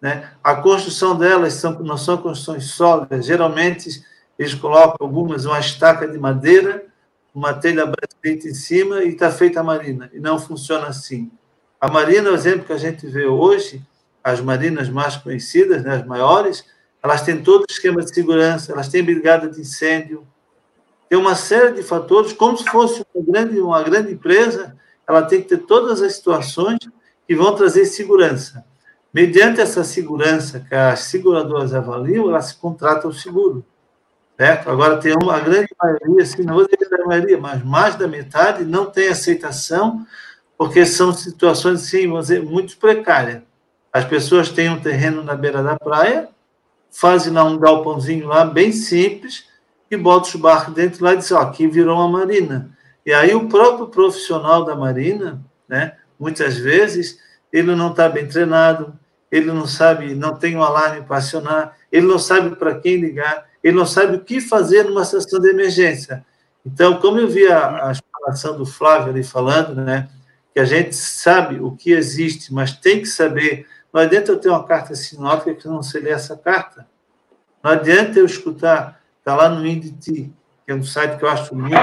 [0.00, 0.30] né?
[0.42, 3.26] A construção delas são, não são construções sólidas.
[3.26, 4.02] Geralmente,
[4.38, 6.86] eles colocam algumas uma estaca de madeira,
[7.34, 10.08] uma telha brasileira em cima e está feita a marina.
[10.14, 11.30] E não funciona assim.
[11.78, 13.86] A marina, o exemplo que a gente vê hoje,
[14.22, 16.64] as marinas mais conhecidas, né, as maiores,
[17.02, 20.26] elas têm todo o esquema de segurança, elas têm brigada de incêndio,
[21.08, 24.76] tem uma série de fatores, como se fosse uma grande, uma grande empresa,
[25.08, 26.78] ela tem que ter todas as situações
[27.26, 28.64] que vão trazer segurança.
[29.12, 33.64] Mediante essa segurança que as seguradoras avaliam, elas contratam o seguro.
[34.38, 34.70] Certo?
[34.70, 38.64] Agora, tem uma grande maioria, assim, não vou dizer a maioria, mas mais da metade
[38.64, 40.06] não tem aceitação,
[40.56, 43.42] porque são situações, sim, vamos dizer, muito precárias.
[43.92, 46.28] As pessoas têm um terreno na beira da praia,
[46.90, 49.48] fazem lá um galpãozinho lá, bem simples,
[49.90, 52.70] e botam os barcos dentro lá e dizem, ó, aqui virou uma marina.
[53.04, 57.18] E aí o próprio profissional da marina, né, muitas vezes,
[57.52, 58.98] ele não está bem treinado,
[59.30, 63.46] ele não sabe, não tem um alarme para acionar, ele não sabe para quem ligar,
[63.62, 66.24] ele não sabe o que fazer numa situação de emergência.
[66.64, 70.08] Então, como eu vi a, a explanação do Flávio ali falando, né,
[70.52, 73.66] que a gente sabe o que existe, mas tem que saber.
[73.92, 76.86] Não adianta eu ter uma carta sinótica que não sei ler essa carta.
[77.62, 80.30] Não adianta eu escutar, está lá no INDT,
[80.64, 81.74] que é um site que eu acho muito.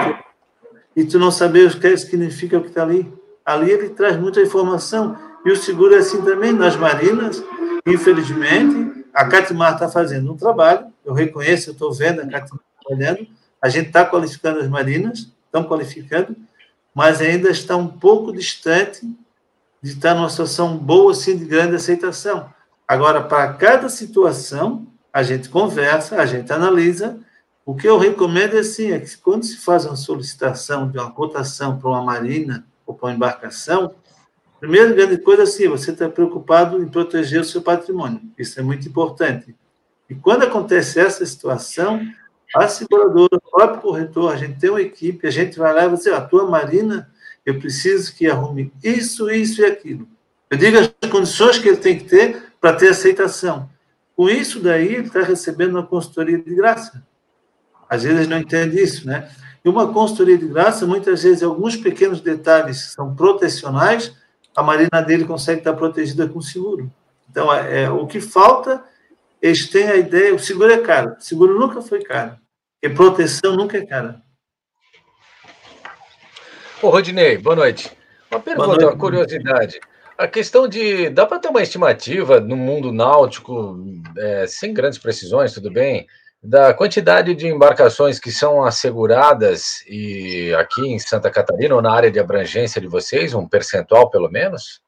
[0.95, 3.13] E tu não saber o que significa o que está ali.
[3.45, 5.17] Ali ele traz muita informação.
[5.45, 7.43] E o seguro é assim também nas marinas.
[7.85, 13.27] Infelizmente, a Catimar está fazendo um trabalho, eu reconheço, eu estou vendo a Catimar trabalhando,
[13.61, 16.35] a gente está qualificando as marinas, estão qualificando,
[16.93, 19.07] mas ainda está um pouco distante
[19.81, 22.51] de estar numa situação boa, assim, de grande aceitação.
[22.87, 27.19] Agora, para cada situação, a gente conversa, a gente analisa.
[27.65, 31.11] O que eu recomendo é assim, é que quando se faz uma solicitação de uma
[31.11, 33.93] cotação para uma marina ou para uma embarcação,
[34.59, 38.21] Primeira grande coisa assim, você está preocupado em proteger o seu patrimônio.
[38.37, 39.55] Isso é muito importante.
[40.09, 42.01] E quando acontece essa situação,
[42.55, 45.87] a seguradora, o próprio corretor, a gente tem uma equipe, a gente vai lá e
[45.89, 47.07] vai dizer, a tua marina,
[47.47, 50.05] eu preciso que arrume isso, isso e aquilo.
[50.51, 53.69] Eu digo as condições que ele tem que ter para ter aceitação.
[54.17, 57.01] Com isso daí, ele está recebendo uma consultoria de graça.
[57.89, 59.31] Às vezes não entende isso, né?
[59.63, 64.13] E uma consultoria de graça, muitas vezes, alguns pequenos detalhes são protecionais,
[64.53, 66.91] a marina dele consegue estar protegida com seguro.
[67.29, 68.83] Então, é, é, o que falta,
[69.41, 72.35] eles têm a ideia, o seguro é caro, o seguro nunca foi caro,
[72.73, 74.21] porque proteção nunca é cara.
[76.81, 77.91] Ô, Rodinei, boa noite.
[78.29, 78.85] Uma pergunta, noite.
[78.85, 79.79] uma curiosidade.
[80.17, 81.09] A questão de.
[81.09, 83.79] Dá para ter uma estimativa no mundo náutico,
[84.17, 86.07] é, sem grandes precisões, tudo bem?
[86.41, 92.11] da quantidade de embarcações que são asseguradas e aqui em Santa Catarina ou na área
[92.11, 94.81] de abrangência de vocês, um percentual pelo menos?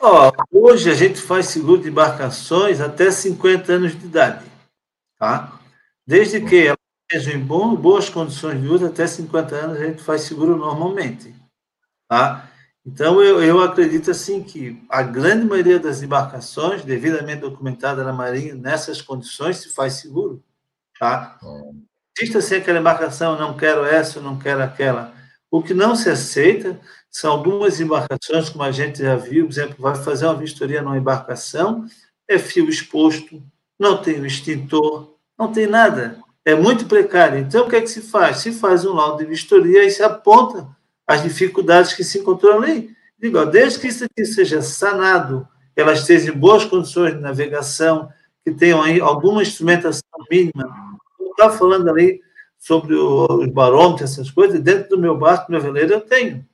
[0.00, 4.44] Oh, hoje a gente faz seguro de embarcações até 50 anos de idade,
[5.18, 5.58] tá?
[6.04, 6.81] Desde que elas
[7.12, 11.34] estejam em bom, boas condições de uso, até 50 anos a gente faz seguro normalmente,
[12.08, 12.48] tá?
[12.84, 18.54] Então, eu, eu acredito assim que a grande maioria das embarcações, devidamente documentada na Marinha,
[18.56, 20.42] nessas condições, se faz seguro.
[20.98, 21.38] Tá?
[22.18, 25.14] Existe assim aquela embarcação, não quero essa, não quero aquela.
[25.48, 29.76] O que não se aceita são algumas embarcações, como a gente já viu, por exemplo,
[29.78, 31.86] vai fazer uma vistoria numa embarcação,
[32.26, 33.40] é fio exposto,
[33.78, 36.20] não tem o extintor, não tem nada.
[36.44, 37.38] É muito precário.
[37.38, 38.38] Então, o que é que se faz?
[38.38, 40.68] Se faz um laudo de vistoria e se aponta
[41.06, 42.90] as dificuldades que se encontrou ali.
[43.20, 45.46] Digo, desde que isso aqui seja sanado,
[45.76, 48.08] elas estejam em boas condições de navegação,
[48.44, 50.68] que tenham aí alguma instrumentação mínima.
[51.18, 52.20] Não está falando ali
[52.58, 56.44] sobre os barômetros, essas coisas, dentro do meu barco, do meu veleiro, eu tenho.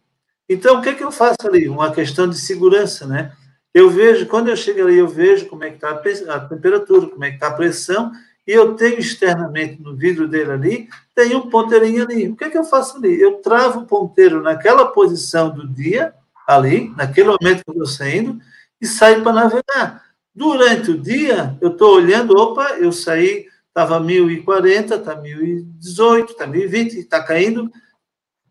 [0.49, 1.69] Então, o que, é que eu faço ali?
[1.69, 3.33] Uma questão de segurança, né?
[3.75, 7.25] Eu vejo, quando eu chego ali, eu vejo como é que está a temperatura, como
[7.25, 8.11] é que está a pressão,
[8.49, 12.29] e eu tenho externamente no vidro dele ali, tem um ponteirinho ali.
[12.29, 13.21] O que, é que eu faço ali?
[13.21, 16.15] Eu travo o ponteiro naquela posição do dia,
[16.47, 18.41] ali, naquele momento que eu estou saindo,
[18.81, 20.03] e saio para navegar.
[20.35, 26.95] Durante o dia, eu estou olhando, opa, eu saí, estava 1040, está 1018, está 1020,
[27.01, 27.71] está caindo.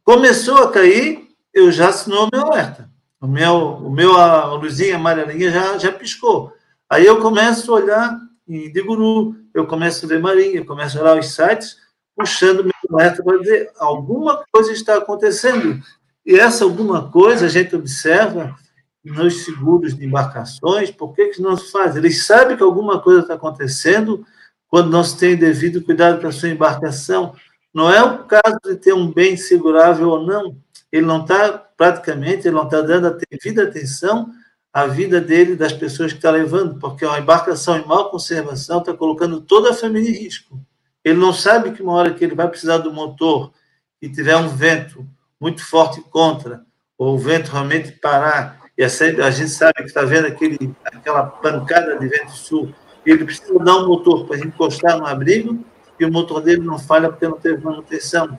[0.04, 2.88] Começou a cair, eu já assinou o meu alerta.
[3.20, 6.54] O meu, o meu a luzinha amarelinha já, já piscou.
[6.88, 11.02] Aí eu começo a olhar em Diguru, eu começo a ver Marinha, eu começo a
[11.02, 11.78] olhar os sites,
[12.16, 15.82] puxando meu alerta para dizer alguma coisa está acontecendo.
[16.26, 18.56] E essa alguma coisa a gente observa
[19.04, 21.96] nos seguros de embarcações, por que, que não se faz?
[21.96, 24.26] Eles sabem que alguma coisa está acontecendo
[24.68, 27.34] quando não se tem devido cuidado com a sua embarcação.
[27.74, 30.58] Não é o caso de ter um bem segurável ou não.
[30.92, 34.30] Ele não está, praticamente, ele não está dando a devida atenção
[34.78, 38.94] à vida dele, das pessoas que está levando, porque uma embarcação em mal conservação está
[38.94, 40.60] colocando toda a família em risco.
[41.04, 43.52] Ele não sabe que uma hora que ele vai precisar do motor
[44.00, 45.04] e tiver um vento
[45.42, 46.64] muito forte contra,
[46.96, 51.98] ou o vento realmente parar, e a gente sabe que está vendo aquele, aquela pancada
[51.98, 52.72] de vento sul,
[53.04, 55.58] ele precisa dar um motor para encostar no abrigo,
[56.00, 58.38] e o motor dele não falha porque não teve manutenção.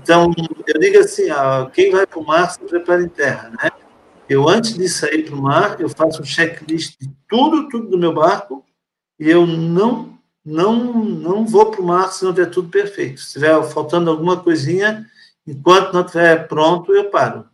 [0.00, 0.32] Então,
[0.68, 1.24] eu digo assim,
[1.72, 3.72] quem vai para o mar se prepara em terra, né?
[4.28, 7.98] Eu, antes de sair para o mar, eu faço um checklist de tudo, tudo do
[7.98, 8.64] meu barco,
[9.18, 13.20] e eu não não não vou para o mar se não tiver tudo perfeito.
[13.20, 15.06] Se estiver faltando alguma coisinha,
[15.46, 17.44] enquanto não estiver pronto, eu paro.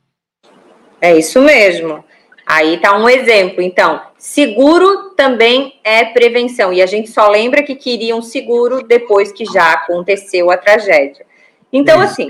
[1.01, 2.05] É isso mesmo.
[2.47, 3.63] Aí tá um exemplo.
[3.63, 6.73] Então, seguro também é prevenção.
[6.73, 11.25] E a gente só lembra que queria um seguro depois que já aconteceu a tragédia.
[11.73, 12.29] Então, assim,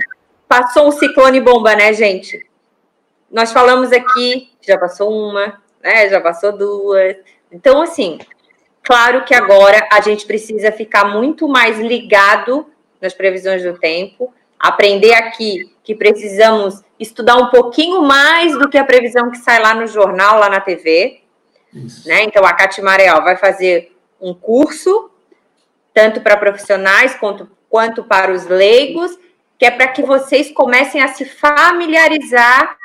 [0.49, 2.47] passou o ciclone bomba, né, gente?
[3.35, 6.09] Nós falamos aqui, já passou uma, né?
[6.09, 7.17] Já passou duas.
[7.51, 8.21] Então, assim,
[8.81, 12.65] claro que agora a gente precisa ficar muito mais ligado
[13.01, 18.85] nas previsões do tempo, aprender aqui que precisamos estudar um pouquinho mais do que a
[18.85, 21.21] previsão que sai lá no jornal, lá na TV.
[22.07, 22.23] Né?
[22.23, 25.11] Então, a Catimaré vai fazer um curso,
[25.93, 29.19] tanto para profissionais quanto, quanto para os leigos,
[29.59, 32.79] que é para que vocês comecem a se familiarizar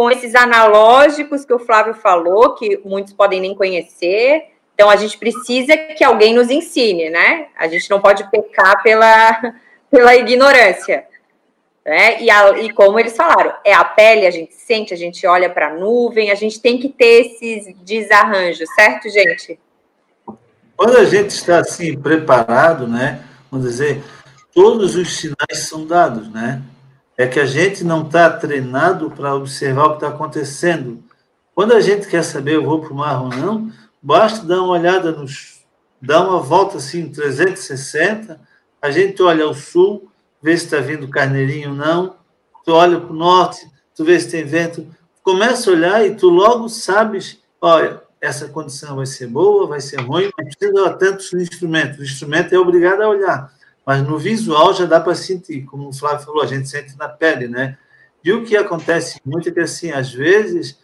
[0.00, 4.44] com esses analógicos que o Flávio falou, que muitos podem nem conhecer.
[4.74, 7.48] Então, a gente precisa que alguém nos ensine, né?
[7.54, 9.54] A gente não pode pecar pela,
[9.92, 11.04] pela ignorância.
[11.84, 12.22] Né?
[12.22, 15.50] E, a, e como eles falaram, é a pele, a gente sente, a gente olha
[15.50, 19.60] para a nuvem, a gente tem que ter esses desarranjos, certo, gente?
[20.78, 23.22] Quando a gente está assim preparado, né?
[23.50, 24.02] Vamos dizer,
[24.54, 26.62] todos os sinais são dados, né?
[27.20, 31.04] É que a gente não está treinado para observar o que está acontecendo.
[31.54, 33.70] Quando a gente quer saber eu vou para o mar ou não,
[34.00, 35.62] basta dar uma olhada nos,
[36.00, 38.40] dar uma volta assim 360,
[38.80, 40.10] a gente olha ao sul,
[40.40, 42.16] vê se está vindo carneirinho ou não,
[42.64, 44.86] tu olha para o norte, tu vê se tem vento,
[45.22, 50.00] começa a olhar e tu logo sabes, olha, essa condição vai ser boa, vai ser
[50.00, 53.52] ruim, não precisa olhar tantos instrumentos, o instrumento é obrigado a olhar,
[53.90, 57.08] mas no visual já dá para sentir, como o Flávio falou, a gente sente na
[57.08, 57.76] pele, né?
[58.22, 60.78] E o que acontece muito é que, assim, às vezes,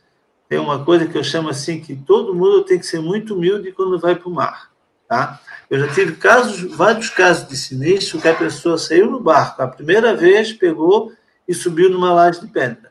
[0.48, 3.70] tem uma coisa que eu chamo assim, que todo mundo tem que ser muito humilde
[3.70, 4.72] quando vai para o mar,
[5.08, 5.40] tá?
[5.70, 9.68] Eu já tive casos, vários casos de sinistro que a pessoa saiu no barco, a
[9.68, 11.12] primeira vez pegou
[11.46, 12.90] e subiu numa laje de pedra.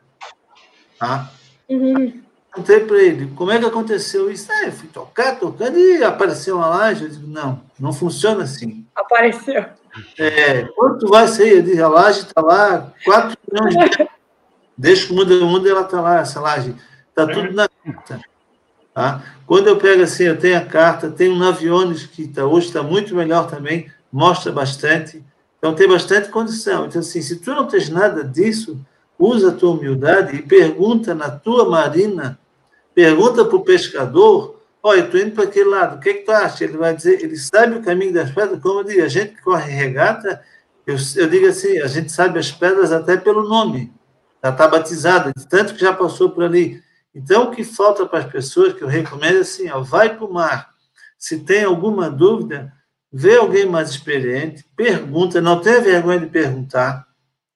[0.98, 1.30] Tá?
[1.68, 2.22] Uhum.
[2.54, 4.50] Perguntei para ele, como é que aconteceu isso?
[4.50, 7.04] Ah, eu fui tocar, tocando e apareceu uma laje.
[7.04, 8.86] Eu digo, não, não funciona assim.
[8.94, 9.66] Apareceu.
[10.18, 14.08] É, quando tu vai eu digo, a laje está lá, 4 milhões de...
[14.76, 16.74] Desde que o mundo é mundo, ela está lá, essa laje.
[17.08, 18.20] Está tudo na conta.
[18.92, 19.22] Tá?
[19.46, 22.82] Quando eu pego assim, eu tenho a carta, tem um Naviones que tá, hoje está
[22.82, 25.22] muito melhor também, mostra bastante,
[25.58, 26.86] então tem bastante condição.
[26.86, 28.80] Então, assim, se tu não tens nada disso,
[29.18, 32.38] usa a tua humildade e pergunta na tua marina,
[32.94, 34.55] pergunta para o pescador,
[34.86, 36.62] olha, estou indo para aquele lado, o que, é que tu acha?
[36.62, 39.42] Ele vai dizer, ele sabe o caminho das pedras, como eu digo, a gente que
[39.42, 40.42] corre regata,
[40.86, 43.92] eu, eu digo assim, a gente sabe as pedras até pelo nome,
[44.42, 46.80] já está batizada, de tanto que já passou por ali.
[47.12, 50.24] Então, o que falta para as pessoas, que eu recomendo, é assim, ó, vai para
[50.24, 50.70] o mar.
[51.18, 52.72] Se tem alguma dúvida,
[53.12, 57.06] vê alguém mais experiente, pergunta, não tenha vergonha de perguntar,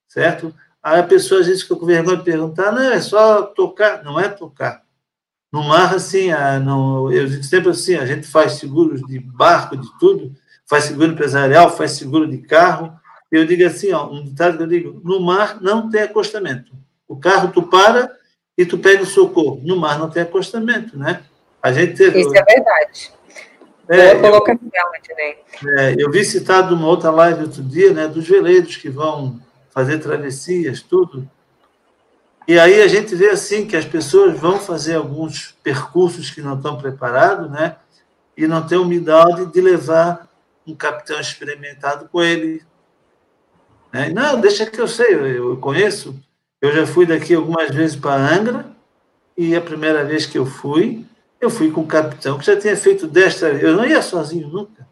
[0.09, 0.53] certo?
[0.83, 4.03] Aí a pessoa às vezes fica com vergonha de perguntar, não, é só tocar.
[4.03, 4.83] Não é tocar.
[5.53, 9.77] No mar, assim, a, não, eu digo sempre assim, a gente faz seguros de barco,
[9.77, 10.33] de tudo,
[10.69, 12.93] faz seguro empresarial, faz seguro de carro.
[13.31, 16.73] Eu digo assim, ó, um ditado que eu digo, no mar não tem acostamento.
[17.09, 18.13] O carro tu para,
[18.61, 19.61] e tu pede socorro.
[19.65, 21.23] No mar não tem acostamento, né?
[21.63, 22.21] A gente teve...
[22.21, 23.11] Isso é verdade.
[23.89, 24.69] É, Boa colocação,
[25.79, 29.41] é, eu vi citado numa outra live outro dia, né, dos veleiros que vão
[29.71, 31.29] fazer travessias, tudo.
[32.51, 36.57] E aí a gente vê assim que as pessoas vão fazer alguns percursos que não
[36.57, 37.77] estão preparados, né?
[38.37, 40.29] E não tem humildade de levar
[40.67, 42.61] um capitão experimentado com ele.
[43.93, 44.11] Né?
[44.11, 46.13] Não, deixa que eu sei, eu conheço.
[46.61, 48.67] Eu já fui daqui algumas vezes para Angra,
[49.37, 51.07] e a primeira vez que eu fui,
[51.41, 53.47] Eu fui com o capitão, que já tinha feito desta.
[53.47, 54.87] Eu não ia sozinho nunca.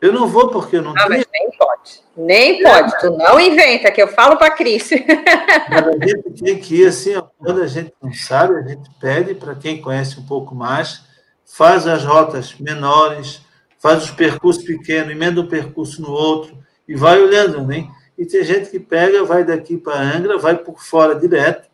[0.00, 1.08] Eu não vou porque eu não ah, tinha.
[1.08, 2.02] Mas nem pode.
[2.16, 3.00] Nem pode.
[3.00, 4.90] Tu não inventa, que eu falo para a Cris.
[5.70, 8.90] Mas a gente tem que ir assim, ó, quando a gente não sabe, a gente
[9.00, 11.02] pede para quem conhece um pouco mais,
[11.44, 13.40] faz as rotas menores,
[13.78, 16.56] faz os percursos pequenos, emenda um percurso no outro
[16.86, 17.88] e vai olhando, né?
[18.18, 21.68] E tem gente que pega, vai daqui para Angra, vai por fora direto,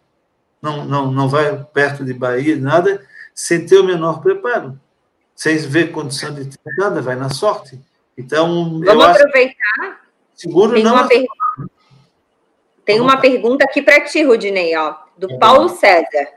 [0.60, 3.02] não, não, não vai perto de Bahia, nada,
[3.34, 4.78] sem ter o menor preparo,
[5.34, 7.80] sem ver condição de ter nada, vai na sorte.
[8.16, 10.00] Então, vamos aproveitar.
[10.34, 10.94] Seguro tem não.
[10.94, 11.24] Uma per...
[12.84, 16.28] Tem uma pergunta aqui para ti, Rudinei, ó, do Paulo César.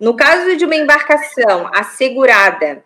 [0.00, 2.84] No caso de uma embarcação assegurada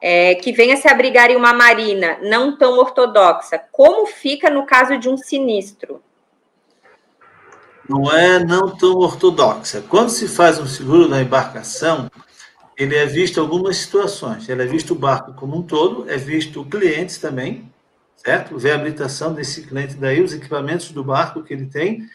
[0.00, 4.96] é, que venha se abrigar em uma marina não tão ortodoxa, como fica no caso
[4.96, 6.02] de um sinistro?
[7.86, 9.84] Não é não tão ortodoxa.
[9.88, 12.10] Quando se faz um seguro da embarcação,
[12.80, 14.48] ele é visto algumas situações.
[14.48, 17.70] Ele é visto o barco como um todo, é visto clientes também,
[18.16, 18.58] certo?
[18.58, 22.08] Vê a habilitação desse cliente daí, os equipamentos do barco que ele tem,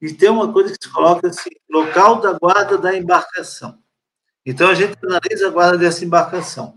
[0.00, 3.78] e tem uma coisa que se coloca assim, local da guarda da embarcação.
[4.46, 6.76] Então a gente analisa a guarda dessa embarcação.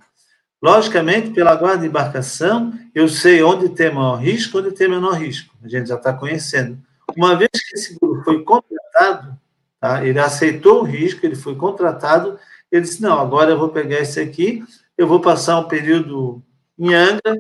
[0.60, 5.54] Logicamente, pela guarda de embarcação, eu sei onde tem maior risco, onde tem menor risco.
[5.64, 6.80] A gente já está conhecendo.
[7.16, 9.38] Uma vez que esse seguro foi contratado,
[9.80, 10.04] tá?
[10.04, 12.40] ele aceitou o risco, ele foi contratado,
[12.76, 14.64] ele disse: não, agora eu vou pegar esse aqui,
[14.98, 16.42] eu vou passar um período
[16.78, 17.36] em Angra,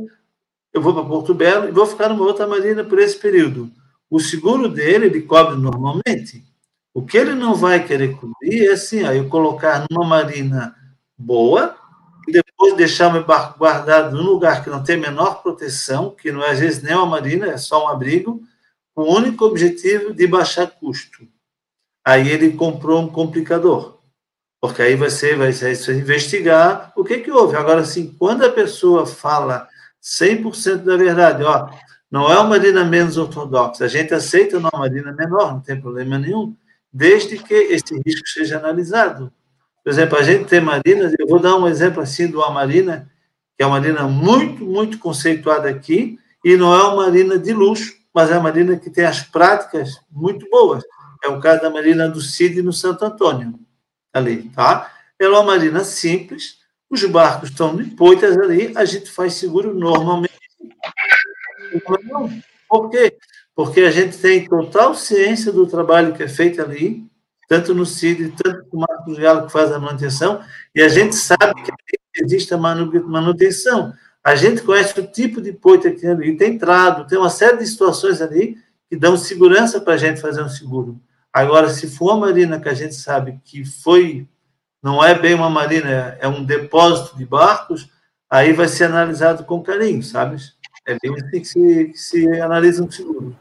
[0.74, 3.72] eu vou para Porto Belo e vou ficar numa outra marina por esse período.
[4.10, 6.44] O seguro dele, ele cobre normalmente.
[6.94, 10.76] O que ele não vai querer cobrir é assim, aí eu colocar numa marina
[11.18, 11.76] boa,
[12.28, 16.44] e depois deixar meu barco guardado num lugar que não tem menor proteção, que não
[16.44, 18.42] é às vezes nem uma marina, é só um abrigo,
[18.94, 21.28] com o único objetivo de baixar custo.
[22.04, 23.95] Aí ele comprou um complicador,
[24.60, 25.52] porque aí você vai,
[25.98, 27.56] investigar o que, que houve.
[27.56, 29.68] Agora, assim, quando a pessoa fala
[30.02, 31.70] 100% da verdade, ó,
[32.10, 36.18] não é uma marina menos ortodoxa, a gente aceita uma marina menor, não tem problema
[36.18, 36.56] nenhum,
[36.92, 39.32] desde que esse risco seja analisado.
[39.84, 43.12] Por exemplo, a gente tem marinas, eu vou dar um exemplo assim de uma marina,
[43.58, 47.94] que é uma marina muito, muito conceituada aqui, e não é uma marina de luxo,
[48.14, 50.84] mas é uma marina que tem as práticas muito boas.
[51.24, 53.60] É o caso da marina do Cid no Santo Antônio,
[54.16, 54.92] ali, tá?
[55.20, 56.60] Ela é uma marina simples,
[56.90, 60.34] os barcos estão de poitas ali, a gente faz seguro normalmente.
[62.70, 63.18] Por quê?
[63.54, 67.06] Porque a gente tem total ciência do trabalho que é feito ali,
[67.48, 70.42] tanto no CID, tanto no Marcos Galo, que faz a manutenção,
[70.74, 71.72] e a gente sabe que
[72.24, 73.94] existe a manutenção.
[74.24, 77.58] A gente conhece o tipo de poita que tem ali, tem entrado, tem uma série
[77.58, 78.58] de situações ali
[78.90, 81.00] que dão segurança para a gente fazer um seguro.
[81.36, 84.26] Agora, se for uma marina que a gente sabe que foi,
[84.82, 87.90] não é bem uma marina, é um depósito de barcos,
[88.30, 90.38] aí vai ser analisado com carinho, sabe?
[90.88, 93.36] É bem assim que se, que se analisa um seguro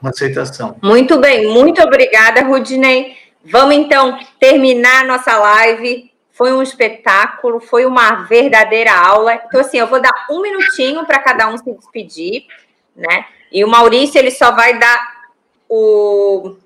[0.00, 0.76] uma aceitação.
[0.80, 3.16] Muito bem, muito obrigada, Rudinei.
[3.44, 6.08] Vamos então terminar nossa live.
[6.30, 9.34] Foi um espetáculo, foi uma verdadeira aula.
[9.34, 12.46] Então, assim, eu vou dar um minutinho para cada um se despedir,
[12.94, 13.26] né?
[13.50, 15.24] E o Maurício, ele só vai dar
[15.68, 16.56] o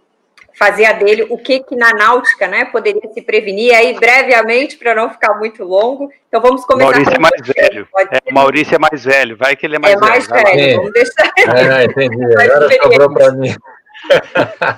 [0.58, 4.94] fazer a dele o que que na náutica, né, poderia se prevenir aí brevemente para
[4.94, 6.10] não ficar muito longo.
[6.28, 6.90] Então vamos começar.
[6.90, 7.88] Maurício é mais velho.
[8.10, 9.36] É, Maurício é mais velho.
[9.36, 10.08] Vai que ele é mais é velho.
[10.08, 10.76] É mais velho.
[10.76, 11.32] Vamos deixar.
[11.36, 12.24] É, entendi.
[12.40, 13.54] Agora sobrou para mim.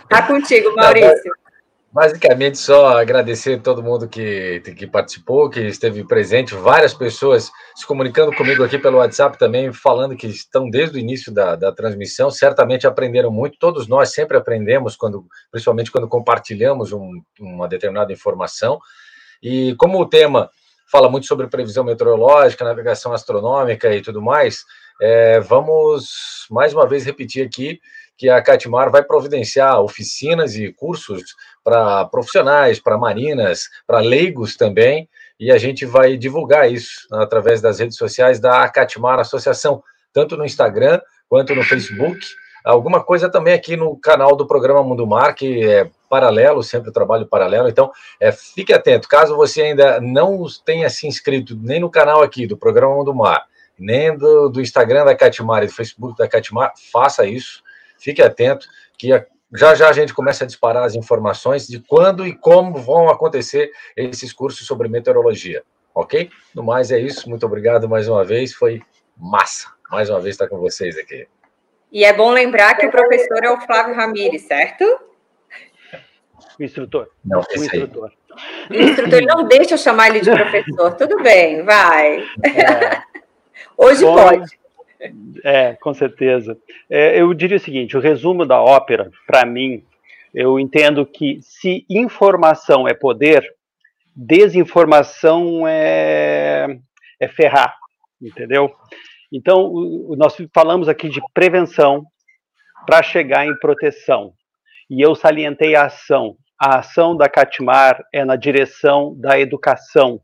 [0.09, 1.33] Tá contigo, Maurício.
[1.91, 7.87] Basicamente, só agradecer a todo mundo que, que participou, que esteve presente, várias pessoas se
[7.87, 12.31] comunicando comigo aqui pelo WhatsApp também, falando que estão desde o início da, da transmissão,
[12.31, 18.79] certamente aprenderam muito, todos nós sempre aprendemos, quando, principalmente quando compartilhamos um, uma determinada informação,
[19.43, 20.51] e como o tema
[20.93, 24.63] fala muito sobre previsão meteorológica, navegação astronômica e tudo mais,
[25.01, 27.81] é, vamos mais uma vez repetir aqui
[28.19, 31.23] que a Catmar vai providenciar oficinas e cursos
[31.63, 35.09] para profissionais, para marinas, para leigos também,
[35.39, 39.83] e a gente vai divulgar isso através das redes sociais da Catmar Associação,
[40.13, 42.19] tanto no Instagram quanto no Facebook.
[42.65, 47.27] Alguma coisa também aqui no canal do programa Mundo Mar, que é paralelo, sempre trabalho
[47.27, 47.69] paralelo.
[47.69, 47.91] Então,
[48.21, 49.09] é, fique atento.
[49.09, 53.47] Caso você ainda não tenha se inscrito nem no canal aqui do programa Mundo Mar,
[53.79, 57.63] nem do, do Instagram da Catmar e do Facebook da Catmar, faça isso
[57.99, 58.67] fique atento,
[58.97, 59.13] que
[59.55, 63.71] já já a gente começa a disparar as informações de quando e como vão acontecer
[63.97, 65.63] esses cursos sobre meteorologia,
[65.95, 66.31] ok?
[66.55, 68.83] No mais é isso, muito obrigado mais uma vez, foi
[69.17, 71.27] massa, mais uma vez estar com vocês aqui.
[71.91, 74.85] E é bom lembrar que o professor é o Flávio Ramires, certo?
[76.59, 77.09] O instrutor.
[77.25, 78.13] Não, o instrutor.
[78.71, 80.95] O instrutor não deixa eu chamar ele de professor.
[80.95, 82.19] Tudo bem, vai.
[82.45, 83.03] É.
[83.77, 84.59] Hoje Bom, pode.
[85.45, 86.59] É, com certeza.
[86.91, 89.85] É, eu diria o seguinte: o resumo da ópera, para mim,
[90.35, 93.49] eu entendo que se informação é poder,
[94.15, 96.79] desinformação é,
[97.21, 97.77] é ferrar,
[98.21, 98.75] entendeu?
[99.33, 99.73] Então,
[100.17, 102.05] nós falamos aqui de prevenção
[102.87, 104.33] para chegar em proteção.
[104.91, 106.37] E eu salientei a ação.
[106.59, 110.21] A ação da Catmar é na direção da educação.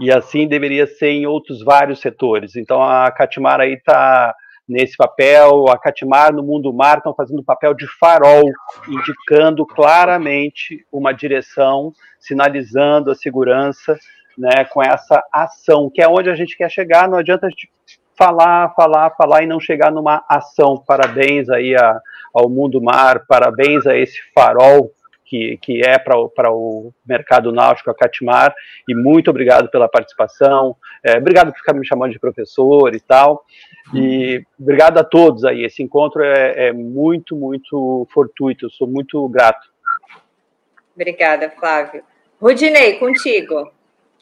[0.00, 2.56] E assim deveria ser em outros vários setores.
[2.56, 4.34] Então, a Catmar aí está
[4.70, 8.44] nesse papel, a Catimar no Mundo Mar estão fazendo o papel de farol,
[8.88, 13.98] indicando claramente uma direção, sinalizando a segurança,
[14.38, 17.68] né, com essa ação, que é onde a gente quer chegar, não adianta a gente
[18.16, 20.82] falar, falar, falar e não chegar numa ação.
[20.86, 22.00] Parabéns aí a,
[22.32, 24.92] ao Mundo Mar, parabéns a esse farol
[25.30, 28.52] que, que é para o mercado náutico, a Catimar,
[28.88, 30.74] e muito obrigado pela participação,
[31.04, 33.44] é, obrigado por ficar me chamando de professor e tal,
[33.94, 39.26] e obrigado a todos aí, esse encontro é, é muito, muito fortuito, eu sou muito
[39.28, 39.70] grato.
[40.96, 42.02] Obrigada, Flávio.
[42.40, 43.70] Rudinei, contigo.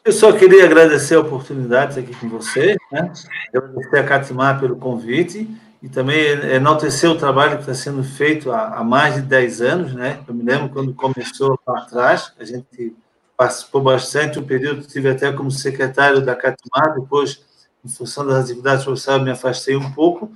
[0.05, 3.11] Eu só queria agradecer a oportunidade aqui com você, né?
[3.53, 5.47] agradecer a Catimar pelo convite
[5.81, 6.19] e também
[6.53, 10.19] enaltecer o trabalho que está sendo feito há, há, mais de 10 anos, né?
[10.27, 12.95] Eu me lembro quando começou lá atrás, a gente
[13.37, 17.45] participou bastante, um período tive até como secretário da Catimar, depois,
[17.83, 20.29] em função das atividades profissionais, me afastei um pouco,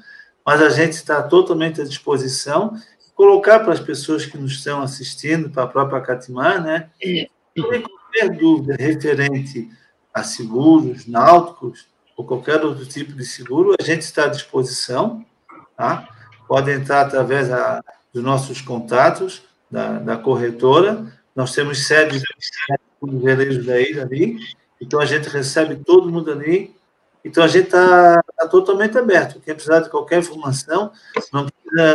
[0.46, 2.74] mas a gente está totalmente à disposição,
[3.14, 6.90] colocar para as pessoas que nos estão assistindo, para a própria Catimar, né?
[7.02, 7.30] E
[7.62, 9.70] qualquer dúvida referente
[10.14, 15.26] a seguros náuticos, ou qualquer outro tipo de seguro, a gente está à disposição,
[15.84, 16.08] Tá?
[16.72, 17.84] Entrar através da,
[18.14, 21.06] dos nossos contatos da, da, corretora.
[21.36, 22.22] Nós temos sede
[23.02, 24.38] nos veleiros da ilha ali,
[24.80, 26.76] então a gente recebe todo mundo ali.
[27.26, 29.40] Então a gente está tá totalmente aberto.
[29.40, 30.92] Quem precisar de qualquer informação,
[31.32, 31.48] não,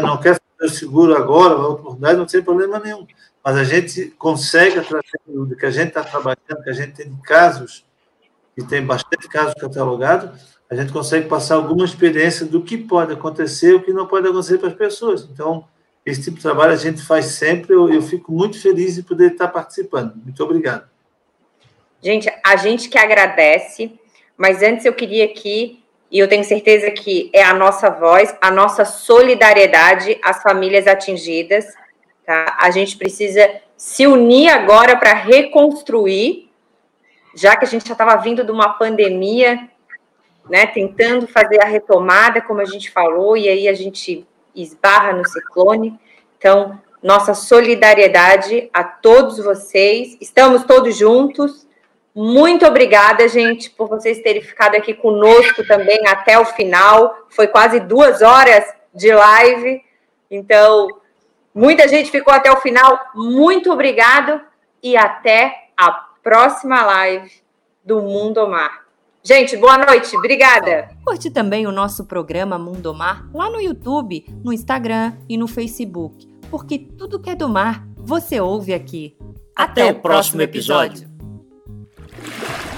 [0.03, 3.07] não quer fazer o seguro agora, a oportunidade, não tem problema nenhum.
[3.45, 7.15] Mas a gente consegue, através do que a gente está trabalhando, que a gente tem
[7.23, 7.87] casos,
[8.57, 13.71] e tem bastante casos catalogados, a gente consegue passar alguma experiência do que pode acontecer
[13.71, 15.27] e o que não pode acontecer para as pessoas.
[15.33, 15.65] Então,
[16.05, 17.75] esse tipo de trabalho a gente faz sempre.
[17.75, 20.15] Eu, eu fico muito feliz de poder estar participando.
[20.17, 20.89] Muito obrigado.
[22.03, 23.99] Gente, a gente que agradece,
[24.37, 28.51] mas antes eu queria aqui, e eu tenho certeza que é a nossa voz, a
[28.51, 31.67] nossa solidariedade às famílias atingidas.
[32.25, 32.57] Tá?
[32.61, 36.51] A gente precisa se unir agora para reconstruir,
[37.35, 39.69] já que a gente já estava vindo de uma pandemia
[40.49, 45.27] né, tentando fazer a retomada, como a gente falou, e aí a gente esbarra no
[45.29, 45.99] ciclone.
[46.39, 50.17] Então, nossa solidariedade a todos vocês.
[50.21, 51.67] Estamos todos juntos.
[52.15, 57.27] Muito obrigada, gente, por vocês terem ficado aqui conosco também até o final.
[57.29, 59.83] Foi quase duas horas de live.
[60.29, 60.89] Então,
[61.55, 62.99] muita gente ficou até o final.
[63.15, 64.41] Muito obrigado
[64.83, 65.93] e até a
[66.23, 67.31] próxima live
[67.85, 68.88] do Mundo Mar.
[69.29, 70.89] Gente, boa noite, obrigada.
[71.05, 76.27] Curte também o nosso programa Mundo Mar lá no YouTube, no Instagram e no Facebook,
[76.51, 79.19] porque tudo que é do mar você ouve aqui.
[79.55, 81.03] Até, Até o próximo episódio.
[81.03, 82.78] episódio.